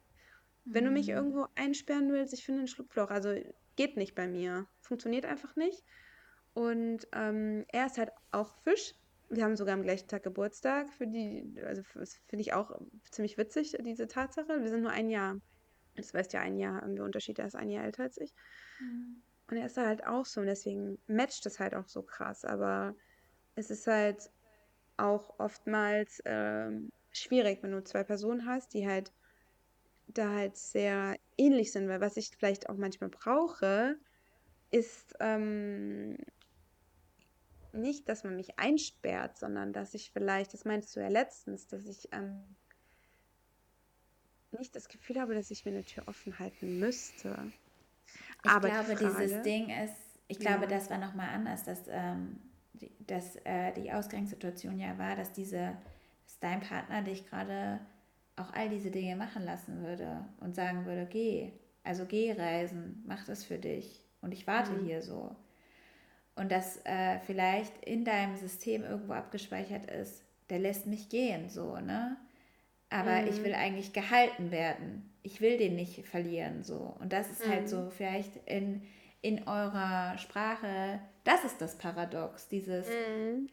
Wenn 0.64 0.85
du 0.85 0.91
mich 0.91 1.09
irgendwo 1.09 1.47
einsperren 1.55 2.12
willst, 2.12 2.35
ich 2.35 2.45
finde 2.45 2.62
ein 2.62 2.69
Schlupfloch, 2.69 3.11
also 3.11 3.35
geht 3.77 3.97
nicht 3.97 4.14
bei 4.14 4.29
mir. 4.29 4.67
Funktioniert 4.81 5.25
einfach 5.25 5.57
nicht. 5.57 5.83
Und 6.53 7.09
ähm, 7.12 7.64
er 7.69 7.87
ist 7.87 7.97
halt 7.97 8.11
auch 8.33 8.53
Fisch. 8.64 8.95
Wir 9.31 9.45
haben 9.45 9.57
sogar 9.57 9.75
am 9.75 9.83
gleichen 9.83 10.09
Tag 10.09 10.23
Geburtstag. 10.23 10.88
Für 10.93 11.07
die, 11.07 11.55
also 11.64 11.83
das 11.95 12.14
finde 12.29 12.43
ich 12.43 12.55
auch 12.55 12.81
ziemlich 13.11 13.37
witzig, 13.37 13.77
diese 13.81 14.09
Tatsache. 14.09 14.61
Wir 14.62 14.69
sind 14.69 14.83
nur 14.83 14.91
ein 14.91 15.11
Jahr. 15.11 15.41
Das 15.97 16.14
weißt 16.14 16.33
ja, 16.33 16.41
ein 16.41 16.57
Jahr 16.57 16.81
haben 16.81 16.95
wir 16.97 17.05
Unterschied. 17.05 17.38
Er 17.38 17.47
ist 17.47 17.57
ein 17.57 17.71
Jahr 17.71 17.85
älter 17.85 18.05
als 18.05 18.19
ich. 18.19 18.33
Und 19.51 19.57
er 19.57 19.67
ist 19.67 19.77
halt 19.77 20.07
auch 20.07 20.25
so. 20.25 20.41
Und 20.41 20.47
deswegen 20.47 20.99
matcht 21.07 21.45
es 21.47 21.59
halt 21.59 21.75
auch 21.75 21.88
so 21.88 22.03
krass. 22.03 22.45
Aber 22.45 22.95
es 23.55 23.71
ist 23.71 23.87
halt 23.87 24.31
auch 24.97 25.38
oftmals 25.38 26.23
ähm, 26.25 26.91
schwierig, 27.12 27.62
wenn 27.62 27.73
du 27.73 27.83
zwei 27.85 28.05
Personen 28.05 28.47
hast, 28.47 28.75
die 28.75 28.88
halt 28.88 29.12
da 30.07 30.31
halt 30.31 30.57
sehr 30.57 31.17
ähnlich 31.37 31.73
sind. 31.73 31.88
Weil 31.88 32.01
was 32.01 32.17
ich 32.17 32.31
vielleicht 32.37 32.69
auch 32.69 32.77
manchmal 32.77 33.11
brauche, 33.11 33.97
ist 34.71 35.14
ähm, 35.21 36.19
nicht, 37.72 38.09
dass 38.09 38.24
man 38.24 38.37
mich 38.37 38.59
einsperrt, 38.59 39.38
sondern 39.38 39.72
dass 39.72 39.94
ich 39.94 40.11
vielleicht, 40.11 40.54
das 40.54 40.64
meintest 40.64 40.96
du 40.96 41.00
ja 41.00 41.09
letztens, 41.09 41.66
dass 41.66 41.87
ich 41.87 42.09
ähm, 42.12 42.42
nicht 44.52 44.74
das 44.74 44.88
Gefühl 44.88 45.20
habe, 45.20 45.35
dass 45.35 45.50
ich 45.50 45.64
mir 45.64 45.72
eine 45.72 45.85
Tür 45.85 46.04
offen 46.07 46.38
halten 46.38 46.78
müsste. 46.78 47.37
Ich 48.44 48.50
Aber 48.50 48.68
die 48.68 48.74
glaube, 48.74 48.94
dieses 48.94 49.33
Frage, 49.33 49.42
Ding 49.42 49.68
ist, 49.70 49.94
ich 50.28 50.38
glaube, 50.38 50.62
ja, 50.62 50.68
das 50.68 50.90
war 50.90 50.98
nochmal 50.98 51.28
anders, 51.31 51.64
dass, 51.64 51.83
ähm, 51.88 52.38
die, 52.74 52.90
dass 53.07 53.37
äh, 53.44 53.72
die 53.72 53.92
Ausgangssituation 53.92 54.78
ja 54.78 54.96
war, 54.98 55.16
dass 55.16 55.33
diese, 55.33 55.76
dass 56.24 56.38
dein 56.40 56.61
Partner 56.61 57.02
dich 57.02 57.26
gerade 57.26 57.81
auch 58.37 58.52
all 58.52 58.68
diese 58.68 58.90
Dinge 58.90 59.16
machen 59.16 59.44
lassen 59.44 59.83
würde 59.83 60.24
und 60.40 60.54
sagen 60.54 60.87
würde, 60.87 61.07
geh, 61.07 61.52
also 61.83 62.07
geh 62.07 62.33
reisen, 62.33 63.02
mach 63.07 63.24
das 63.24 63.44
für 63.44 63.59
dich 63.59 64.07
und 64.20 64.33
ich 64.33 64.46
warte 64.46 64.72
mm, 64.72 64.85
hier 64.85 65.02
so. 65.02 65.35
Und 66.38 66.53
das 66.53 66.81
äh, 66.85 67.18
vielleicht 67.27 67.85
in 67.85 68.05
deinem 68.05 68.37
System 68.37 68.85
irgendwo 68.85 69.12
abgespeichert 69.12 69.90
ist, 69.90 70.22
der 70.51 70.59
lässt 70.59 70.87
mich 70.87 71.09
gehen, 71.09 71.51
so, 71.51 71.77
ne? 71.77 72.16
aber 72.90 73.27
ich 73.27 73.42
will 73.44 73.55
eigentlich 73.55 73.92
gehalten 73.92 74.51
werden. 74.51 75.11
Ich 75.22 75.40
will 75.40 75.59
den 75.59 75.77
nicht 75.77 76.07
verlieren, 76.07 76.62
so. 76.62 76.96
Und 77.01 77.12
das 77.12 77.31
ist 77.31 77.46
halt 77.46 77.64
mm, 77.64 77.68
so 77.68 77.90
vielleicht 77.90 78.31
in, 78.46 78.83
in 79.20 79.46
eurer 79.46 80.16
Sprache, 80.16 81.01
das 81.24 81.44
ist 81.44 81.61
das 81.61 81.77
Paradox, 81.77 82.48
dieses, 82.48 82.87
mm, 82.87 83.46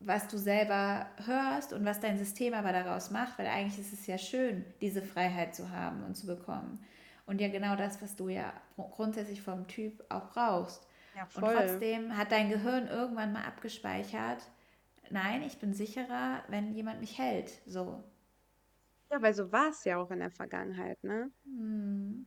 was 0.00 0.28
du 0.28 0.38
selber 0.38 1.06
hörst 1.26 1.72
und 1.72 1.84
was 1.84 2.00
dein 2.00 2.16
System 2.18 2.54
aber 2.54 2.72
daraus 2.72 3.10
macht, 3.10 3.38
weil 3.38 3.46
eigentlich 3.46 3.78
ist 3.78 3.92
es 3.92 4.06
ja 4.06 4.16
schön, 4.16 4.64
diese 4.80 5.02
Freiheit 5.02 5.54
zu 5.54 5.70
haben 5.70 6.02
und 6.04 6.16
zu 6.16 6.26
bekommen. 6.26 6.82
Und 7.26 7.42
ja 7.42 7.48
genau 7.48 7.76
das, 7.76 8.00
was 8.00 8.16
du 8.16 8.30
ja 8.30 8.54
grundsätzlich 8.76 9.42
vom 9.42 9.66
Typ 9.66 10.02
auch 10.08 10.30
brauchst. 10.30 10.87
Ja, 11.18 11.26
Und 11.34 11.44
voll. 11.44 11.52
trotzdem 11.52 12.16
hat 12.16 12.32
dein 12.32 12.48
Gehirn 12.48 12.86
irgendwann 12.88 13.32
mal 13.32 13.44
abgespeichert, 13.44 14.48
nein, 15.10 15.42
ich 15.42 15.58
bin 15.58 15.74
sicherer, 15.74 16.44
wenn 16.48 16.72
jemand 16.74 17.00
mich 17.00 17.18
hält, 17.18 17.50
so. 17.66 18.04
Ja, 19.10 19.20
weil 19.22 19.34
so 19.34 19.52
war 19.52 19.68
es 19.70 19.84
ja 19.84 19.98
auch 19.98 20.10
in 20.10 20.20
der 20.20 20.30
Vergangenheit, 20.30 21.02
ne? 21.02 21.30
Hm. 21.44 22.26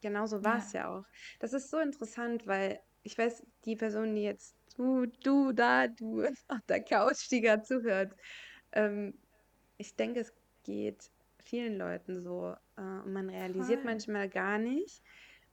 Genau 0.00 0.26
so 0.26 0.44
war 0.44 0.58
Ja. 0.58 0.58
es 0.58 0.72
ja 0.72 0.88
auch. 0.88 1.04
Das 1.40 1.52
ist 1.52 1.70
so 1.70 1.78
interessant, 1.78 2.46
weil 2.46 2.80
ich 3.02 3.16
weiß, 3.18 3.46
die 3.64 3.76
Person, 3.76 4.14
die 4.14 4.22
jetzt, 4.22 4.56
du, 4.76 5.06
du 5.06 5.52
da, 5.52 5.88
du 5.88 6.24
auf 6.48 6.60
der 6.68 6.82
Couch, 6.84 7.30
die 7.30 7.40
gerade 7.40 7.62
zuhört, 7.62 8.14
ähm, 8.72 9.18
ich 9.78 9.96
denke, 9.96 10.20
es 10.20 10.34
geht 10.64 11.10
vielen 11.40 11.78
Leuten 11.78 12.20
so. 12.20 12.54
Äh, 12.76 12.80
und 12.82 13.12
man 13.12 13.30
realisiert 13.30 13.84
Voll. 13.84 13.84
manchmal 13.84 14.28
gar 14.28 14.58
nicht, 14.58 15.02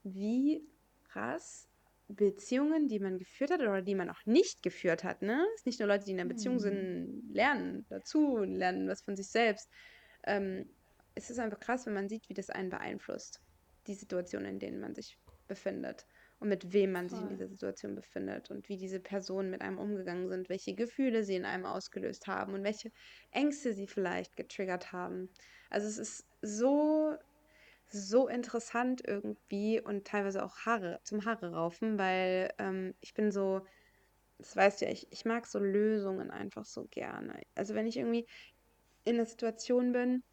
wie 0.04 0.68
krass 1.04 1.70
Beziehungen, 2.08 2.88
die 2.88 3.00
man 3.00 3.18
geführt 3.18 3.52
hat 3.52 3.62
oder 3.62 3.82
die 3.82 3.96
man 3.96 4.10
auch 4.10 4.26
nicht 4.26 4.62
geführt 4.62 5.04
hat, 5.04 5.22
ne? 5.22 5.44
Es 5.56 5.62
ist 5.62 5.66
nicht 5.66 5.80
nur 5.80 5.90
Leute, 5.90 6.06
die 6.06 6.12
in 6.12 6.20
einer 6.20 6.30
Beziehung 6.30 6.60
sind, 6.60 7.24
lernen 7.34 7.86
dazu 7.90 8.36
und 8.36 8.56
lernen 8.56 8.88
was 8.88 9.02
von 9.02 9.16
sich 9.16 9.28
selbst. 9.28 9.70
Ähm, 10.24 10.70
es 11.16 11.30
ist 11.30 11.40
einfach 11.40 11.60
krass, 11.60 11.86
wenn 11.86 11.94
man 11.94 12.10
sieht, 12.10 12.30
wie 12.30 12.34
das 12.34 12.50
einen 12.50 12.70
beeinflusst, 12.70 13.42
die 13.88 13.96
Situation, 13.96 14.46
in 14.46 14.60
denen 14.60 14.80
man 14.80 14.94
sich 14.94 15.18
befindet 15.48 16.06
und 16.40 16.50
mit 16.50 16.74
wem 16.74 16.92
man 16.92 17.10
sich 17.10 17.20
in 17.20 17.28
Voll. 17.28 17.38
dieser 17.38 17.48
Situation 17.48 17.96
befindet 17.96 18.52
und 18.52 18.68
wie 18.70 18.78
diese 18.78 19.00
Personen 19.00 19.50
mit 19.50 19.62
einem 19.62 19.80
umgegangen 19.80 20.28
sind, 20.28 20.50
welche 20.50 20.76
Gefühle 20.76 21.24
sie 21.24 21.36
in 21.36 21.46
einem 21.46 21.66
ausgelöst 21.66 22.28
haben 22.28 22.54
und 22.54 22.64
welche 22.64 22.92
Ängste 23.32 23.74
sie 23.74 23.88
vielleicht 23.88 24.36
getriggert 24.36 24.92
haben. 24.92 25.30
Also 25.70 25.88
es 25.88 25.98
ist 25.98 26.26
so 26.42 27.16
so 27.90 28.28
interessant 28.28 29.02
irgendwie 29.06 29.82
und 29.82 30.06
teilweise 30.08 30.44
auch 30.44 30.58
Haare 30.66 31.00
zum 31.04 31.26
Haare 31.26 31.54
raufen, 31.54 31.98
weil 32.00 32.54
ähm, 32.60 32.96
ich 33.02 33.14
bin 33.14 33.32
so 33.32 33.66
das 34.38 34.56
weißt 34.56 34.82
du 34.82 34.86
ja, 34.86 34.92
ich, 34.92 35.08
ich 35.12 35.26
mag 35.26 35.48
so 35.48 35.60
Lösungen 35.60 36.32
einfach 36.32 36.66
so 36.66 36.88
gerne. 36.90 37.42
Also 37.56 37.76
wenn 37.76 37.88
ich 37.88 37.98
irgendwie 37.98 38.28
in 39.06 39.16
einer 39.16 39.26
Situation 39.26 39.94
bin 39.94 40.24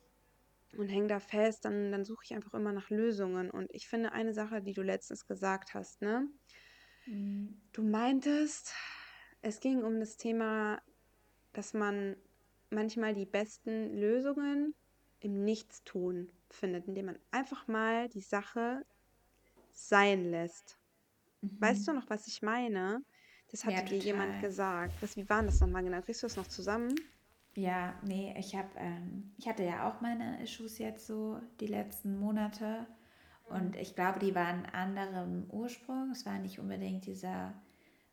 und 0.77 0.89
hänge 0.89 1.09
da 1.09 1.21
fest, 1.21 1.65
dann, 1.65 1.93
dann 1.93 2.05
suche 2.05 2.25
ich 2.25 2.35
einfach 2.35 2.55
immer 2.55 2.73
nach 2.73 2.91
Lösungen. 2.91 3.51
Und 3.51 3.73
ich 3.75 3.89
finde 3.89 4.13
eine 4.13 4.35
Sache, 4.35 4.63
die 4.63 4.73
du 4.75 4.83
letztens 4.83 5.27
gesagt 5.27 5.75
hast, 5.75 6.03
ne? 6.03 6.29
Mhm. 7.07 7.63
Du 7.73 7.83
meintest, 7.83 8.75
es 9.41 9.61
ging 9.61 9.83
um 9.83 9.99
das 10.01 10.17
Thema, 10.17 10.83
dass 11.53 11.75
man 11.75 12.17
manchmal 12.71 13.15
die 13.15 13.27
besten 13.27 13.95
Lösungen 13.99 14.75
im 15.23 15.45
Nichtstun 15.45 16.31
findet, 16.51 16.87
indem 16.89 17.07
man 17.07 17.19
einfach 17.31 17.69
mal 17.69 18.09
die 18.09 18.21
Sache 18.21 18.85
sein 19.71 20.31
lässt. 20.31 20.79
Weißt 21.61 21.89
du 21.89 21.93
Mhm. 21.93 21.95
noch, 21.95 22.11
was 22.11 22.27
ich 22.29 22.43
meine? 22.43 23.05
Das 23.51 23.65
Ja, 23.65 23.67
hatte 23.67 23.85
dir 23.85 23.99
jemand 23.99 24.39
total. 24.39 24.39
gesagt. 24.39 25.03
Was, 25.03 25.17
wie 25.17 25.29
war 25.29 25.43
das 25.45 25.61
nochmal 25.61 25.85
genau? 25.85 26.03
Kriegst 26.03 26.23
du 26.23 26.27
das 26.27 26.37
noch 26.37 26.49
zusammen? 26.49 27.11
Ja, 27.55 27.95
nee, 28.03 28.35
ich 28.39 28.55
habe, 28.57 28.69
ähm, 28.77 29.33
ich 29.37 29.47
hatte 29.47 29.63
ja 29.65 29.89
auch 29.89 30.01
meine 30.01 30.43
Issues 30.43 30.79
jetzt 30.79 31.07
so 31.07 31.39
die 31.61 31.67
letzten 31.67 32.19
Monate 32.19 32.87
und 33.49 33.77
ich 33.77 33.95
glaube, 33.95 34.19
die 34.21 34.35
waren 34.35 34.65
anderem 34.67 35.45
Ursprung. 35.51 36.11
Es 36.13 36.25
war 36.25 36.39
nicht 36.39 36.59
unbedingt 36.59 37.05
dieser 37.07 37.53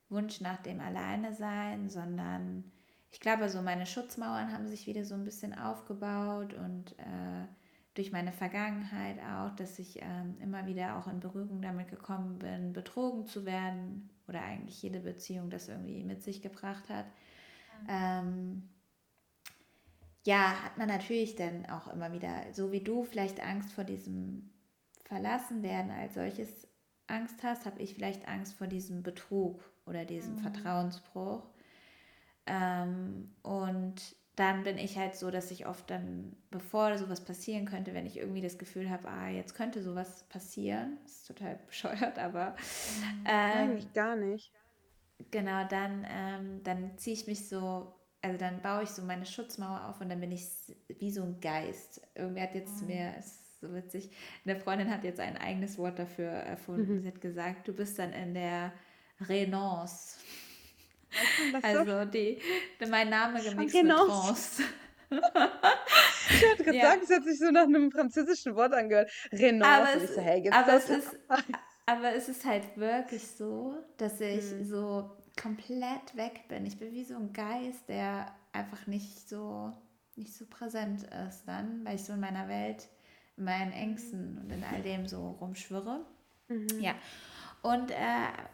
Wunsch 0.10 0.42
nach 0.42 0.62
dem 0.62 0.82
Alleinesein, 0.82 1.90
sondern 1.90 2.72
ich 3.12 3.20
glaube, 3.20 3.50
so 3.50 3.62
meine 3.62 3.86
Schutzmauern 3.86 4.54
haben 4.54 4.68
sich 4.68 4.88
wieder 4.88 5.04
so 5.06 5.16
ein 5.16 5.26
bisschen 5.26 5.58
aufgebaut 5.58 6.54
und 6.54 6.94
äh, 7.00 7.48
durch 7.96 8.12
meine 8.12 8.32
Vergangenheit 8.32 9.18
auch, 9.20 9.56
dass 9.56 9.80
ich 9.80 10.02
ähm, 10.02 10.38
immer 10.42 10.66
wieder 10.68 10.98
auch 10.98 11.08
in 11.08 11.20
Berührung 11.20 11.62
damit 11.62 11.90
gekommen 11.90 12.40
bin, 12.40 12.74
betrogen 12.74 13.26
zu 13.26 13.46
werden 13.46 14.10
oder 14.28 14.42
eigentlich 14.44 14.82
jede 14.84 15.00
Beziehung 15.00 15.50
das 15.50 15.68
irgendwie 15.68 16.04
mit 16.04 16.24
sich 16.24 16.42
gebracht 16.42 16.88
hat. 16.90 17.06
Ähm, 17.88 18.70
ja, 20.26 20.64
hat 20.64 20.78
man 20.78 20.88
natürlich 20.88 21.36
dann 21.36 21.66
auch 21.68 21.92
immer 21.92 22.12
wieder, 22.12 22.54
so 22.54 22.72
wie 22.72 22.82
du 22.82 23.04
vielleicht 23.04 23.42
Angst 23.42 23.74
vor 23.74 23.84
diesem 23.84 24.50
Verlassenwerden 25.06 25.92
als 25.92 26.14
solches 26.14 26.68
Angst 27.08 27.42
hast, 27.44 27.66
habe 27.66 27.82
ich 27.82 27.96
vielleicht 27.96 28.28
Angst 28.28 28.54
vor 28.54 28.68
diesem 28.68 29.02
Betrug 29.02 29.64
oder 29.86 30.06
diesem 30.06 30.36
Mhm. 30.36 30.40
Vertrauensbruch. 30.40 31.44
Ähm, 32.48 33.36
und 33.44 34.16
dann 34.36 34.64
bin 34.64 34.78
ich 34.78 34.98
halt 34.98 35.16
so, 35.16 35.32
dass 35.32 35.52
ich 35.52 35.68
oft 35.68 35.90
dann, 35.90 36.36
bevor 36.50 36.98
sowas 36.98 37.24
passieren 37.26 37.66
könnte, 37.66 37.94
wenn 37.94 38.06
ich 38.06 38.18
irgendwie 38.18 38.42
das 38.42 38.58
Gefühl 38.58 38.90
habe, 38.90 39.08
ah, 39.10 39.30
jetzt 39.30 39.54
könnte 39.56 39.82
sowas 39.84 40.24
passieren, 40.30 40.98
das 41.04 41.14
ist 41.14 41.28
total 41.28 41.60
bescheuert, 41.68 42.18
aber 42.20 42.56
Mhm. 42.86 43.26
ähm, 43.26 43.52
Eigentlich 43.52 43.94
gar 43.94 44.16
nicht. 44.16 44.54
Genau, 45.32 45.68
dann, 45.68 46.06
ähm, 46.10 46.64
dann 46.64 46.98
ziehe 46.98 47.16
ich 47.16 47.28
mich 47.28 47.48
so, 47.50 47.94
also 48.22 48.38
dann 48.38 48.62
baue 48.62 48.84
ich 48.84 48.90
so 48.90 49.02
meine 49.04 49.26
Schutzmauer 49.26 49.86
auf 49.90 50.02
und 50.02 50.10
dann 50.10 50.20
bin 50.22 50.32
ich 50.32 50.46
wie 50.88 51.12
so 51.12 51.24
ein 51.24 51.40
Geist. 51.42 52.02
Irgendwer 52.16 52.44
hat 52.44 52.56
jetzt 52.56 52.80
zu 52.80 52.86
mir, 52.86 53.14
es 53.18 53.26
ist 53.28 53.60
so 53.62 53.74
witzig, 53.74 54.12
eine 54.46 54.56
Freundin 54.60 54.90
hat 54.90 55.04
jetzt 55.04 55.20
ein 55.20 55.38
eigenes 55.38 55.78
Wort 55.78 56.00
dafür 56.00 56.30
erfunden. 56.30 57.00
Mhm. 57.00 57.02
Sie 57.02 57.08
hat 57.08 57.22
gesagt, 57.22 57.68
du 57.68 57.74
bist 57.74 58.00
dann 58.00 58.14
in 58.14 58.34
der 58.34 58.72
Renance. 59.20 60.18
Was 60.22 60.28
denn 60.34 60.78
das 60.80 60.90
so? 60.90 60.99
Also 61.62 62.06
die, 62.06 62.40
mein 62.90 63.10
Name 63.10 63.42
gemixt 63.42 63.76
mit 63.76 63.84
Renonce. 63.84 64.58
Trance. 64.58 64.64
Ich 66.30 66.42
wollte 66.44 66.64
gerade 66.64 66.78
Ja, 66.78 66.90
sagen, 66.92 67.02
es 67.04 67.10
hat 67.10 67.24
sich 67.24 67.40
so 67.40 67.50
nach 67.52 67.64
einem 67.64 67.92
französischen 67.92 68.56
Wort 68.56 68.74
angehört. 68.74 69.12
aber 69.32 69.40
Renonce. 69.40 69.96
Und 69.96 70.04
es, 70.04 70.16
so, 70.16 70.22
hey, 70.22 70.50
aber 70.52 70.74
es 70.74 70.90
ist, 70.90 71.18
aber 71.86 72.14
es 72.14 72.30
ist 72.30 72.46
halt 72.46 72.78
wirklich 72.78 73.28
so, 73.28 73.76
dass 73.98 74.22
ich 74.22 74.52
Hm. 74.52 74.66
so 74.66 75.10
komplett 75.42 76.16
weg 76.16 76.48
bin. 76.48 76.66
Ich 76.66 76.78
bin 76.78 76.92
wie 76.94 77.04
so 77.04 77.16
ein 77.16 77.34
Geist, 77.34 77.88
der 77.88 78.34
einfach 78.52 78.86
nicht 78.88 79.28
so, 79.28 79.74
nicht 80.16 80.34
so 80.34 80.46
präsent 80.46 81.04
ist 81.28 81.44
dann, 81.48 81.84
weil 81.86 81.96
ich 81.96 82.04
so 82.04 82.14
in 82.14 82.20
meiner 82.20 82.48
Welt, 82.48 82.88
in 83.38 83.46
meinen 83.46 83.72
Ängsten 83.72 84.38
und 84.38 84.52
in 84.52 84.64
all 84.64 84.82
dem 84.82 85.08
so 85.08 85.38
rumschwirre. 85.42 86.06
Ja, 86.80 86.94
Mhm. 86.94 86.96
Und 87.62 87.92
äh, 87.92 87.96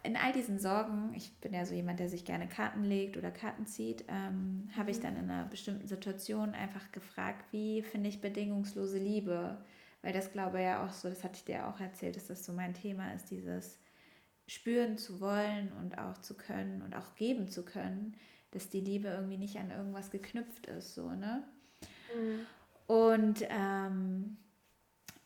in 0.04 0.16
all 0.18 0.32
diesen 0.34 0.60
Sorgen, 0.60 1.14
ich 1.16 1.40
bin 1.40 1.54
ja 1.54 1.66
so 1.66 1.76
jemand, 1.76 2.00
der 2.00 2.10
sich 2.10 2.26
gerne 2.26 2.48
Karten 2.48 2.84
legt 2.84 3.18
oder 3.18 3.32
Karten 3.32 3.68
zieht, 3.68 4.06
ähm, 4.08 4.70
habe 4.76 4.92
ich 4.92 5.00
Mhm. 5.00 5.02
dann 5.02 5.16
in 5.16 5.30
einer 5.30 5.46
bestimmten 5.46 5.88
Situation 5.88 6.54
einfach 6.56 6.92
gefragt, 6.92 7.46
wie 7.52 7.84
finde 7.84 8.10
ich 8.10 8.22
bedingungslose 8.22 8.98
Liebe? 8.98 9.58
Weil 10.02 10.14
das 10.14 10.32
glaube 10.32 10.58
ich 10.60 10.66
ja 10.66 10.86
auch 10.86 10.92
so, 10.92 11.10
das 11.10 11.24
hatte 11.24 11.36
ich 11.38 11.46
dir 11.46 11.68
auch 11.68 11.80
erzählt, 11.80 12.16
dass 12.16 12.28
das 12.28 12.46
so 12.46 12.54
mein 12.54 12.74
Thema 12.74 13.14
ist, 13.14 13.30
dieses 13.32 13.80
spüren 14.48 14.98
zu 14.98 15.22
wollen 15.22 15.72
und 15.82 15.98
auch 16.00 16.18
zu 16.20 16.36
können 16.36 16.82
und 16.82 16.96
auch 16.96 17.16
geben 17.16 17.50
zu 17.50 17.66
können, 17.66 18.16
dass 18.52 18.70
die 18.70 18.82
Liebe 18.82 19.10
irgendwie 19.10 19.38
nicht 19.38 19.58
an 19.58 19.72
irgendwas 19.72 20.12
geknüpft 20.12 20.68
ist, 20.68 20.96
so, 20.96 21.10
ne? 21.12 21.44
Mhm. 22.10 22.48
Und 22.88 23.44
ähm, 23.50 24.38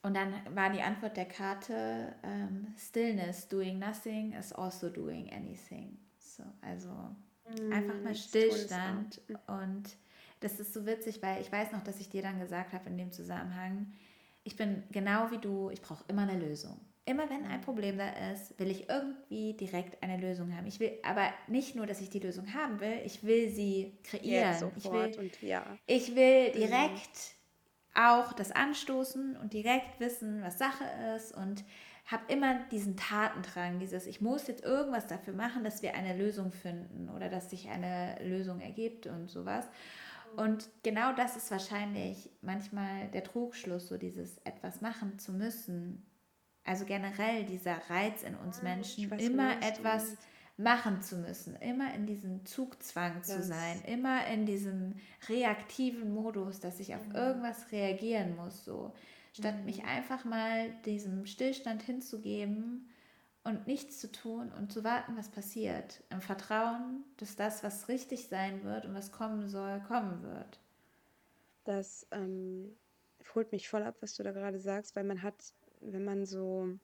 und 0.02 0.14
dann 0.16 0.34
war 0.56 0.70
die 0.70 0.82
Antwort 0.82 1.18
der 1.18 1.26
Karte 1.26 2.16
ähm, 2.24 2.74
Stillness, 2.78 3.48
doing 3.48 3.80
nothing 3.80 4.34
is 4.34 4.54
also 4.54 4.90
doing 4.90 5.30
anything. 5.32 5.98
So, 6.18 6.44
also 6.62 6.90
einfach 7.72 7.96
Mhm. 7.96 8.04
mal. 8.04 8.16
Stillstand. 8.16 9.22
Und 9.48 9.98
das 10.40 10.60
ist 10.60 10.74
so 10.74 10.86
witzig, 10.86 11.22
weil 11.22 11.42
ich 11.42 11.52
weiß 11.52 11.72
noch, 11.74 11.84
dass 11.84 12.00
ich 12.00 12.10
dir 12.10 12.22
dann 12.22 12.40
gesagt 12.40 12.74
habe 12.74 12.90
in 12.90 12.98
dem 12.98 13.12
Zusammenhang, 13.12 13.92
ich 14.44 14.56
bin 14.56 14.84
genau 14.92 15.30
wie 15.32 15.38
du, 15.38 15.70
ich 15.70 15.82
brauche 15.82 16.04
immer 16.08 16.22
eine 16.24 16.40
Lösung. 16.40 16.80
Immer 17.06 17.30
wenn 17.30 17.44
ein. 17.46 17.60
Problem 17.62 17.98
da 17.98 18.10
ist, 18.32 18.58
will 18.60 18.70
ich 18.70 18.88
irgendwie 18.88 19.54
direkt 19.54 20.02
eine 20.04 20.18
Lösung 20.18 20.56
haben. 20.56 20.68
Ich 20.68 20.80
will 20.80 20.92
aber 21.04 21.34
nicht 21.48 21.76
nur, 21.76 21.88
dass 21.88 22.02
ich 22.02 22.10
die 22.12 22.20
Lösung 22.20 22.54
haben 22.54 22.80
will, 22.80 23.02
ich 23.04 23.24
will 23.24 23.50
sie 23.50 23.98
Jetzt 24.04 24.04
kreieren. 24.04 24.74
Ich 24.78 24.84
will, 24.86 25.14
sofort 25.14 25.18
und 25.18 25.42
ja. 25.42 25.66
ich 25.88 26.16
will 26.16 26.50
Mhm. 26.50 26.54
direkt 26.54 27.34
auch 28.00 28.34
das 28.34 28.52
anstoßen 28.52 29.36
und 29.38 29.54
direkt 29.54 30.00
wissen, 30.00 30.42
was 30.42 30.58
Sache 30.58 30.86
ist 31.16 31.36
und 31.36 31.64
habe 32.06 32.24
immer 32.32 32.60
diesen 32.72 32.98
Tatendrang, 32.98 33.80
dieses, 33.80 34.08
ich 34.08 34.20
muss 34.20 34.48
jetzt 34.48 34.64
irgendwas 34.64 35.08
dafür 35.08 35.34
machen, 35.34 35.64
dass 35.64 35.84
wir 35.84 35.94
eine 35.94 36.18
Lösung 36.18 36.52
finden 36.52 37.10
oder 37.10 37.30
dass 37.30 37.50
sich 37.50 37.70
eine 37.70 38.18
Lösung 38.24 38.62
ergibt 38.62 39.06
und 39.06 39.30
sowas. 39.30 39.66
Und 40.36 40.70
genau 40.84 41.14
das 41.14 41.36
ist 41.36 41.52
wahrscheinlich 41.52 42.30
manchmal 42.42 43.08
der 43.10 43.24
Trugschluss, 43.24 43.88
so 43.88 43.98
dieses 43.98 44.38
etwas 44.40 44.82
machen 44.82 45.20
zu 45.20 45.34
müssen. 45.34 46.06
Also 46.64 46.86
generell 46.86 47.46
dieser 47.46 47.78
Reiz 47.90 48.24
in 48.24 48.36
uns. 48.36 48.58
Ich 48.58 48.64
Menschen, 48.64 49.12
weiß 49.12 49.22
genau, 49.22 49.34
immer 49.34 49.62
etwas. 49.62 50.16
Machen 50.60 51.02
zu 51.02 51.18
müssen, 51.18 51.56
immer 51.58 51.94
in 51.94 52.06
diesem 52.06 52.46
Zugzwang 52.46 53.24
zu 53.24 53.42
sein, 53.42 53.82
Das. 53.82 53.86
immer 53.86 54.28
in 54.28 54.46
diesem 54.46 54.96
reaktiven 55.30 56.14
Modus, 56.14 56.60
dass 56.60 56.80
ich 56.80 56.96
auf 56.96 57.08
Mhm. 57.08 57.16
irgendwas 57.16 57.72
reagieren 57.72 58.36
muss, 58.36 58.66
so 58.66 58.94
statt 59.34 59.66
mich 59.66 59.84
Mhm. 59.84 59.86
einfach 59.86 60.26
mal 60.26 60.72
diesem 60.86 61.26
Stillstand 61.26 61.84
hinzugeben 61.84 62.90
und 63.44 63.68
nichts 63.68 64.00
zu 64.00 64.12
tun 64.12 64.52
und 64.52 64.72
zu 64.74 64.84
warten, 64.84 65.18
was 65.18 65.30
passiert, 65.30 66.04
im 66.10 66.22
Vertrauen, 66.22 67.04
dass 67.18 67.36
das, 67.38 67.64
was 67.64 67.88
richtig 67.90 68.28
sein 68.28 68.64
wird 68.64 68.86
und 68.86 68.94
was 68.96 69.12
kommen 69.14 69.48
soll, 69.48 69.82
kommen 69.88 70.24
wird. 70.24 70.60
Das 71.64 72.06
ähm, 72.12 72.78
holt 73.36 73.52
mich 73.52 73.70
voll 73.70 73.84
ab, 73.84 73.96
was 74.02 74.16
du 74.16 74.24
da 74.24 74.32
gerade 74.32 74.60
sagst, 74.60 74.96
weil 74.96 75.04
man 75.04 75.22
hat, 75.22 75.54
wenn 75.82 76.04
man 76.04 76.26
so, 76.26 76.78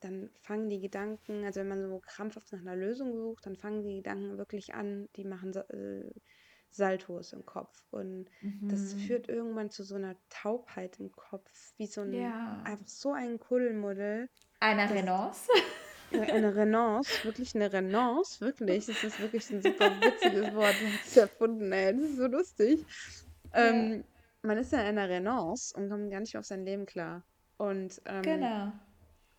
dann 0.00 0.30
fangen 0.40 0.68
die 0.68 0.80
Gedanken, 0.80 1.44
also 1.44 1.60
wenn 1.60 1.68
man 1.68 1.88
so 1.88 2.00
krampfhaft 2.00 2.52
nach 2.52 2.60
einer 2.60 2.76
Lösung 2.76 3.14
sucht, 3.16 3.46
dann 3.46 3.56
fangen 3.56 3.82
die 3.84 3.96
Gedanken 3.96 4.38
wirklich 4.38 4.74
an, 4.74 5.08
die 5.16 5.24
machen 5.24 5.54
äh, 5.56 6.10
Saltos 6.70 7.32
im 7.32 7.44
Kopf. 7.46 7.86
Und 7.90 8.30
das 8.68 8.92
Mhm. 8.92 8.92
führt 8.92 9.28
irgendwann 9.28 9.70
zu 9.70 9.84
so 9.84 9.94
einer 9.96 10.16
Taubheit 10.28 10.98
im 11.00 11.12
Kopf, 11.12 11.50
wie 11.76 11.86
so 11.86 12.02
ein, 12.02 12.34
Ja, 12.34 12.62
einfach 12.64 12.88
so 12.88 13.12
ein 13.12 13.38
Kuddelmuddel, 13.38 14.28
einer 14.60 14.90
Renance. 14.90 15.48
eine 16.12 16.54
Renance, 16.54 17.22
wirklich 17.24 17.54
eine 17.54 17.72
Renance, 17.72 18.40
wirklich, 18.40 18.86
das 18.86 19.02
ist 19.02 19.18
wirklich 19.18 19.50
ein 19.50 19.60
super 19.62 20.02
witziges 20.02 20.52
Wort, 20.52 20.80
hast 20.82 21.06
es 21.06 21.16
erfunden, 21.16 21.72
ey, 21.72 21.92
das 21.94 22.02
ist 22.10 22.16
so 22.16 22.26
lustig. 22.26 22.86
Ja, 23.58 23.88
Ähm, 23.92 24.04
man 24.42 24.58
ist 24.58 24.72
ja 24.72 24.80
in 24.80 24.86
einer 24.98 25.08
Renance 25.08 25.72
und 25.76 25.88
kommt 25.90 26.10
gar 26.10 26.20
nicht 26.20 26.34
mehr 26.34 26.40
auf 26.40 26.46
sein 26.46 26.64
Leben 26.64 26.86
klar. 26.86 27.24
Und, 27.58 28.00
ähm, 28.06 28.50
genau. 28.50 28.72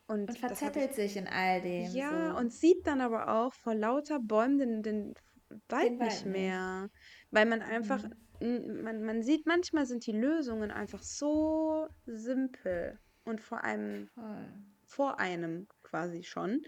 Und 0.08 0.22
und 0.22 0.42
habe 0.42 0.54
ich, 0.54 0.60
verzettelt 0.60 0.94
sich 0.94 1.18
in 1.18 1.28
all 1.28 1.62
dem 1.62 1.92
ja, 1.94 2.32
so. 2.34 2.40
und 2.40 2.54
sieht 2.54 2.88
dann 2.88 3.02
aber 3.02 3.28
auch 3.30 3.54
vor 3.54 3.76
lauter 3.76 4.20
Bäumen 4.20 4.58
den, 4.58 4.82
den 4.84 5.14
Den 5.50 5.62
Wald 5.70 5.92
nicht 5.92 6.00
Wald 6.00 6.26
nicht. 6.26 6.26
mehr, 6.26 6.90
weil 7.32 7.46
man 7.46 7.62
einfach, 7.62 8.04
n- 8.40 8.84
man, 8.84 9.04
man 9.04 9.22
sieht, 9.22 9.46
manchmal 9.46 9.86
sind 9.86 10.06
die 10.06 10.14
Lösungen 10.14 10.72
einfach 10.72 11.04
so 11.04 11.88
simpel 12.06 13.00
und 13.26 13.42
vor 13.42 13.64
einem 13.64 14.08
Voll. 14.16 14.48
vor 14.86 15.20
einem 15.20 15.68
quasi 15.84 16.24
schon. 16.24 16.62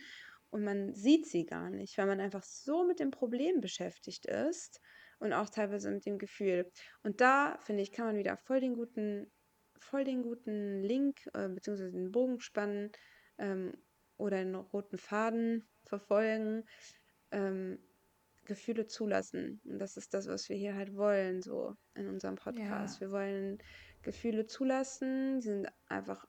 Und 0.52 0.64
man 0.64 0.94
sieht 0.94 1.28
sie 1.28 1.46
gar 1.46 1.70
nicht, 1.70 1.98
weil 1.98 2.08
man 2.08 2.20
einfach 2.20 2.44
so 2.44 2.84
mit 2.84 3.00
dem 3.00 3.12
Problem 3.12 3.62
beschäftigt 3.62 4.26
ist 4.26 4.82
und 5.20 5.32
auch 5.32 5.50
teilweise 5.50 5.92
mit 5.92 6.06
dem 6.06 6.18
Gefühl. 6.18 6.70
Und 7.04 7.22
da, 7.22 7.58
finde 7.62 7.84
ich, 7.84 7.92
kann 7.92 8.08
man 8.08 8.18
wieder 8.18 8.36
voll 8.36 8.60
den 8.60 8.74
guten, 8.74 9.32
voll 9.80 10.04
den 10.04 10.24
guten 10.24 10.82
Link, 10.82 11.20
äh, 11.34 11.48
beziehungsweise 11.50 11.92
den 11.92 12.12
Bogen 12.12 12.40
spannen 12.40 12.92
ähm, 13.40 13.74
oder 14.18 14.38
einen 14.38 14.56
roten 14.56 14.98
Faden 14.98 15.68
verfolgen. 15.86 16.66
Ähm, 17.32 17.80
Gefühle 18.50 18.88
zulassen. 18.88 19.62
Und 19.64 19.78
das 19.80 19.96
ist 19.96 20.14
das, 20.14 20.28
was 20.28 20.50
wir 20.50 20.56
hier 20.58 20.76
halt 20.76 20.96
wollen, 20.96 21.42
so 21.44 21.76
in 21.94 22.10
unserem 22.10 22.36
Podcast. 22.36 22.96
Ja. 22.96 23.02
Wir 23.02 23.12
wollen 23.12 23.60
Gefühle 24.02 24.48
zulassen, 24.48 25.40
die 25.40 25.48
sind 25.48 25.68
einfach 25.88 26.28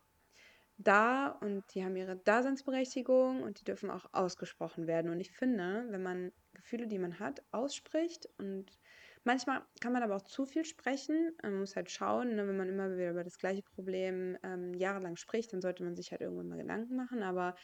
da 0.77 1.29
und 1.29 1.65
die 1.75 1.85
haben 1.85 1.97
ihre 1.97 2.17
Daseinsberechtigung 2.17 3.43
und 3.43 3.61
die 3.61 3.65
dürfen 3.65 3.91
auch 3.91 4.07
ausgesprochen 4.13 4.87
werden. 4.87 5.11
Und 5.11 5.21
ich 5.21 5.33
finde, 5.33 5.87
wenn 5.89 6.03
man 6.03 6.33
Gefühle, 6.53 6.87
die 6.87 6.99
man 6.99 7.19
hat, 7.19 7.43
ausspricht 7.53 8.29
und 8.39 8.79
manchmal 9.25 9.63
kann 9.81 9.93
man 9.93 10.03
aber 10.03 10.17
auch 10.17 10.23
zu 10.23 10.47
viel 10.47 10.65
sprechen. 10.65 11.33
Man 11.43 11.59
muss 11.59 11.77
halt 11.77 11.91
schauen, 11.91 12.35
ne, 12.37 12.47
wenn 12.47 12.57
man 12.57 12.69
immer 12.69 12.93
wieder 12.97 13.11
über 13.11 13.25
das 13.25 13.39
gleiche 13.39 13.63
Problem 13.63 14.37
ähm, 14.43 14.75
jahrelang 14.75 15.17
spricht, 15.17 15.53
dann 15.53 15.61
sollte 15.61 15.85
man 15.85 15.97
sich 15.97 16.11
halt 16.11 16.21
irgendwann 16.21 16.49
mal 16.49 16.59
Gedanken 16.59 16.97
machen. 16.97 17.23
Aber 17.23 17.55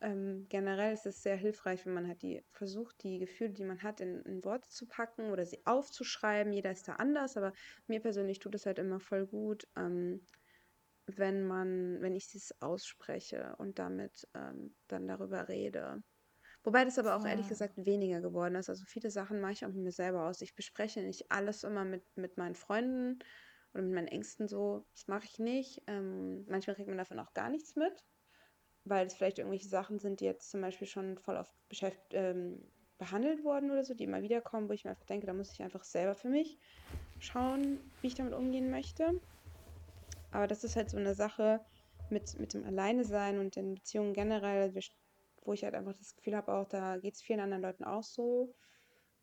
ähm, 0.00 0.46
generell 0.48 0.92
ist 0.92 1.06
es 1.06 1.22
sehr 1.22 1.36
hilfreich, 1.36 1.84
wenn 1.86 1.94
man 1.94 2.06
halt 2.06 2.22
die 2.22 2.44
versucht, 2.52 3.02
die 3.02 3.18
Gefühle, 3.18 3.50
die 3.50 3.64
man 3.64 3.82
hat, 3.82 4.00
in, 4.00 4.22
in 4.22 4.44
Worte 4.44 4.68
zu 4.68 4.86
packen 4.86 5.30
oder 5.30 5.44
sie 5.44 5.60
aufzuschreiben. 5.66 6.52
Jeder 6.52 6.70
ist 6.70 6.86
da 6.88 6.94
anders, 6.94 7.36
aber 7.36 7.52
mir 7.86 8.00
persönlich 8.00 8.38
tut 8.38 8.54
es 8.54 8.66
halt 8.66 8.78
immer 8.78 9.00
voll 9.00 9.26
gut, 9.26 9.66
ähm, 9.76 10.24
wenn 11.06 11.46
man, 11.46 12.00
wenn 12.00 12.14
ich 12.14 12.34
es 12.34 12.54
ausspreche 12.60 13.56
und 13.58 13.78
damit 13.78 14.28
ähm, 14.34 14.76
dann 14.88 15.06
darüber 15.08 15.48
rede. 15.48 16.02
Wobei 16.68 16.84
das 16.84 16.98
aber 16.98 17.16
auch 17.16 17.24
ehrlich 17.24 17.46
Voll. 17.46 17.48
gesagt 17.48 17.86
weniger 17.86 18.20
geworden 18.20 18.54
ist. 18.56 18.68
Also 18.68 18.84
viele 18.84 19.10
Sachen 19.10 19.40
mache 19.40 19.52
ich 19.52 19.64
auch 19.64 19.70
mit 19.70 19.78
mir 19.84 19.90
selber 19.90 20.28
aus. 20.28 20.42
Ich 20.42 20.54
bespreche 20.54 21.00
nicht 21.00 21.32
alles 21.32 21.64
immer 21.64 21.86
mit, 21.86 22.04
mit 22.14 22.36
meinen 22.36 22.54
Freunden 22.54 23.20
oder 23.72 23.84
mit 23.84 23.94
meinen 23.94 24.08
Ängsten 24.08 24.48
so. 24.48 24.84
Das 24.92 25.08
mache 25.08 25.24
ich 25.24 25.38
nicht. 25.38 25.80
Ähm, 25.86 26.44
manchmal 26.46 26.76
kriegt 26.76 26.88
man 26.90 26.98
davon 26.98 27.20
auch 27.20 27.32
gar 27.32 27.48
nichts 27.48 27.74
mit, 27.74 28.04
weil 28.84 29.06
es 29.06 29.14
vielleicht 29.14 29.38
irgendwelche 29.38 29.70
Sachen 29.70 29.98
sind, 29.98 30.20
die 30.20 30.26
jetzt 30.26 30.50
zum 30.50 30.60
Beispiel 30.60 30.86
schon 30.86 31.16
voll 31.16 31.38
oft 31.38 31.54
beschäft, 31.70 32.02
ähm, 32.10 32.70
behandelt 32.98 33.44
wurden 33.44 33.70
oder 33.70 33.86
so, 33.86 33.94
die 33.94 34.04
immer 34.04 34.20
wieder 34.20 34.42
kommen, 34.42 34.68
wo 34.68 34.74
ich 34.74 34.84
mir 34.84 34.90
einfach 34.90 35.06
denke, 35.06 35.26
da 35.26 35.32
muss 35.32 35.54
ich 35.54 35.62
einfach 35.62 35.84
selber 35.84 36.16
für 36.16 36.28
mich 36.28 36.58
schauen, 37.18 37.94
wie 38.02 38.08
ich 38.08 38.14
damit 38.14 38.34
umgehen 38.34 38.70
möchte. 38.70 39.10
Aber 40.32 40.46
das 40.46 40.64
ist 40.64 40.76
halt 40.76 40.90
so 40.90 40.98
eine 40.98 41.14
Sache 41.14 41.64
mit, 42.10 42.38
mit 42.38 42.52
dem 42.52 42.64
Alleine 42.64 43.04
sein 43.04 43.38
und 43.38 43.56
den 43.56 43.74
Beziehungen 43.74 44.12
generell, 44.12 44.74
wir, 44.74 44.82
wo 45.48 45.54
ich 45.54 45.64
halt 45.64 45.74
einfach 45.74 45.94
das 45.94 46.14
Gefühl 46.14 46.36
habe, 46.36 46.52
auch 46.52 46.68
da 46.68 46.98
geht 46.98 47.14
es 47.14 47.22
vielen 47.22 47.40
anderen 47.40 47.62
Leuten 47.62 47.84
auch 47.84 48.02
so. 48.02 48.54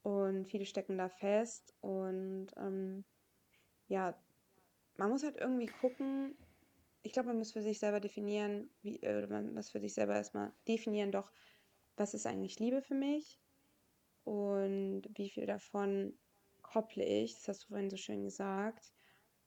Und 0.01 0.45
viele 0.45 0.65
stecken 0.65 0.97
da 0.97 1.07
fest. 1.07 1.75
Und 1.81 2.47
ähm, 2.57 3.05
ja, 3.87 4.19
man 4.97 5.11
muss 5.11 5.23
halt 5.23 5.37
irgendwie 5.37 5.67
gucken, 5.67 6.35
ich 7.03 7.13
glaube, 7.13 7.27
man 7.27 7.37
muss 7.37 7.51
für 7.51 7.61
sich 7.61 7.79
selber 7.79 7.99
definieren, 7.99 8.71
wie, 8.81 9.01
äh, 9.03 9.17
oder 9.17 9.27
man 9.27 9.53
muss 9.53 9.69
für 9.69 9.79
sich 9.79 9.93
selber 9.93 10.15
erstmal 10.15 10.51
definieren, 10.67 11.11
doch, 11.11 11.31
was 11.95 12.15
ist 12.15 12.25
eigentlich 12.25 12.59
Liebe 12.59 12.81
für 12.81 12.95
mich 12.95 13.39
und 14.23 15.03
wie 15.13 15.29
viel 15.29 15.45
davon 15.45 16.17
kopple 16.63 17.05
ich, 17.05 17.35
das 17.35 17.47
hast 17.47 17.63
du 17.63 17.67
vorhin 17.67 17.91
so 17.91 17.97
schön 17.97 18.23
gesagt, 18.23 18.91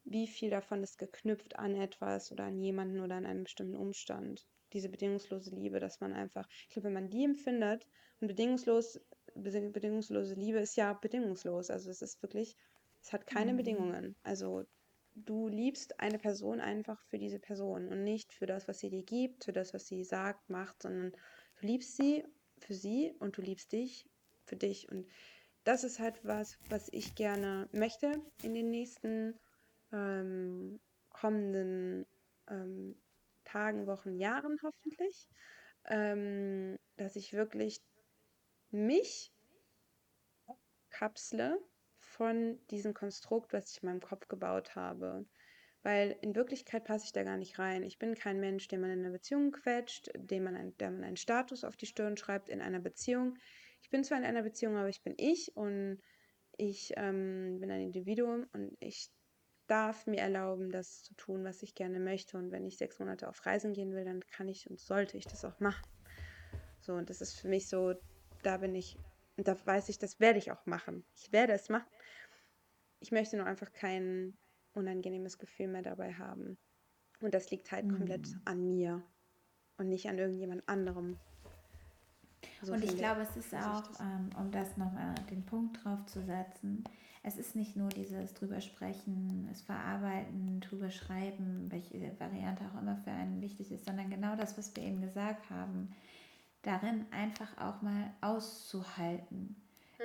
wie 0.04 0.28
viel 0.28 0.50
davon 0.50 0.84
ist 0.84 0.98
geknüpft 0.98 1.58
an 1.58 1.74
etwas 1.74 2.30
oder 2.30 2.44
an 2.44 2.58
jemanden 2.60 3.00
oder 3.00 3.16
an 3.16 3.26
einen 3.26 3.42
bestimmten 3.42 3.76
Umstand. 3.76 4.46
Diese 4.72 4.88
bedingungslose 4.88 5.54
Liebe, 5.54 5.80
dass 5.80 6.00
man 6.00 6.12
einfach, 6.12 6.48
ich 6.68 6.70
glaube, 6.70 6.86
wenn 6.86 6.94
man 6.94 7.10
die 7.10 7.24
empfindet 7.24 7.86
und 8.20 8.28
bedingungslos, 8.28 9.00
bedingungslose 9.34 10.34
Liebe 10.34 10.58
ist 10.58 10.76
ja 10.76 10.92
bedingungslos. 10.94 11.70
Also 11.70 11.90
es 11.90 12.02
ist 12.02 12.22
wirklich, 12.22 12.56
es 13.02 13.12
hat 13.12 13.26
keine 13.26 13.52
Mhm. 13.52 13.56
Bedingungen. 13.56 14.16
Also 14.22 14.64
du 15.14 15.48
liebst 15.48 16.00
eine 16.00 16.18
Person 16.18 16.60
einfach 16.60 17.02
für 17.06 17.18
diese 17.18 17.38
Person 17.38 17.88
und 17.88 18.04
nicht 18.04 18.32
für 18.32 18.46
das, 18.46 18.68
was 18.68 18.78
sie 18.80 18.90
dir 18.90 19.02
gibt, 19.04 19.44
für 19.44 19.52
das, 19.52 19.74
was 19.74 19.86
sie 19.86 20.04
sagt, 20.04 20.48
macht, 20.50 20.82
sondern 20.82 21.12
du 21.60 21.66
liebst 21.66 21.96
sie 21.96 22.24
für 22.58 22.74
sie 22.74 23.14
und 23.18 23.36
du 23.36 23.42
liebst 23.42 23.72
dich 23.72 24.08
für 24.44 24.56
dich. 24.56 24.90
Und 24.90 25.06
das 25.64 25.84
ist 25.84 25.98
halt 25.98 26.24
was, 26.24 26.58
was 26.68 26.88
ich 26.92 27.14
gerne 27.14 27.68
möchte 27.72 28.22
in 28.42 28.54
den 28.54 28.70
nächsten 28.70 29.38
ähm, 29.92 30.80
kommenden 31.10 32.06
ähm, 32.48 32.96
Tagen, 33.48 33.86
Wochen, 33.86 34.14
Jahren 34.16 34.58
hoffentlich, 34.62 35.28
ähm, 35.86 36.76
dass 36.96 37.16
ich 37.16 37.32
wirklich 37.32 37.80
mich 38.70 39.32
kapsle 40.90 41.58
von 41.98 42.58
diesem 42.70 42.94
Konstrukt, 42.94 43.52
was 43.52 43.70
ich 43.70 43.82
in 43.82 43.88
meinem 43.88 44.00
Kopf 44.00 44.28
gebaut 44.28 44.74
habe. 44.74 45.26
Weil 45.82 46.16
in 46.22 46.34
Wirklichkeit 46.34 46.84
passe 46.84 47.06
ich 47.06 47.12
da 47.12 47.22
gar 47.22 47.36
nicht 47.36 47.58
rein. 47.58 47.82
Ich 47.84 47.98
bin 47.98 48.14
kein 48.14 48.40
Mensch, 48.40 48.66
den 48.68 48.80
man 48.80 48.90
in 48.90 49.00
einer 49.00 49.12
Beziehung 49.12 49.52
quetscht, 49.52 50.10
dem 50.16 50.44
man, 50.44 50.56
ein, 50.56 50.74
man 50.80 51.04
einen 51.04 51.16
Status 51.16 51.64
auf 51.64 51.76
die 51.76 51.86
Stirn 51.86 52.16
schreibt 52.16 52.48
in 52.48 52.60
einer 52.60 52.80
Beziehung. 52.80 53.38
Ich 53.82 53.90
bin 53.90 54.02
zwar 54.02 54.18
in 54.18 54.24
einer 54.24 54.42
Beziehung, 54.42 54.76
aber 54.76 54.88
ich 54.88 55.02
bin 55.02 55.14
ich 55.16 55.56
und 55.56 56.00
ich 56.56 56.92
ähm, 56.96 57.60
bin 57.60 57.70
ein 57.70 57.80
Individuum 57.80 58.46
und 58.52 58.76
ich 58.80 59.10
darf 59.68 60.06
mir 60.06 60.20
erlauben, 60.20 60.70
das 60.70 61.02
zu 61.02 61.14
tun, 61.14 61.44
was 61.44 61.62
ich 61.62 61.74
gerne 61.74 62.00
möchte. 62.00 62.36
Und 62.38 62.50
wenn 62.52 62.66
ich 62.66 62.78
sechs 62.78 62.98
Monate 62.98 63.28
auf 63.28 63.46
Reisen 63.46 63.72
gehen 63.74 63.94
will, 63.94 64.04
dann 64.04 64.20
kann 64.26 64.48
ich 64.48 64.68
und 64.70 64.80
sollte 64.80 65.16
ich 65.16 65.26
das 65.28 65.44
auch 65.44 65.60
machen. 65.60 65.86
So, 66.80 66.94
und 66.94 67.10
das 67.10 67.20
ist 67.20 67.34
für 67.34 67.48
mich 67.48 67.68
so, 67.68 67.94
da 68.42 68.58
bin 68.58 68.74
ich, 68.74 68.98
da 69.36 69.56
weiß 69.66 69.88
ich, 69.88 69.98
das 69.98 70.20
werde 70.20 70.38
ich 70.38 70.50
auch 70.52 70.66
machen. 70.66 71.04
Ich 71.16 71.32
werde 71.32 71.52
es 71.52 71.68
machen. 71.68 71.88
Ich 73.00 73.12
möchte 73.12 73.36
nur 73.36 73.46
einfach 73.46 73.72
kein 73.72 74.36
unangenehmes 74.74 75.38
Gefühl 75.38 75.68
mehr 75.68 75.82
dabei 75.82 76.14
haben. 76.14 76.58
Und 77.20 77.34
das 77.34 77.50
liegt 77.50 77.72
halt 77.72 77.88
komplett 77.88 78.28
Mhm. 78.28 78.42
an 78.44 78.68
mir 78.68 79.02
und 79.78 79.88
nicht 79.88 80.08
an 80.08 80.18
irgendjemand 80.18 80.68
anderem. 80.68 81.20
So 82.62 82.72
Und 82.72 82.84
ich 82.84 82.96
glaube, 82.96 83.22
es 83.22 83.36
ist 83.36 83.54
auch, 83.54 83.84
ähm, 84.00 84.30
um 84.38 84.50
das 84.50 84.76
nochmal 84.76 85.14
den 85.30 85.44
Punkt 85.44 85.84
drauf 85.84 86.04
zu 86.06 86.22
setzen, 86.22 86.84
es 87.22 87.36
ist 87.36 87.56
nicht 87.56 87.76
nur 87.76 87.88
dieses 87.88 88.34
drüber 88.34 88.60
sprechen, 88.60 89.48
es 89.52 89.62
verarbeiten, 89.62 90.60
drüber 90.60 90.90
schreiben, 90.90 91.66
welche 91.68 92.18
Variante 92.18 92.64
auch 92.64 92.80
immer 92.80 92.96
für 92.96 93.10
einen 93.10 93.40
wichtig 93.40 93.70
ist, 93.72 93.84
sondern 93.84 94.10
genau 94.10 94.36
das, 94.36 94.56
was 94.56 94.74
wir 94.74 94.82
eben 94.82 95.00
gesagt 95.00 95.50
haben, 95.50 95.94
darin 96.62 97.06
einfach 97.10 97.56
auch 97.58 97.82
mal 97.82 98.12
auszuhalten, 98.20 99.56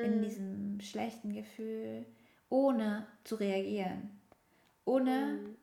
in 0.01 0.19
Mm, 0.19 0.23
diesem 0.23 0.81
schlechten 0.81 1.33
Gefühl, 1.33 2.05
ohne 2.49 3.05
zu 3.23 3.35
reagieren, 3.35 4.09
ohne 4.85 5.39
mm, 5.41 5.55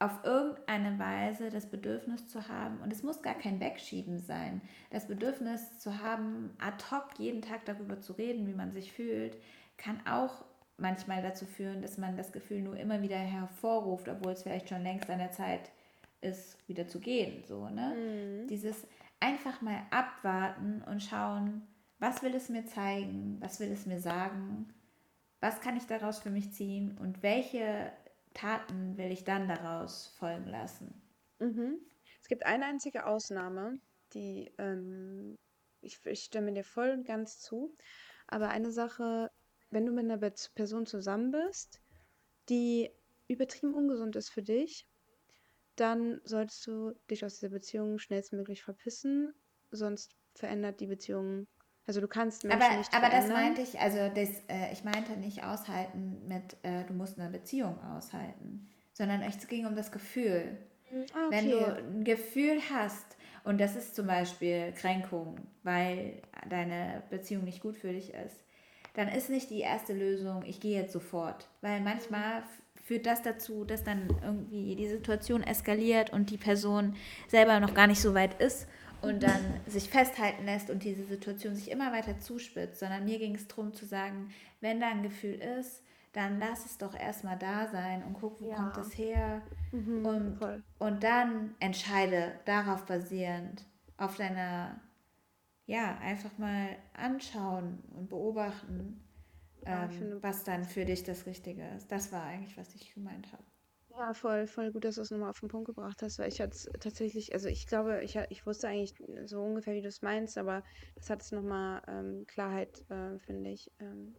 auf 0.00 0.24
irgendeine 0.24 0.98
Weise 0.98 1.50
das 1.50 1.66
Bedürfnis 1.66 2.28
zu 2.28 2.48
haben, 2.48 2.80
und 2.80 2.92
es 2.92 3.02
muss 3.02 3.22
gar 3.22 3.34
kein 3.34 3.60
Wegschieben 3.60 4.20
sein, 4.20 4.60
das 4.90 5.08
Bedürfnis 5.08 5.78
zu 5.80 6.02
haben, 6.02 6.50
ad 6.58 6.84
hoc 6.90 7.18
jeden 7.18 7.42
Tag 7.42 7.64
darüber 7.64 8.00
zu 8.00 8.12
reden, 8.12 8.46
wie 8.46 8.54
man 8.54 8.72
sich 8.72 8.92
fühlt, 8.92 9.36
kann 9.76 10.00
auch 10.06 10.44
manchmal 10.76 11.22
dazu 11.22 11.46
führen, 11.46 11.82
dass 11.82 11.98
man 11.98 12.16
das 12.16 12.32
Gefühl 12.32 12.62
nur 12.62 12.76
immer 12.76 13.02
wieder 13.02 13.18
hervorruft, 13.18 14.08
obwohl 14.08 14.32
es 14.32 14.42
vielleicht 14.42 14.68
schon 14.68 14.84
längst 14.84 15.10
an 15.10 15.18
der 15.18 15.32
Zeit 15.32 15.72
ist, 16.20 16.56
wieder 16.68 16.86
zu 16.86 17.00
gehen. 17.00 17.42
So, 17.44 17.68
ne? 17.68 18.44
mm. 18.44 18.46
Dieses 18.48 18.86
einfach 19.20 19.60
mal 19.60 19.82
abwarten 19.90 20.82
und 20.88 21.02
schauen, 21.02 21.66
was 21.98 22.22
will 22.22 22.34
es 22.34 22.48
mir 22.48 22.64
zeigen, 22.66 23.38
was 23.40 23.58
will 23.58 23.72
es 23.72 23.86
mir 23.86 23.98
sagen, 23.98 24.72
was 25.40 25.60
kann 25.60 25.76
ich 25.76 25.86
daraus 25.86 26.20
für 26.20 26.30
mich 26.30 26.52
ziehen 26.52 26.96
und 26.98 27.22
welche 27.22 27.92
Taten 28.34 28.96
will 28.96 29.10
ich 29.10 29.24
dann 29.24 29.48
daraus 29.48 30.08
folgen 30.18 30.46
lassen. 30.46 31.02
Mhm. 31.38 31.78
Es 32.20 32.28
gibt 32.28 32.44
eine 32.46 32.66
einzige 32.66 33.06
Ausnahme, 33.06 33.80
die 34.12 34.52
ähm, 34.58 35.36
ich, 35.80 36.04
ich 36.04 36.24
stimme 36.24 36.52
dir 36.52 36.64
voll 36.64 36.90
und 36.90 37.06
ganz 37.06 37.40
zu. 37.40 37.76
Aber 38.26 38.48
eine 38.48 38.72
Sache, 38.72 39.30
wenn 39.70 39.86
du 39.86 39.92
mit 39.92 40.04
einer 40.04 40.18
Person 40.54 40.86
zusammen 40.86 41.30
bist, 41.30 41.80
die 42.48 42.90
übertrieben 43.28 43.74
ungesund 43.74 44.16
ist 44.16 44.30
für 44.30 44.42
dich, 44.42 44.86
dann 45.76 46.20
solltest 46.24 46.66
du 46.66 46.92
dich 47.10 47.24
aus 47.24 47.34
dieser 47.34 47.50
Beziehung 47.50 47.98
schnellstmöglich 47.98 48.62
verpissen, 48.62 49.32
sonst 49.70 50.14
verändert 50.34 50.80
die 50.80 50.86
Beziehung. 50.86 51.46
Also 51.88 52.00
du 52.00 52.06
kannst 52.08 52.44
Aber, 52.44 52.64
Menschen 52.64 52.76
nicht 52.78 52.92
aber 52.92 53.08
das 53.10 53.28
verändern. 53.28 53.32
meinte 53.34 53.62
ich, 53.62 53.80
also 53.80 53.98
das, 54.14 54.28
äh, 54.48 54.72
ich 54.72 54.84
meinte 54.84 55.12
nicht 55.16 55.44
aushalten 55.44 56.22
mit, 56.28 56.56
äh, 56.62 56.84
du 56.86 56.94
musst 56.94 57.18
eine 57.18 57.30
Beziehung 57.30 57.78
aushalten, 57.82 58.68
sondern 58.92 59.22
es 59.22 59.46
ging 59.48 59.66
um 59.66 59.74
das 59.76 59.90
Gefühl. 59.92 60.56
Ah, 61.14 61.28
Wenn 61.28 61.50
du 61.50 61.58
okay. 61.58 61.74
ein 61.76 62.04
Gefühl 62.04 62.60
hast, 62.72 63.16
und 63.44 63.60
das 63.60 63.76
ist 63.76 63.94
zum 63.96 64.06
Beispiel 64.06 64.72
Kränkung, 64.72 65.36
weil 65.62 66.22
deine 66.48 67.02
Beziehung 67.10 67.44
nicht 67.44 67.60
gut 67.60 67.76
für 67.76 67.92
dich 67.92 68.14
ist, 68.14 68.44
dann 68.94 69.08
ist 69.08 69.30
nicht 69.30 69.50
die 69.50 69.60
erste 69.60 69.92
Lösung, 69.94 70.42
ich 70.46 70.60
gehe 70.60 70.80
jetzt 70.80 70.92
sofort. 70.92 71.48
Weil 71.60 71.80
Hm, 71.82 71.82
manchmal 71.82 72.42
führt 72.84 73.06
das 73.06 73.22
dazu, 73.22 73.64
dass 73.64 73.84
dann 73.84 74.08
irgendwie 74.22 74.74
die 74.76 74.88
Situation 74.88 75.42
eskaliert 75.42 76.10
und 76.12 76.30
die 76.30 76.38
Person 76.38 76.96
selber 77.28 77.60
noch 77.60 77.74
gar 77.74 77.86
nicht 77.86 78.00
so 78.00 78.14
weit 78.14 78.40
ist 78.40 78.66
und 79.02 79.22
dann 79.22 79.60
sich 79.66 79.90
festhalten 79.90 80.44
lässt 80.44 80.70
und 80.70 80.82
diese 80.84 81.04
Situation 81.04 81.54
sich 81.54 81.70
immer 81.70 81.92
weiter 81.92 82.18
zuspitzt, 82.18 82.80
sondern 82.80 83.04
mir 83.04 83.18
ging 83.18 83.34
es 83.34 83.46
darum 83.48 83.72
zu 83.72 83.86
sagen, 83.86 84.30
wenn 84.60 84.80
da 84.80 84.88
ein 84.88 85.02
Gefühl 85.02 85.34
ist, 85.34 85.82
dann 86.12 86.38
lass 86.40 86.64
es 86.64 86.78
doch 86.78 86.94
erstmal 86.98 87.38
da 87.38 87.68
sein 87.68 88.02
und 88.02 88.14
guck, 88.14 88.40
wo 88.40 88.50
kommt 88.52 88.76
Ja. 88.76 88.82
es 88.82 88.96
her 88.98 89.42
Mhm. 89.72 90.06
und, 90.06 90.38
Voll. 90.38 90.62
und 90.78 91.04
dann 91.04 91.54
entscheide 91.60 92.32
darauf 92.44 92.86
basierend, 92.86 93.64
auf 93.98 94.16
deiner 94.16 94.80
ja, 95.66 95.98
einfach 95.98 96.38
mal 96.38 96.76
anschauen 96.94 97.82
und 97.94 98.08
beobachten, 98.08 99.04
ähm, 99.66 99.90
finde, 99.90 100.22
was 100.22 100.42
dann 100.42 100.64
für 100.64 100.86
dich 100.86 101.02
das 101.04 101.26
Richtige 101.26 101.62
ist. 101.76 101.92
Das 101.92 102.10
war 102.10 102.22
eigentlich, 102.24 102.56
was 102.56 102.74
ich 102.74 102.94
gemeint 102.94 103.30
habe. 103.32 103.44
Ja, 103.98 104.14
voll, 104.14 104.46
voll 104.46 104.70
gut, 104.70 104.84
dass 104.84 104.94
du 104.94 105.00
es 105.00 105.10
nochmal 105.10 105.30
auf 105.30 105.40
den 105.40 105.48
Punkt 105.48 105.66
gebracht 105.66 106.02
hast, 106.02 106.20
weil 106.20 106.28
ich 106.28 106.40
hatte 106.40 106.56
tatsächlich, 106.78 107.32
also 107.32 107.48
ich 107.48 107.66
glaube, 107.66 108.00
ich, 108.04 108.14
ich 108.28 108.46
wusste 108.46 108.68
eigentlich 108.68 108.94
so 109.24 109.42
ungefähr, 109.42 109.74
wie 109.74 109.82
du 109.82 109.88
es 109.88 110.02
meinst, 110.02 110.38
aber 110.38 110.62
das 110.94 111.10
hat 111.10 111.20
es 111.22 111.32
nochmal 111.32 111.82
ähm, 111.88 112.24
Klarheit, 112.28 112.88
äh, 112.90 113.18
finde 113.18 113.50
ich. 113.50 113.72
Ähm, 113.80 114.14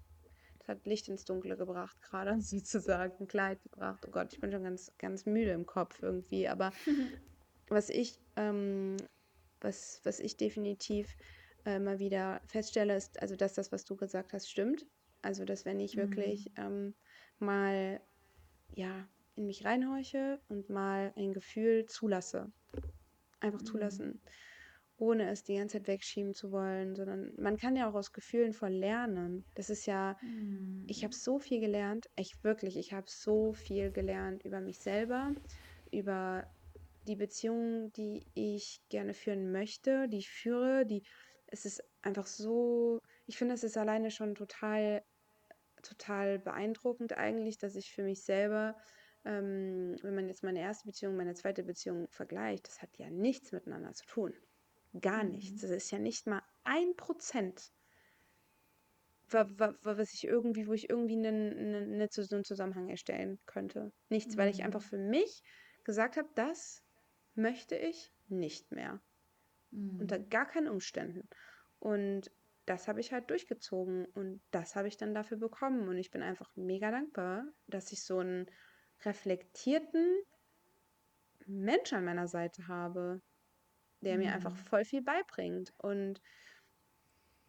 das 0.57 0.67
hat 0.67 0.85
Licht 0.85 1.07
ins 1.07 1.23
Dunkle 1.23 1.55
gebracht, 1.55 1.97
gerade 2.01 2.41
sozusagen, 2.41 3.25
Klarheit 3.29 3.63
gebracht. 3.63 4.03
Oh 4.05 4.11
Gott, 4.11 4.33
ich 4.33 4.41
bin 4.41 4.51
schon 4.51 4.63
ganz, 4.63 4.91
ganz 4.97 5.25
müde 5.25 5.51
im 5.51 5.65
Kopf 5.65 6.03
irgendwie, 6.03 6.49
aber 6.49 6.73
was 7.69 7.89
ich, 7.89 8.19
ähm, 8.35 8.97
was, 9.61 10.01
was 10.03 10.19
ich 10.19 10.35
definitiv 10.35 11.15
äh, 11.63 11.79
mal 11.79 11.99
wieder 11.99 12.41
feststelle, 12.47 12.97
ist, 12.97 13.21
also 13.21 13.37
dass 13.37 13.53
das, 13.53 13.71
was 13.71 13.85
du 13.85 13.95
gesagt 13.95 14.33
hast, 14.33 14.49
stimmt. 14.49 14.85
Also, 15.21 15.45
dass 15.45 15.63
wenn 15.63 15.79
ich 15.79 15.95
wirklich 15.95 16.51
mhm. 16.57 16.63
ähm, 16.63 16.95
mal, 17.39 18.01
ja, 18.73 19.07
in 19.39 19.47
mich 19.47 19.65
reinhorche 19.65 20.39
und 20.49 20.69
mal 20.69 21.13
ein 21.15 21.33
Gefühl 21.33 21.85
zulasse. 21.85 22.51
Einfach 23.39 23.61
mhm. 23.61 23.65
zulassen. 23.65 24.21
Ohne 24.97 25.29
es 25.29 25.45
die 25.45 25.55
ganze 25.55 25.77
Zeit 25.77 25.87
wegschieben 25.87 26.33
zu 26.33 26.51
wollen, 26.51 26.93
sondern 26.93 27.31
man 27.37 27.55
kann 27.55 27.77
ja 27.77 27.89
auch 27.89 27.95
aus 27.95 28.11
Gefühlen 28.11 28.51
voll 28.51 28.73
lernen. 28.73 29.45
Das 29.55 29.69
ist 29.69 29.85
ja, 29.85 30.17
mhm. 30.21 30.83
ich 30.87 31.05
habe 31.05 31.15
so 31.15 31.39
viel 31.39 31.61
gelernt, 31.61 32.09
echt 32.17 32.43
wirklich, 32.43 32.77
ich 32.77 32.91
habe 32.91 33.07
so 33.09 33.53
viel 33.53 33.91
gelernt 33.91 34.43
über 34.43 34.59
mich 34.59 34.79
selber, 34.79 35.33
über 35.89 36.45
die 37.07 37.15
Beziehungen, 37.15 37.93
die 37.93 38.25
ich 38.33 38.81
gerne 38.89 39.13
führen 39.13 39.53
möchte, 39.53 40.09
die 40.09 40.17
ich 40.17 40.29
führe, 40.29 40.85
die, 40.85 41.03
es 41.47 41.65
ist 41.65 41.81
einfach 42.01 42.27
so, 42.27 42.99
ich 43.25 43.37
finde, 43.37 43.53
es 43.53 43.63
ist 43.63 43.77
alleine 43.77 44.11
schon 44.11 44.35
total, 44.35 45.01
total 45.81 46.39
beeindruckend 46.39 47.13
eigentlich, 47.13 47.57
dass 47.57 47.75
ich 47.75 47.93
für 47.93 48.03
mich 48.03 48.21
selber 48.25 48.75
ähm, 49.29 49.95
wenn 50.01 50.15
man 50.15 50.27
jetzt 50.27 50.43
meine 50.43 50.59
erste 50.59 50.87
Beziehung, 50.87 51.15
meine 51.15 51.35
zweite 51.35 51.63
Beziehung 51.63 52.07
vergleicht, 52.09 52.67
das 52.67 52.81
hat 52.81 52.97
ja 52.97 53.11
nichts 53.11 53.51
miteinander 53.51 53.93
zu 53.93 54.05
tun. 54.07 54.33
Gar 54.99 55.23
mhm. 55.23 55.31
nichts. 55.31 55.61
Das 55.61 55.69
ist 55.69 55.91
ja 55.91 55.99
nicht 55.99 56.25
mal 56.25 56.41
ein 56.63 56.95
Prozent, 56.95 57.71
was 59.31 60.13
ich 60.13 60.25
irgendwie, 60.25 60.67
wo 60.67 60.73
ich 60.73 60.89
irgendwie 60.89 61.13
einen, 61.13 61.55
einen, 61.55 62.01
einen 62.01 62.09
Zusammenhang 62.43 62.89
erstellen 62.89 63.39
könnte. 63.45 63.91
Nichts, 64.09 64.33
mhm. 64.33 64.39
weil 64.39 64.49
ich 64.49 64.63
einfach 64.63 64.81
mhm. 64.81 64.87
für 64.87 64.97
mich 64.97 65.43
gesagt 65.83 66.17
habe, 66.17 66.29
das 66.33 66.83
möchte 67.35 67.75
ich 67.75 68.11
nicht 68.29 68.71
mehr. 68.71 68.99
Mhm. 69.69 69.99
Unter 69.99 70.17
gar 70.17 70.47
keinen 70.47 70.67
Umständen. 70.67 71.29
Und 71.77 72.31
das 72.65 72.87
habe 72.87 72.99
ich 72.99 73.13
halt 73.13 73.29
durchgezogen 73.29 74.05
und 74.15 74.41
das 74.49 74.75
habe 74.75 74.87
ich 74.87 74.97
dann 74.97 75.13
dafür 75.13 75.37
bekommen. 75.37 75.87
Und 75.87 75.97
ich 75.97 76.09
bin 76.09 76.23
einfach 76.23 76.55
mega 76.55 76.89
dankbar, 76.89 77.45
dass 77.67 77.91
ich 77.91 78.03
so 78.03 78.19
ein 78.21 78.49
reflektierten 79.05 80.21
Mensch 81.45 81.93
an 81.93 82.05
meiner 82.05 82.27
Seite 82.27 82.67
habe, 82.67 83.21
der 84.01 84.15
mhm. 84.15 84.23
mir 84.23 84.33
einfach 84.33 84.51
mhm. 84.51 84.57
voll 84.57 84.85
viel 84.85 85.01
beibringt. 85.01 85.73
Und 85.77 86.21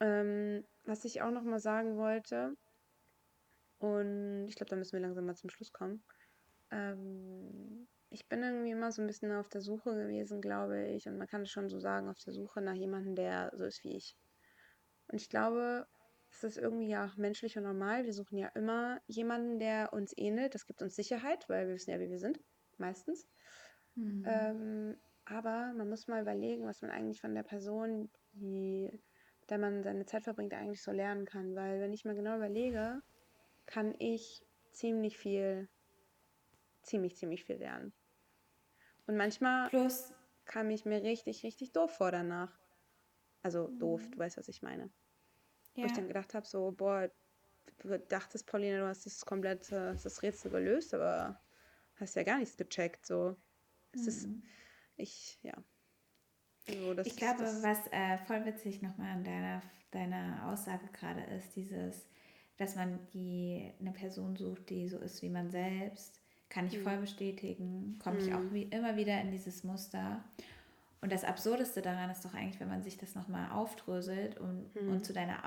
ähm, 0.01 0.65
was 0.85 1.05
ich 1.05 1.23
auch 1.23 1.31
noch 1.31 1.43
mal 1.43 1.61
sagen 1.61 1.97
wollte, 1.97 2.57
und 3.79 4.47
ich 4.49 4.57
glaube, 4.57 4.71
da 4.71 4.77
müssen 4.77 4.93
wir 4.93 5.01
langsam 5.01 5.25
mal 5.25 5.37
zum 5.37 5.51
Schluss 5.51 5.73
kommen. 5.73 6.05
Ähm, 6.71 7.89
ich 8.11 8.29
bin 8.29 8.43
irgendwie 8.43 8.73
immer 8.73 8.93
so 8.93 9.01
ein 9.01 9.07
bisschen 9.07 9.33
auf 9.33 9.49
der 9.49 9.61
Suche 9.63 9.95
gewesen, 9.95 10.41
glaube 10.41 10.87
ich, 10.89 11.07
und 11.07 11.17
man 11.17 11.29
kann 11.29 11.43
es 11.43 11.51
schon 11.51 11.71
so 11.71 11.79
sagen, 11.81 12.09
auf 12.09 12.19
der 12.19 12.33
Suche 12.33 12.61
nach 12.61 12.75
jemandem, 12.75 13.15
der 13.15 13.53
so 13.55 13.65
ist 13.65 13.83
wie 13.85 13.97
ich. 13.97 14.17
Und 15.09 15.21
ich 15.21 15.29
glaube, 15.29 15.87
das 16.31 16.45
ist 16.45 16.59
irgendwie 16.59 16.89
ja 16.89 17.07
auch 17.07 17.17
menschlich 17.17 17.59
und 17.59 17.65
normal. 17.65 18.05
Wir 18.05 18.15
suchen 18.15 18.39
ja 18.39 18.49
immer 18.49 19.01
jemanden, 19.07 19.59
der 19.59 19.93
uns 19.93 20.17
ähnelt. 20.17 20.55
Das 20.55 20.67
gibt 20.67 20.81
uns 20.81 20.95
Sicherheit, 20.95 21.49
weil 21.49 21.67
wir 21.67 21.75
wissen 21.75 21.91
ja, 21.91 22.01
wie 22.01 22.09
wir 22.09 22.19
sind, 22.19 22.41
meistens. 22.79 23.29
Mhm. 23.97 24.25
Ähm, 24.27 24.97
aber 25.25 25.73
man 25.75 25.89
muss 25.89 26.09
mal 26.09 26.23
überlegen, 26.23 26.67
was 26.67 26.83
man 26.83 26.91
eigentlich 26.91 27.21
von 27.21 27.35
der 27.35 27.43
Person, 27.43 28.11
die, 28.33 28.91
mit 29.41 29.51
der 29.51 29.59
man 29.59 29.83
seine 29.83 30.07
Zeit 30.07 30.25
verbringt, 30.25 30.55
eigentlich 30.55 30.83
so 30.83 30.93
lernen 30.93 31.27
kann. 31.27 31.55
Weil 31.55 31.81
wenn 31.81 31.93
ich 31.93 32.05
mal 32.05 32.15
genau 32.15 32.37
überlege, 32.37 33.03
kann 33.67 33.95
ich 33.99 34.43
ziemlich 34.73 35.19
viel, 35.19 35.69
ziemlich, 36.83 37.17
ziemlich 37.17 37.45
viel 37.45 37.57
lernen. 37.57 37.93
Und 39.07 39.17
manchmal 39.17 39.69
Plus. 39.69 40.15
kam 40.45 40.71
ich 40.71 40.85
mir 40.85 41.03
richtig, 41.03 41.43
richtig 41.43 41.73
doof 41.73 41.91
vor 41.91 42.13
danach. 42.13 42.59
Also 43.43 43.69
doof, 43.69 44.09
du 44.09 44.19
weißt, 44.19 44.37
was 44.37 44.49
ich 44.49 44.63
meine. 44.63 44.91
Wo 45.83 45.87
ich 45.87 45.93
dann 45.93 46.09
gedacht 46.09 46.35
habe, 46.35 46.47
so, 46.47 46.73
boah, 46.73 47.11
du 47.79 47.99
dachtest, 47.99 48.47
Pauline, 48.47 48.79
du 48.79 48.87
hast 48.87 49.07
das 49.07 49.25
komplett, 49.25 49.71
äh, 49.73 49.95
das 50.03 50.23
Rätsel 50.23 50.51
gelöst, 50.51 50.95
aber 50.95 51.41
hast 51.97 52.17
ja 52.17 52.23
gar 52.23 52.39
nichts 52.39 52.57
gecheckt. 52.57 53.07
So. 53.07 53.37
Es 53.93 54.03
mhm. 54.03 54.09
ist, 54.09 54.29
ich, 54.97 55.39
ja. 55.43 55.55
So, 56.69 56.99
ich 57.05 57.17
glaube, 57.17 57.43
das. 57.43 57.63
was 57.63 57.79
äh, 57.91 58.19
voll 58.27 58.45
witzig 58.45 58.83
nochmal 58.83 59.11
an 59.11 59.25
deiner, 59.25 59.63
deiner 59.91 60.49
Aussage 60.49 60.87
gerade 60.93 61.23
ist, 61.37 61.57
dieses, 61.57 62.07
dass 62.59 62.77
man 62.77 62.99
die, 63.13 63.73
eine 63.81 63.93
Person 63.93 64.37
sucht, 64.37 64.71
die 64.71 64.89
so 64.89 64.99
ist 64.99 65.23
wie 65.23 65.31
man 65.31 65.51
selbst, 65.51 66.21
kann 66.49 66.67
ich 66.67 66.79
mhm. 66.79 66.83
voll 66.83 66.97
bestätigen, 66.99 67.99
komme 68.03 68.21
mhm. 68.21 68.29
ich 68.29 68.35
auch 68.35 68.53
wie, 68.53 68.65
immer 68.65 68.97
wieder 68.97 69.21
in 69.21 69.31
dieses 69.31 69.65
Muster. 69.65 70.23
Und 71.01 71.11
das 71.11 71.25
Absurdeste 71.25 71.81
daran 71.81 72.11
ist 72.11 72.25
doch 72.25 72.35
eigentlich, 72.35 72.61
wenn 72.61 72.69
man 72.69 72.83
sich 72.83 72.99
das 72.99 73.15
nochmal 73.15 73.51
aufdröselt 73.53 74.39
und, 74.39 74.75
mhm. 74.75 74.93
und 74.93 75.05
zu 75.07 75.15
deiner 75.15 75.45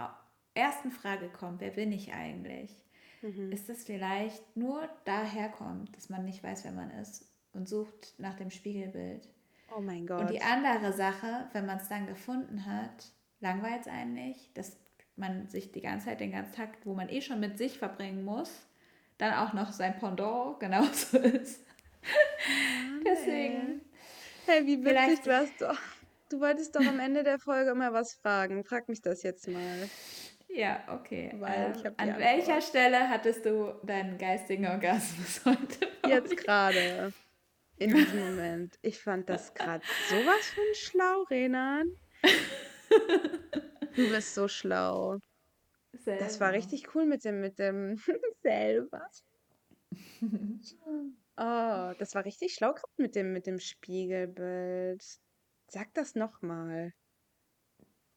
ersten 0.54 0.91
Frage 0.91 1.30
kommt, 1.30 1.62
wer 1.62 1.72
bin 1.72 1.91
ich 1.91 2.14
eigentlich? 2.14 2.76
Mhm. 3.22 3.51
Ist 3.51 3.70
es 3.70 3.84
vielleicht 3.84 4.56
nur 4.56 4.88
daher 5.06 5.49
kommt, 5.49 5.95
dass 5.95 6.10
man 6.10 6.26
nicht 6.26 6.43
weiß, 6.43 6.64
wer 6.64 6.72
man 6.72 6.91
ist 6.91 7.26
und 7.54 7.70
sucht 7.70 8.16
nach 8.18 8.36
dem 8.36 8.49
Spiegelbild. 8.49 9.28
Oh 9.76 9.82
mein 9.82 10.06
Gott. 10.06 10.22
Und 10.22 10.30
die 10.30 10.41
andere 10.41 10.93
Sache, 10.93 11.47
wenn 11.54 11.66
man 11.66 11.78
es 11.78 11.88
dann 11.88 12.08
gefunden 12.08 12.66
hat, 12.66 13.12
langweilt 13.39 13.82
es 13.82 13.88
einen 13.88 14.14
nicht, 14.14 14.58
dass 14.58 14.78
man 15.16 15.47
sich 15.47 15.72
die 15.72 15.82
ganze 15.82 16.08
Zeit, 16.08 16.20
den 16.20 16.32
ganzen 16.32 16.56
Tag, 16.56 16.78
wo 16.84 16.93
man 16.93 17.10
eh 17.10 17.22
schon 17.22 17.39
mit 17.39 17.58
sich 17.58 17.78
verbringen 17.78 18.24
muss, 18.24 18.66
dann 19.18 19.34
auch 19.34 19.54
noch 19.54 19.72
sein 19.72 19.97
Pendant 19.97 20.60
genauso 20.60 21.18
ist. 21.18 21.66
Deswegen 23.06 23.82
Hey, 24.45 24.66
wie 24.66 24.84
witzig 24.84 25.26
warst 25.26 25.62
du? 25.62 25.74
Du 26.30 26.41
wolltest 26.41 26.76
doch 26.76 26.86
am 26.86 26.99
Ende 26.99 27.24
der 27.24 27.39
Folge 27.39 27.72
immer 27.72 27.93
was 27.93 28.16
fragen. 28.16 28.66
Frag 28.66 28.89
mich 28.89 29.01
das 29.01 29.24
jetzt 29.24 29.47
mal. 29.47 29.89
Ja, 30.54 30.84
okay. 30.88 31.34
Weil 31.39 31.74
ähm, 31.84 31.93
an 31.97 32.18
welcher 32.20 32.62
Stelle 32.62 33.10
hattest 33.10 33.45
du 33.45 33.74
deinen 33.84 34.18
geistigen 34.18 34.68
Orgasmus 34.68 35.41
heute? 35.45 35.88
Jetzt 36.08 36.38
gerade. 36.38 37.12
In 37.78 37.93
diesem 37.93 38.20
Moment. 38.20 38.78
Ich 38.82 39.01
fand 39.01 39.30
das 39.30 39.54
gerade 39.54 39.84
sowas 40.10 40.47
von 40.54 40.64
schlau, 40.74 41.24
Renan. 41.24 41.91
Du 43.95 44.10
bist 44.10 44.36
so 44.36 44.47
schlau. 44.47 45.18
Selber. 45.93 46.24
Das 46.24 46.39
war 46.39 46.54
richtig 46.54 46.93
cool 46.95 47.06
mit 47.06 47.26
dem, 47.26 47.41
mit 47.41 47.58
dem 47.60 47.97
selber. 48.43 49.10
Oh, 51.38 51.93
das 51.97 52.14
war 52.16 52.26
richtig 52.26 52.54
schlau 52.54 52.74
gerade 52.74 52.93
mit 52.97 53.16
dem, 53.16 53.34
mit 53.34 53.47
dem 53.47 53.60
Spiegelbild. 53.60 55.04
Sag 55.68 55.93
das 55.93 56.14
nochmal. 56.16 56.93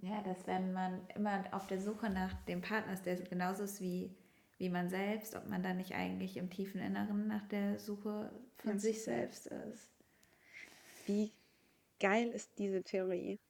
Ja, 0.08 0.22
dass 0.22 0.46
wenn 0.46 0.72
man 0.72 1.04
immer 1.16 1.44
auf 1.50 1.66
der 1.66 1.80
Suche 1.80 2.08
nach 2.10 2.32
dem 2.44 2.60
Partner 2.60 2.92
ist, 2.92 3.06
der 3.06 3.16
genauso 3.16 3.64
ist 3.64 3.80
wie, 3.80 4.14
wie 4.56 4.68
man 4.68 4.88
selbst, 4.88 5.34
ob 5.34 5.48
man 5.48 5.64
dann 5.64 5.78
nicht 5.78 5.94
eigentlich 5.94 6.36
im 6.36 6.48
tiefen 6.48 6.80
Inneren 6.80 7.26
nach 7.26 7.46
der 7.48 7.80
Suche 7.80 8.30
von 8.58 8.72
ja. 8.74 8.78
sich 8.78 9.02
selbst 9.02 9.48
ist. 9.48 9.90
Wie 11.06 11.32
geil 11.98 12.28
ist 12.28 12.56
diese 12.58 12.84
Theorie? 12.84 13.40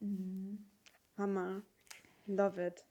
Mhm. 0.00 0.64
Hammer. 1.18 1.62
Love 2.26 2.68
it. 2.68 2.84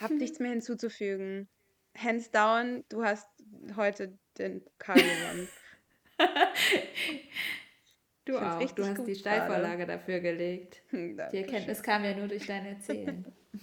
Hab 0.00 0.10
nichts 0.12 0.38
mehr 0.38 0.52
hinzuzufügen. 0.52 1.48
Hands 1.96 2.30
down, 2.30 2.84
du 2.88 3.04
hast 3.04 3.28
heute 3.76 4.18
den 4.38 4.64
Pokal 4.64 4.96
gewonnen. 4.96 5.48
du 8.26 8.38
auch, 8.38 8.70
du 8.72 8.86
hast 8.86 9.06
die 9.06 9.14
Steilvorlage 9.14 9.86
dafür 9.86 10.20
gelegt. 10.20 10.82
die 10.92 11.16
Erkenntnis 11.16 11.82
kam 11.82 12.04
ja 12.04 12.14
nur 12.14 12.28
durch 12.28 12.46
dein 12.46 12.66
Erzählen. 12.66 13.24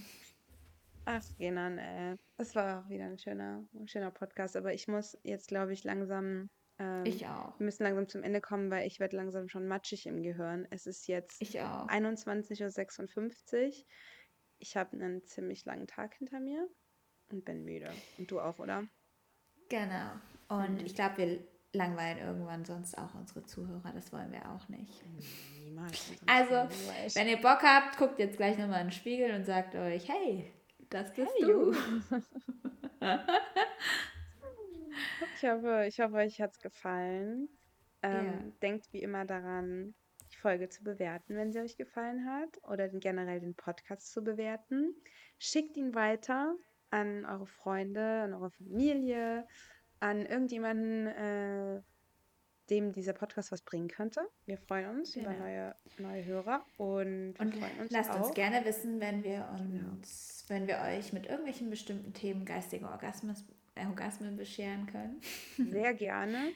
Ach, 1.05 1.24
Genan, 1.38 1.78
ey. 1.78 2.16
Das 2.38 2.55
war 2.55 2.80
auch 2.80 2.89
wieder 2.89 3.05
ein 3.05 3.18
schöner, 3.18 3.66
ein 3.74 3.88
schöner 3.88 4.11
Podcast, 4.11 4.55
aber 4.55 4.74
ich 4.74 4.88
muss 4.88 5.18
jetzt, 5.24 5.49
glaube 5.49 5.74
ich, 5.74 5.84
langsam. 5.84 6.49
Ähm, 6.80 7.05
ich 7.05 7.28
auch. 7.28 7.59
Wir 7.59 7.66
müssen 7.66 7.84
langsam 7.84 8.07
zum 8.07 8.24
Ende 8.24 8.39
kommen, 8.39 8.72
weil 8.72 8.88
ich 8.88 9.01
werde 9.01 9.18
langsam 9.18 9.49
schon 9.49 9.68
matschig 9.68 10.05
im 10.05 10.24
Gehirn. 10.24 10.66
Es 10.70 10.88
ist 10.88 11.07
jetzt 11.07 11.41
21.56 11.41 13.68
Uhr. 13.68 13.74
Ich 14.59 14.78
habe 14.78 14.93
einen 14.93 15.26
ziemlich 15.26 15.66
langen 15.66 15.88
Tag 15.88 16.16
hinter 16.16 16.39
mir 16.39 16.70
und 17.30 17.43
bin 17.43 17.66
müde. 17.66 17.91
Und 18.18 18.32
du 18.32 18.39
auch, 18.39 18.59
oder? 18.59 18.88
Genau. 19.70 20.11
Und 20.47 20.80
mhm. 20.80 20.86
ich 20.86 20.95
glaube, 20.95 21.18
wir 21.18 21.39
langweilen 21.74 22.19
irgendwann 22.19 22.65
sonst 22.65 22.97
auch 22.97 23.13
unsere 23.15 23.43
Zuhörer. 23.43 23.91
Das 23.93 24.13
wollen 24.13 24.32
wir 24.32 24.49
auch 24.51 24.69
nicht. 24.69 25.03
Niemals. 25.63 26.11
Also, 26.28 26.67
wenn 27.15 27.28
ihr 27.28 27.41
Bock 27.41 27.63
habt, 27.63 27.97
guckt 27.97 28.19
jetzt 28.19 28.38
gleich 28.38 28.57
nochmal 28.57 28.82
in 28.82 28.88
den 28.88 28.93
Spiegel 28.93 29.34
und 29.34 29.45
sagt 29.45 29.76
euch, 29.76 30.07
hey, 30.07 30.53
das 30.89 31.13
bist 31.13 31.32
hey, 31.39 31.45
du. 31.45 31.71
ich, 35.36 35.43
hoffe, 35.43 35.86
ich 35.88 35.99
hoffe, 35.99 36.15
euch 36.15 36.39
hat 36.41 36.51
es 36.51 36.59
gefallen. 36.59 37.49
Ähm, 38.03 38.26
yeah. 38.26 38.43
Denkt 38.61 38.93
wie 38.93 39.01
immer 39.01 39.26
daran, 39.26 39.95
die 40.32 40.38
Folge 40.38 40.69
zu 40.69 40.84
bewerten, 40.84 41.36
wenn 41.36 41.51
sie 41.51 41.59
euch 41.59 41.78
gefallen 41.78 42.26
hat, 42.26 42.59
oder 42.69 42.88
den, 42.88 42.99
generell 42.99 43.39
den 43.39 43.55
Podcast 43.55 44.11
zu 44.11 44.24
bewerten. 44.24 44.95
Schickt 45.39 45.76
ihn 45.78 45.95
weiter 45.95 46.55
an 46.91 47.26
eure 47.26 47.47
Freunde, 47.47 48.21
an 48.21 48.34
eure 48.34 48.51
Familie, 48.51 49.47
an 50.04 50.26
irgendjemanden, 50.26 51.08
äh, 51.08 51.82
dem 52.70 52.91
dieser 52.91 53.14
Podcast 53.14 53.54
was 53.54 53.62
bringen 53.62 53.88
könnte. 53.88 54.22
Wir 54.45 54.58
freuen 54.58 54.99
uns 54.99 55.14
genau. 55.14 55.30
über 55.30 55.39
neue, 55.39 55.76
neue 55.97 56.26
Hörer 56.26 56.66
und, 56.78 57.36
und 57.39 57.56
uns 57.80 57.91
lasst 57.91 58.12
auch. 58.12 58.26
uns 58.26 58.34
gerne 58.34 58.66
wissen, 58.66 58.99
wenn 58.99 59.24
wir 59.24 59.49
uns, 59.54 60.45
genau. 60.45 60.60
wenn 60.60 60.68
wir 60.68 60.80
euch 60.80 61.14
mit 61.14 61.28
irgendwelchen 61.28 61.70
bestimmten 61.70 62.14
Themen 62.14 62.43
geistige 62.43 62.86
Orgasmus, 62.86 63.45
äh, 63.76 63.86
Orgasmen 63.86 64.36
bescheren 64.36 64.88
können. 64.88 65.22
Sehr 65.58 65.93
gerne. 65.93 66.51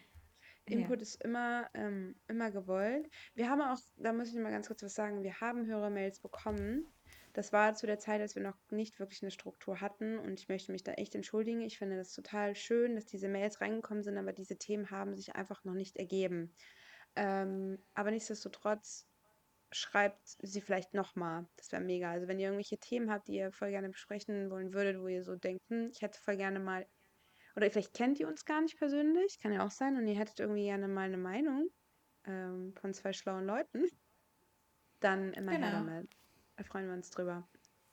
Input 0.66 0.98
ja. 0.98 1.02
ist 1.04 1.24
immer, 1.24 1.70
ähm, 1.74 2.16
immer 2.28 2.52
gewollt. 2.52 3.10
Wir 3.34 3.50
haben 3.50 3.62
auch, 3.62 3.80
da 3.96 4.12
muss 4.12 4.28
ich 4.28 4.36
mal 4.36 4.52
ganz 4.52 4.68
kurz 4.68 4.84
was 4.84 4.94
sagen, 4.94 5.24
wir 5.24 5.40
haben 5.40 5.66
Hörermails 5.66 6.20
bekommen. 6.20 6.86
Das 7.38 7.54
war 7.54 7.76
zu 7.76 7.86
der 7.86 8.00
Zeit, 8.00 8.20
als 8.20 8.34
wir 8.34 8.42
noch 8.42 8.58
nicht 8.72 8.98
wirklich 8.98 9.22
eine 9.22 9.30
Struktur 9.30 9.80
hatten 9.80 10.18
und 10.18 10.40
ich 10.40 10.50
möchte 10.50 10.72
mich 10.72 10.84
da 10.84 10.94
echt 10.94 11.14
entschuldigen. 11.14 11.62
Ich 11.62 11.78
finde 11.78 11.96
das 11.96 12.12
total 12.12 12.56
schön, 12.56 12.96
dass 12.96 13.06
diese 13.06 13.28
Mails 13.28 13.62
reingekommen 13.62 14.02
sind, 14.02 14.18
aber 14.18 14.34
diese 14.34 14.58
Themen 14.58 14.90
haben 14.90 15.14
sich 15.14 15.36
einfach 15.36 15.64
noch 15.64 15.76
nicht 15.76 15.98
ergeben. 15.98 16.52
Ähm, 17.16 17.78
aber 17.94 18.10
nichtsdestotrotz 18.10 19.08
schreibt 19.72 20.20
sie 20.26 20.62
vielleicht 20.62 20.96
nochmal. 20.96 21.46
Das 21.58 21.72
wäre 21.72 21.84
mega. 21.84 22.10
Also 22.10 22.28
wenn 22.28 22.40
ihr 22.40 22.48
irgendwelche 22.48 22.80
Themen 22.80 23.12
habt, 23.12 23.28
die 23.28 23.36
ihr 23.36 23.52
voll 23.52 23.70
gerne 23.70 23.90
besprechen 23.90 24.50
wollen 24.50 24.74
würdet, 24.74 25.00
wo 25.00 25.08
ihr 25.08 25.24
so 25.24 25.36
denkt, 25.36 25.62
hm, 25.70 25.92
ich 25.92 26.02
hätte 26.02 26.20
voll 26.20 26.38
gerne 26.38 26.60
mal 26.60 26.88
oder 27.56 27.70
vielleicht 27.70 27.94
kennt 27.94 28.20
ihr 28.20 28.28
uns 28.28 28.46
gar 28.46 28.62
nicht 28.62 28.80
persönlich, 28.80 29.40
kann 29.40 29.54
ja 29.54 29.64
auch 29.64 29.70
sein, 29.70 29.96
und 29.96 30.08
ihr 30.08 30.18
hättet 30.18 30.40
irgendwie 30.40 30.64
gerne 30.64 30.88
mal 30.88 31.06
eine 31.06 31.18
Meinung 31.18 31.70
ähm, 32.26 32.74
von 32.82 32.96
zwei 32.96 33.14
schlauen 33.14 33.46
Leuten, 33.46 33.86
dann 35.02 35.34
immer 35.34 35.52
genau. 35.52 35.68
her 35.68 35.72
damit. 35.74 36.18
Da 36.58 36.64
freuen 36.64 36.88
wir 36.88 36.94
uns 36.94 37.12
drüber. 37.12 37.48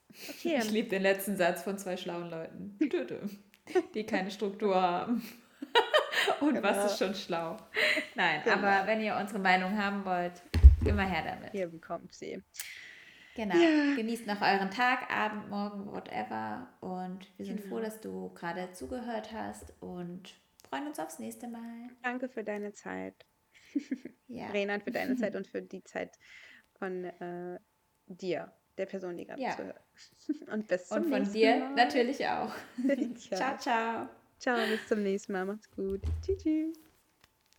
Okay. 0.09 0.57
Ich 0.59 0.71
liebe 0.71 0.89
den 0.89 1.01
letzten 1.01 1.37
Satz 1.37 1.63
von 1.63 1.77
zwei 1.77 1.97
schlauen 1.97 2.29
Leuten, 2.29 2.77
die 3.93 4.05
keine 4.05 4.31
Struktur 4.31 4.75
haben. 4.75 5.23
Und 6.41 6.55
genau. 6.55 6.67
was 6.67 6.91
ist 6.91 6.99
schon 6.99 7.13
schlau? 7.13 7.57
Nein, 8.15 8.41
genau. 8.43 8.57
aber 8.57 8.87
wenn 8.87 9.01
ihr 9.01 9.15
unsere 9.15 9.39
Meinung 9.39 9.77
haben 9.77 10.05
wollt, 10.05 10.41
immer 10.85 11.03
her 11.03 11.23
damit. 11.23 11.53
Ihr 11.53 11.67
bekommt 11.67 12.13
sie. 12.13 12.41
Genau. 13.35 13.55
Ja. 13.55 13.95
Genießt 13.95 14.25
noch 14.25 14.41
euren 14.41 14.71
Tag, 14.71 15.11
Abend, 15.11 15.49
Morgen, 15.49 15.91
whatever. 15.91 16.67
Und 16.79 17.27
wir 17.37 17.45
sind 17.45 17.61
genau. 17.61 17.75
froh, 17.75 17.81
dass 17.81 17.99
du 17.99 18.33
gerade 18.33 18.71
zugehört 18.71 19.33
hast 19.33 19.73
und 19.81 20.33
freuen 20.69 20.87
uns 20.87 20.99
aufs 20.99 21.19
nächste 21.19 21.47
Mal. 21.47 21.89
Danke 22.01 22.29
für 22.29 22.43
deine 22.43 22.73
Zeit. 22.73 23.25
Ja. 24.27 24.47
Renat, 24.51 24.83
für 24.83 24.91
deine 24.91 25.17
Zeit 25.17 25.35
und 25.35 25.47
für 25.47 25.61
die 25.61 25.83
Zeit 25.83 26.17
von 26.79 27.03
äh, 27.05 27.59
dir, 28.07 28.51
der 28.77 28.85
Person, 28.85 29.17
die 29.17 29.25
gerade 29.25 29.41
ja. 29.41 29.55
zuhört. 29.55 29.81
Und 30.51 30.67
bis 30.67 30.87
zum 30.87 31.03
und 31.03 31.09
nächsten 31.09 31.11
Mal. 31.11 31.19
Und 31.19 31.25
von 31.25 31.33
dir 31.33 31.69
natürlich 31.75 32.27
auch. 32.27 32.51
ciao, 33.29 33.57
ciao. 33.57 34.09
Ciao, 34.39 34.57
bis 34.67 34.87
zum 34.87 35.03
nächsten 35.03 35.33
Mal. 35.33 35.45
Macht's 35.45 35.69
gut. 35.71 36.01
Tschüss. 36.21 36.77